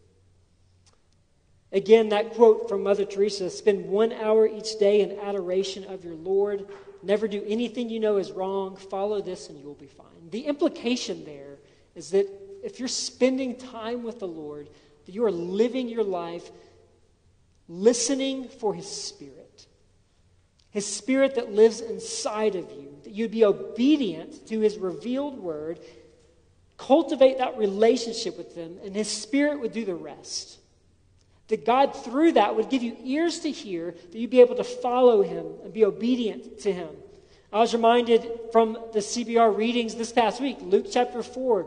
Again, 1.73 2.11
that 2.11 2.35
quote 2.35 2.69
from 2.69 2.83
Mother 2.83 3.05
Teresa 3.05 3.51
spend 3.51 3.87
one 3.87 4.13
hour 4.13 4.47
each 4.47 4.79
day 4.79 5.01
in 5.01 5.19
adoration 5.19 5.85
of 5.85 6.05
your 6.05 6.15
Lord. 6.15 6.67
Never 7.03 7.27
do 7.27 7.45
anything 7.47 7.91
you 7.91 8.01
know 8.01 8.17
is 8.19 8.31
wrong. 8.31 8.77
Follow 8.77 9.21
this 9.21 9.49
and 9.49 9.59
you 9.59 9.67
will 9.67 9.75
be 9.75 9.87
fine. 9.87 10.31
The 10.31 10.47
implication 10.47 11.25
there 11.25 11.59
is 11.95 12.11
that 12.11 12.29
if 12.63 12.79
you're 12.79 12.89
spending 12.89 13.57
time 13.57 14.03
with 14.03 14.21
the 14.21 14.29
Lord, 14.29 14.69
that 15.07 15.15
you 15.15 15.25
are 15.25 15.31
living 15.31 15.89
your 15.89 16.05
life 16.05 16.51
listening 17.69 18.49
for 18.49 18.75
His 18.75 18.89
Spirit. 18.89 19.67
His 20.71 20.87
Spirit 20.87 21.37
that 21.37 21.53
lives 21.53 21.81
inside 21.81 22.55
of 22.55 22.71
you, 22.73 22.97
that 23.05 23.13
you'd 23.13 23.31
be 23.31 23.45
obedient 23.45 24.47
to 24.49 24.61
His 24.61 24.79
revealed 24.79 25.39
word, 25.39 25.81
cultivate 26.77 27.39
that 27.39 27.57
relationship 27.57 28.37
with 28.37 28.55
Him, 28.55 28.79
and 28.85 28.95
His 28.95 29.09
Spirit 29.09 29.61
would 29.61 29.73
do 29.73 29.85
the 29.85 29.95
rest. 29.95 30.59
That 31.49 31.65
God, 31.65 31.95
through 31.95 32.33
that, 32.33 32.57
would 32.57 32.71
give 32.71 32.83
you 32.83 32.97
ears 33.05 33.41
to 33.41 33.51
hear, 33.51 33.95
that 34.11 34.19
you'd 34.19 34.31
be 34.31 34.41
able 34.41 34.57
to 34.57 34.65
follow 34.65 35.23
Him 35.23 35.47
and 35.63 35.73
be 35.73 35.85
obedient 35.85 36.61
to 36.61 36.73
Him. 36.73 36.89
I 37.53 37.61
was 37.61 37.73
reminded 37.73 38.29
from 38.53 38.73
the 38.93 38.99
CBR 38.99 39.57
readings 39.57 39.95
this 39.95 40.13
past 40.13 40.41
week, 40.41 40.59
Luke 40.61 40.87
chapter 40.91 41.23
4 41.23 41.67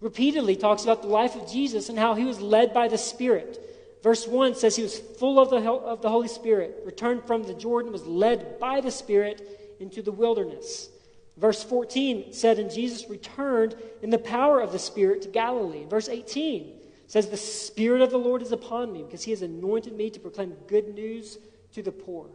repeatedly 0.00 0.56
talks 0.56 0.84
about 0.84 1.02
the 1.02 1.08
life 1.08 1.34
of 1.34 1.50
Jesus 1.50 1.88
and 1.88 1.98
how 1.98 2.14
he 2.14 2.24
was 2.24 2.40
led 2.40 2.72
by 2.72 2.88
the 2.88 2.98
Spirit. 2.98 3.64
Verse 4.02 4.26
1 4.26 4.54
says 4.54 4.76
he 4.76 4.82
was 4.82 4.98
full 4.98 5.40
of 5.40 5.50
the, 5.50 5.58
of 5.70 6.02
the 6.02 6.08
Holy 6.08 6.28
Spirit, 6.28 6.82
returned 6.84 7.24
from 7.24 7.42
the 7.42 7.54
Jordan, 7.54 7.90
was 7.90 8.06
led 8.06 8.60
by 8.60 8.80
the 8.80 8.90
Spirit 8.90 9.76
into 9.80 10.02
the 10.02 10.12
wilderness. 10.12 10.88
Verse 11.36 11.62
14 11.64 12.32
said, 12.32 12.58
And 12.58 12.70
Jesus 12.70 13.10
returned 13.10 13.76
in 14.02 14.10
the 14.10 14.18
power 14.18 14.60
of 14.60 14.72
the 14.72 14.78
Spirit 14.78 15.22
to 15.22 15.28
Galilee. 15.28 15.84
Verse 15.84 16.08
18 16.08 16.74
says, 17.08 17.28
The 17.28 17.36
Spirit 17.36 18.02
of 18.02 18.10
the 18.10 18.18
Lord 18.18 18.42
is 18.42 18.52
upon 18.52 18.92
me 18.92 19.02
because 19.02 19.24
he 19.24 19.32
has 19.32 19.42
anointed 19.42 19.94
me 19.94 20.10
to 20.10 20.20
proclaim 20.20 20.54
good 20.68 20.94
news 20.94 21.38
to 21.72 21.82
the 21.82 21.90
poor. 21.90 22.28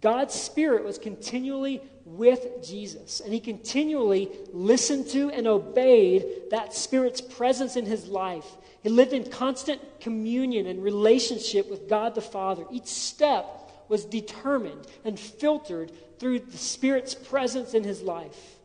God's 0.00 0.34
Spirit 0.34 0.82
was 0.82 0.98
continually 0.98 1.82
with 2.06 2.66
Jesus, 2.66 3.20
and 3.20 3.32
he 3.32 3.40
continually 3.40 4.30
listened 4.52 5.06
to 5.08 5.30
and 5.30 5.46
obeyed 5.46 6.24
that 6.50 6.74
Spirit's 6.74 7.20
presence 7.20 7.76
in 7.76 7.84
his 7.84 8.08
life. 8.08 8.46
He 8.82 8.88
lived 8.88 9.12
in 9.12 9.30
constant 9.30 10.00
communion 10.00 10.66
and 10.66 10.82
relationship 10.82 11.70
with 11.70 11.88
God 11.88 12.14
the 12.14 12.22
Father. 12.22 12.64
Each 12.72 12.86
step 12.86 13.44
was 13.88 14.06
determined 14.06 14.86
and 15.04 15.20
filtered 15.20 15.92
through 16.18 16.38
the 16.40 16.56
Spirit's 16.56 17.14
presence 17.14 17.74
in 17.74 17.84
his 17.84 18.00
life. 18.00 18.56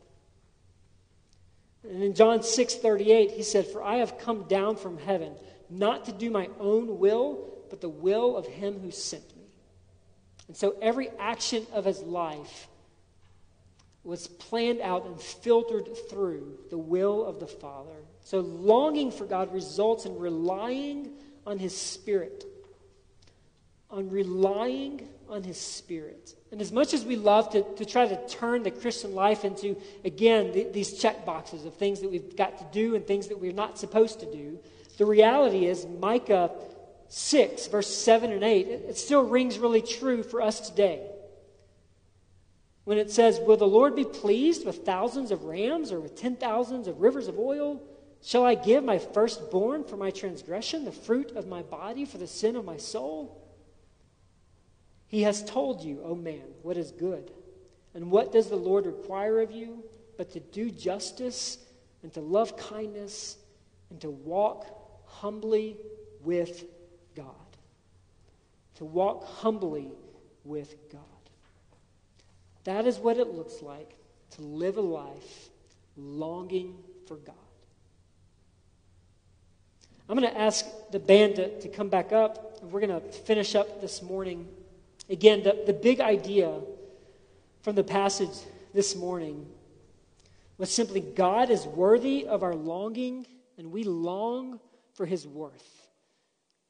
And 1.89 2.03
in 2.03 2.13
John 2.13 2.43
6 2.43 2.75
38, 2.75 3.31
he 3.31 3.43
said, 3.43 3.67
For 3.67 3.83
I 3.83 3.97
have 3.97 4.17
come 4.17 4.43
down 4.43 4.75
from 4.75 4.97
heaven, 4.97 5.33
not 5.69 6.05
to 6.05 6.11
do 6.11 6.29
my 6.29 6.49
own 6.59 6.99
will, 6.99 7.53
but 7.69 7.81
the 7.81 7.89
will 7.89 8.35
of 8.35 8.45
him 8.45 8.79
who 8.79 8.91
sent 8.91 9.35
me. 9.35 9.43
And 10.47 10.55
so 10.55 10.75
every 10.81 11.09
action 11.19 11.65
of 11.73 11.85
his 11.85 12.01
life 12.01 12.67
was 14.03 14.27
planned 14.27 14.81
out 14.81 15.05
and 15.05 15.19
filtered 15.19 15.89
through 16.09 16.59
the 16.69 16.77
will 16.77 17.25
of 17.25 17.39
the 17.39 17.47
Father. 17.47 18.05
So 18.21 18.39
longing 18.39 19.11
for 19.11 19.25
God 19.25 19.51
results 19.51 20.05
in 20.05 20.17
relying 20.17 21.11
on 21.45 21.57
his 21.57 21.75
Spirit, 21.75 22.45
on 23.89 24.09
relying 24.09 25.07
on 25.27 25.43
his 25.43 25.59
Spirit. 25.59 26.35
And 26.55 26.61
as 26.61 26.71
much 26.71 26.93
as 26.93 27.03
we 27.03 27.17
love 27.17 27.49
to, 27.49 27.63
to 27.75 27.83
try 27.83 28.07
to 28.07 28.27
turn 28.29 28.63
the 28.63 28.71
Christian 28.71 29.13
life 29.13 29.43
into, 29.43 29.75
again, 30.05 30.53
the, 30.53 30.63
these 30.71 30.97
check 30.97 31.25
boxes 31.25 31.65
of 31.65 31.73
things 31.73 31.99
that 31.99 32.09
we've 32.09 32.37
got 32.37 32.57
to 32.59 32.65
do 32.71 32.95
and 32.95 33.05
things 33.05 33.27
that 33.27 33.41
we're 33.41 33.51
not 33.51 33.77
supposed 33.77 34.21
to 34.21 34.31
do, 34.31 34.57
the 34.97 35.05
reality 35.05 35.65
is 35.65 35.85
Micah 35.85 36.51
6, 37.09 37.67
verse 37.67 37.93
7 37.93 38.31
and 38.31 38.41
8, 38.41 38.67
it, 38.69 38.85
it 38.87 38.97
still 38.97 39.23
rings 39.23 39.59
really 39.59 39.81
true 39.81 40.23
for 40.23 40.41
us 40.41 40.69
today. 40.69 41.05
When 42.85 42.99
it 42.99 43.11
says, 43.11 43.37
Will 43.41 43.57
the 43.57 43.67
Lord 43.67 43.93
be 43.93 44.05
pleased 44.05 44.65
with 44.65 44.85
thousands 44.85 45.31
of 45.31 45.43
rams 45.43 45.91
or 45.91 45.99
with 45.99 46.15
ten 46.15 46.37
thousands 46.37 46.87
of 46.87 47.01
rivers 47.01 47.27
of 47.27 47.37
oil? 47.37 47.83
Shall 48.23 48.45
I 48.45 48.55
give 48.55 48.81
my 48.81 48.99
firstborn 48.99 49.83
for 49.83 49.97
my 49.97 50.09
transgression, 50.09 50.85
the 50.85 50.93
fruit 50.93 51.35
of 51.35 51.47
my 51.47 51.63
body 51.63 52.05
for 52.05 52.17
the 52.17 52.27
sin 52.27 52.55
of 52.55 52.63
my 52.63 52.77
soul? 52.77 53.44
He 55.15 55.21
has 55.21 55.41
told 55.45 55.81
you, 55.81 56.01
O 56.03 56.09
oh 56.09 56.15
man, 56.15 56.43
what 56.61 56.75
is 56.75 56.91
good. 56.91 57.31
And 57.93 58.11
what 58.11 58.33
does 58.33 58.49
the 58.49 58.57
Lord 58.57 58.85
require 58.85 59.39
of 59.39 59.49
you 59.49 59.81
but 60.17 60.29
to 60.31 60.41
do 60.41 60.69
justice 60.69 61.57
and 62.03 62.13
to 62.15 62.19
love 62.19 62.57
kindness 62.57 63.37
and 63.89 64.01
to 64.01 64.09
walk 64.09 64.67
humbly 65.05 65.77
with 66.21 66.65
God? 67.15 67.29
To 68.75 68.83
walk 68.83 69.25
humbly 69.25 69.93
with 70.43 70.75
God. 70.91 71.01
That 72.65 72.85
is 72.85 72.97
what 72.97 73.15
it 73.15 73.29
looks 73.29 73.61
like 73.61 73.95
to 74.31 74.41
live 74.41 74.75
a 74.75 74.81
life 74.81 75.49
longing 75.95 76.75
for 77.07 77.15
God. 77.15 77.35
I'm 80.09 80.19
going 80.19 80.29
to 80.29 80.37
ask 80.37 80.65
the 80.91 80.99
band 80.99 81.37
to, 81.37 81.61
to 81.61 81.69
come 81.69 81.87
back 81.87 82.11
up, 82.11 82.57
and 82.61 82.69
we're 82.69 82.85
going 82.85 83.01
to 83.01 83.07
finish 83.09 83.55
up 83.55 83.79
this 83.79 84.01
morning. 84.01 84.45
Again, 85.09 85.43
the, 85.43 85.63
the 85.65 85.73
big 85.73 85.99
idea 86.01 86.59
from 87.61 87.75
the 87.75 87.83
passage 87.83 88.35
this 88.73 88.95
morning 88.95 89.45
was 90.57 90.71
simply 90.71 91.01
God 91.01 91.49
is 91.49 91.65
worthy 91.65 92.25
of 92.25 92.43
our 92.43 92.55
longing, 92.55 93.27
and 93.57 93.71
we 93.71 93.83
long 93.83 94.59
for 94.93 95.05
his 95.05 95.27
worth. 95.27 95.87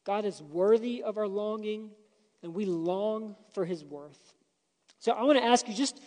God 0.05 0.25
is 0.25 0.41
worthy 0.41 1.03
of 1.03 1.17
our 1.17 1.27
longing, 1.27 1.91
and 2.43 2.53
we 2.53 2.65
long 2.65 3.35
for 3.53 3.65
his 3.65 3.83
worth. 3.83 4.33
So 4.99 5.11
I 5.11 5.23
want 5.23 5.37
to 5.37 5.43
ask 5.43 5.67
you 5.67 5.73
just 5.73 5.99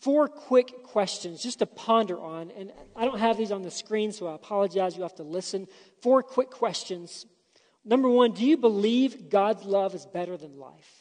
four 0.00 0.28
quick 0.28 0.82
questions 0.82 1.42
just 1.42 1.60
to 1.60 1.66
ponder 1.66 2.20
on. 2.20 2.50
And 2.50 2.72
I 2.94 3.04
don't 3.04 3.18
have 3.18 3.36
these 3.36 3.52
on 3.52 3.62
the 3.62 3.70
screen, 3.70 4.12
so 4.12 4.26
I 4.26 4.34
apologize. 4.34 4.96
You 4.96 5.02
have 5.02 5.14
to 5.16 5.22
listen. 5.22 5.66
Four 6.02 6.22
quick 6.22 6.50
questions. 6.50 7.26
Number 7.84 8.08
one, 8.08 8.32
do 8.32 8.44
you 8.44 8.56
believe 8.56 9.30
God's 9.30 9.64
love 9.64 9.94
is 9.94 10.06
better 10.06 10.36
than 10.36 10.58
life? 10.58 10.95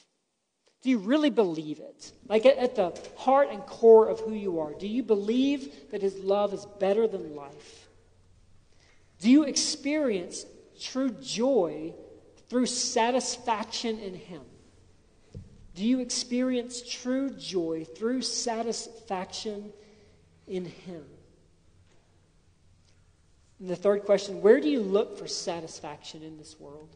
Do 0.86 0.92
you 0.92 1.00
really 1.00 1.32
believe 1.32 1.80
it? 1.80 2.12
Like 2.30 2.46
at, 2.46 2.60
at, 2.60 2.76
the 2.76 2.96
heart 3.18 3.50
and 3.50 3.66
core 3.66 4.08
of 4.08 4.20
who 4.20 4.34
you 4.34 4.60
are, 4.60 4.72
do 4.72 4.88
you 4.88 5.02
believe 5.02 5.90
that 5.90 6.04
His 6.04 6.14
love 6.20 6.54
is 6.54 6.68
better 6.80 7.08
than 7.08 7.36
life? 7.36 7.88
Do 9.20 9.32
you 9.32 9.46
experience 9.46 10.46
true 10.80 11.10
joy 11.10 11.96
through 12.50 12.68
satisfaction 12.68 13.98
in 13.98 14.14
Him? 14.14 14.44
Do 15.74 15.84
you 15.84 16.02
experience 16.02 16.88
true 16.88 17.32
joy 17.32 17.86
through 17.86 18.22
satisfaction 18.22 19.74
in 20.46 20.66
Him? 20.66 21.04
And 23.60 23.72
the 23.72 23.76
third 23.76 24.04
question 24.04 24.40
where 24.40 24.60
do 24.60 24.70
you 24.70 24.82
look 24.82 25.18
for 25.18 25.28
satisfaction 25.28 26.22
in 26.22 26.38
this 26.38 26.60
world? 26.60 26.96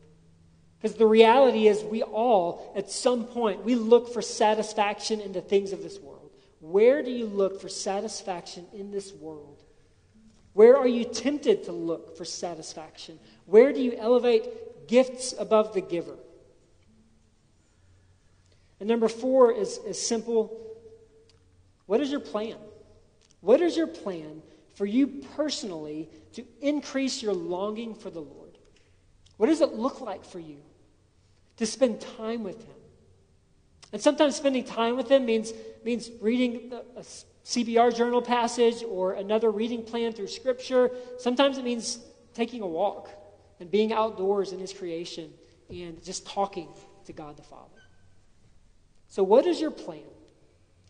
Because 0.81 0.95
the 0.95 1.05
reality 1.05 1.67
is, 1.67 1.83
we 1.83 2.03
all, 2.03 2.71
at 2.75 2.89
some 2.89 3.25
point, 3.25 3.65
we 3.65 3.75
look 3.75 4.13
for 4.13 4.21
satisfaction 4.21 5.19
in 5.19 5.33
the 5.33 5.41
things 5.41 5.73
of 5.73 5.83
this 5.83 5.99
world. 5.99 6.31
Where 6.61 7.03
do 7.03 7.11
you 7.11 7.25
look 7.25 7.61
for 7.61 7.67
satisfaction 7.67 8.65
in 8.73 8.91
this 8.91 9.11
world? 9.13 9.61
Where 10.53 10.77
are 10.77 10.87
you 10.87 11.03
tempted 11.03 11.65
to 11.65 11.73
look 11.73 12.17
for 12.17 12.23
satisfaction? 12.25 13.19
Where 13.45 13.73
do 13.73 13.81
you 13.81 13.95
elevate 13.97 14.87
gifts 14.87 15.33
above 15.37 15.73
the 15.73 15.81
giver? 15.81 16.15
And 18.79 18.87
number 18.87 19.09
four 19.09 19.51
is, 19.51 19.77
is 19.79 20.01
simple. 20.01 20.57
What 21.85 21.99
is 21.99 22.09
your 22.09 22.21
plan? 22.21 22.55
What 23.41 23.61
is 23.61 23.75
your 23.75 23.87
plan 23.87 24.41
for 24.75 24.85
you 24.85 25.07
personally 25.35 26.09
to 26.33 26.45
increase 26.61 27.21
your 27.21 27.33
longing 27.33 27.95
for 27.95 28.09
the 28.09 28.21
Lord? 28.21 28.57
What 29.35 29.47
does 29.47 29.61
it 29.61 29.73
look 29.73 29.99
like 30.01 30.23
for 30.23 30.39
you? 30.39 30.57
To 31.59 31.65
spend 31.65 31.99
time 31.99 32.41
with 32.43 32.63
Him. 32.63 32.75
And 33.91 34.01
sometimes 34.01 34.37
spending 34.37 34.63
time 34.63 34.95
with 34.95 35.11
Him 35.11 35.25
means, 35.25 35.51
means 35.83 36.09
reading 36.21 36.71
a 36.95 37.01
CBR 37.45 37.93
journal 37.95 38.21
passage 38.21 38.81
or 38.87 39.13
another 39.13 39.51
reading 39.51 39.83
plan 39.83 40.13
through 40.13 40.27
Scripture. 40.27 40.89
Sometimes 41.17 41.57
it 41.57 41.65
means 41.65 41.99
taking 42.33 42.61
a 42.61 42.67
walk 42.67 43.09
and 43.59 43.69
being 43.69 43.91
outdoors 43.91 44.53
in 44.53 44.59
His 44.59 44.71
creation 44.71 45.33
and 45.69 46.01
just 46.01 46.25
talking 46.25 46.69
to 47.05 47.11
God 47.11 47.35
the 47.35 47.43
Father. 47.43 47.81
So, 49.09 49.21
what 49.21 49.45
is 49.45 49.59
your 49.59 49.71
plan? 49.71 49.99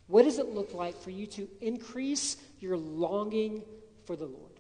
What 0.06 0.24
does 0.24 0.38
it 0.38 0.50
look 0.50 0.76
like 0.76 1.02
for 1.02 1.10
you 1.10 1.26
to 1.28 1.48
increase 1.62 2.38
your 2.60 2.78
longing 2.78 3.64
for 4.06 4.16
the 4.16 4.26
Lord? 4.26 4.52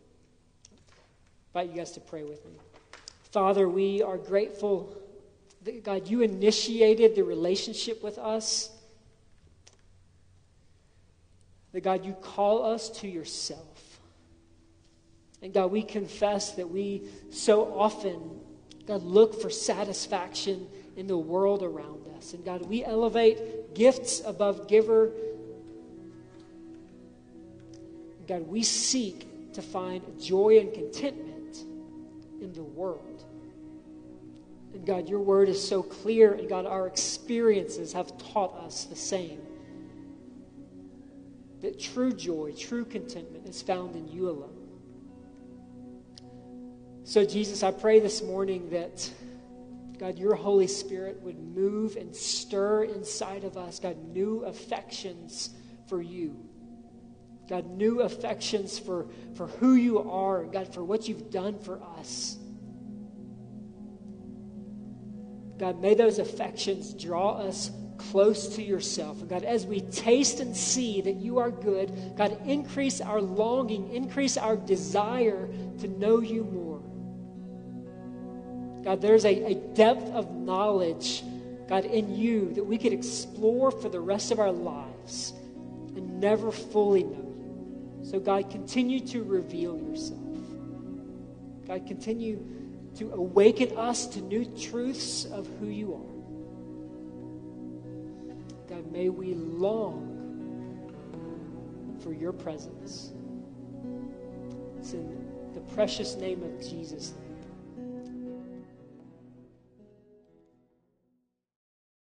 I 1.53 1.61
invite 1.61 1.75
you 1.75 1.81
guys 1.81 1.91
to 1.91 1.99
pray 1.99 2.23
with 2.23 2.43
me. 2.45 2.53
Father, 3.31 3.69
we 3.69 4.01
are 4.01 4.17
grateful 4.17 4.95
God, 5.83 6.07
you 6.07 6.21
initiated 6.21 7.15
the 7.15 7.23
relationship 7.23 8.03
with 8.03 8.17
us. 8.17 8.69
That 11.71 11.81
God, 11.81 12.05
you 12.05 12.13
call 12.13 12.65
us 12.65 12.89
to 13.01 13.07
yourself. 13.07 13.99
And 15.41 15.53
God, 15.53 15.71
we 15.71 15.83
confess 15.83 16.53
that 16.53 16.69
we 16.69 17.03
so 17.29 17.73
often, 17.77 18.19
God, 18.85 19.03
look 19.03 19.41
for 19.41 19.49
satisfaction 19.49 20.67
in 20.97 21.07
the 21.07 21.17
world 21.17 21.63
around 21.63 22.01
us. 22.17 22.33
And 22.33 22.43
God, 22.43 22.67
we 22.67 22.83
elevate 22.83 23.73
gifts 23.73 24.21
above 24.25 24.67
giver. 24.67 25.11
God, 28.27 28.47
we 28.47 28.63
seek 28.63 29.53
to 29.53 29.61
find 29.61 30.01
joy 30.19 30.59
and 30.59 30.73
contentment 30.73 31.63
in 32.41 32.51
the 32.53 32.63
world. 32.63 33.23
And 34.73 34.85
God, 34.85 35.09
your 35.09 35.19
word 35.19 35.49
is 35.49 35.65
so 35.65 35.81
clear, 35.81 36.33
and 36.33 36.47
God, 36.47 36.65
our 36.65 36.87
experiences 36.87 37.93
have 37.93 38.17
taught 38.17 38.55
us 38.57 38.85
the 38.85 38.95
same. 38.95 39.41
That 41.61 41.79
true 41.79 42.13
joy, 42.13 42.53
true 42.57 42.85
contentment 42.85 43.47
is 43.47 43.61
found 43.61 43.95
in 43.95 44.07
you 44.07 44.29
alone. 44.29 44.69
So, 47.03 47.25
Jesus, 47.25 47.63
I 47.63 47.71
pray 47.71 47.99
this 47.99 48.21
morning 48.21 48.69
that, 48.69 49.11
God, 49.97 50.19
your 50.19 50.35
Holy 50.35 50.67
Spirit 50.67 51.19
would 51.21 51.39
move 51.39 51.95
and 51.95 52.15
stir 52.15 52.83
inside 52.83 53.43
of 53.43 53.57
us, 53.57 53.79
God, 53.79 53.97
new 54.13 54.43
affections 54.45 55.49
for 55.87 56.01
you. 56.01 56.37
God, 57.49 57.65
new 57.65 58.01
affections 58.01 58.77
for, 58.77 59.07
for 59.33 59.47
who 59.47 59.73
you 59.73 60.07
are, 60.07 60.43
God, 60.43 60.71
for 60.71 60.83
what 60.83 61.07
you've 61.07 61.31
done 61.31 61.57
for 61.57 61.81
us. 61.97 62.37
God, 65.59 65.81
may 65.81 65.93
those 65.93 66.19
affections 66.19 66.93
draw 66.93 67.33
us 67.33 67.69
close 67.97 68.55
to 68.55 68.63
yourself. 68.63 69.19
And 69.19 69.29
God, 69.29 69.43
as 69.43 69.65
we 69.65 69.81
taste 69.81 70.39
and 70.39 70.55
see 70.55 71.01
that 71.01 71.17
you 71.17 71.37
are 71.37 71.51
good, 71.51 71.91
God, 72.17 72.39
increase 72.45 73.01
our 73.01 73.21
longing, 73.21 73.93
increase 73.93 74.37
our 74.37 74.55
desire 74.55 75.49
to 75.79 75.87
know 75.87 76.21
you 76.21 76.45
more. 76.45 76.81
God, 78.83 79.01
there's 79.01 79.25
a, 79.25 79.51
a 79.51 79.55
depth 79.55 80.09
of 80.11 80.31
knowledge, 80.31 81.23
God, 81.67 81.83
in 81.83 82.15
you 82.15 82.53
that 82.53 82.63
we 82.63 82.77
could 82.77 82.93
explore 82.93 83.69
for 83.69 83.89
the 83.89 83.99
rest 83.99 84.31
of 84.31 84.39
our 84.39 84.53
lives 84.53 85.33
and 85.95 86.21
never 86.21 86.51
fully 86.51 87.03
know 87.03 87.11
you. 87.11 88.05
So, 88.09 88.19
God, 88.19 88.49
continue 88.49 89.01
to 89.07 89.23
reveal 89.23 89.77
yourself. 89.77 90.19
God, 91.67 91.85
continue 91.85 92.43
to 92.99 93.11
awaken 93.13 93.75
us 93.77 94.05
to 94.07 94.21
new 94.21 94.43
truths 94.43 95.23
of 95.23 95.47
who 95.59 95.67
you 95.67 95.93
are. 95.93 96.19
God, 98.75 98.91
may 98.91 99.07
we 99.07 99.33
long 99.35 100.05
for 102.03 102.11
your 102.13 102.33
presence. 102.33 103.13
It's 104.77 104.91
in 104.91 105.31
the 105.53 105.61
precious 105.73 106.15
name 106.17 106.43
of 106.43 106.59
Jesus 106.59 107.13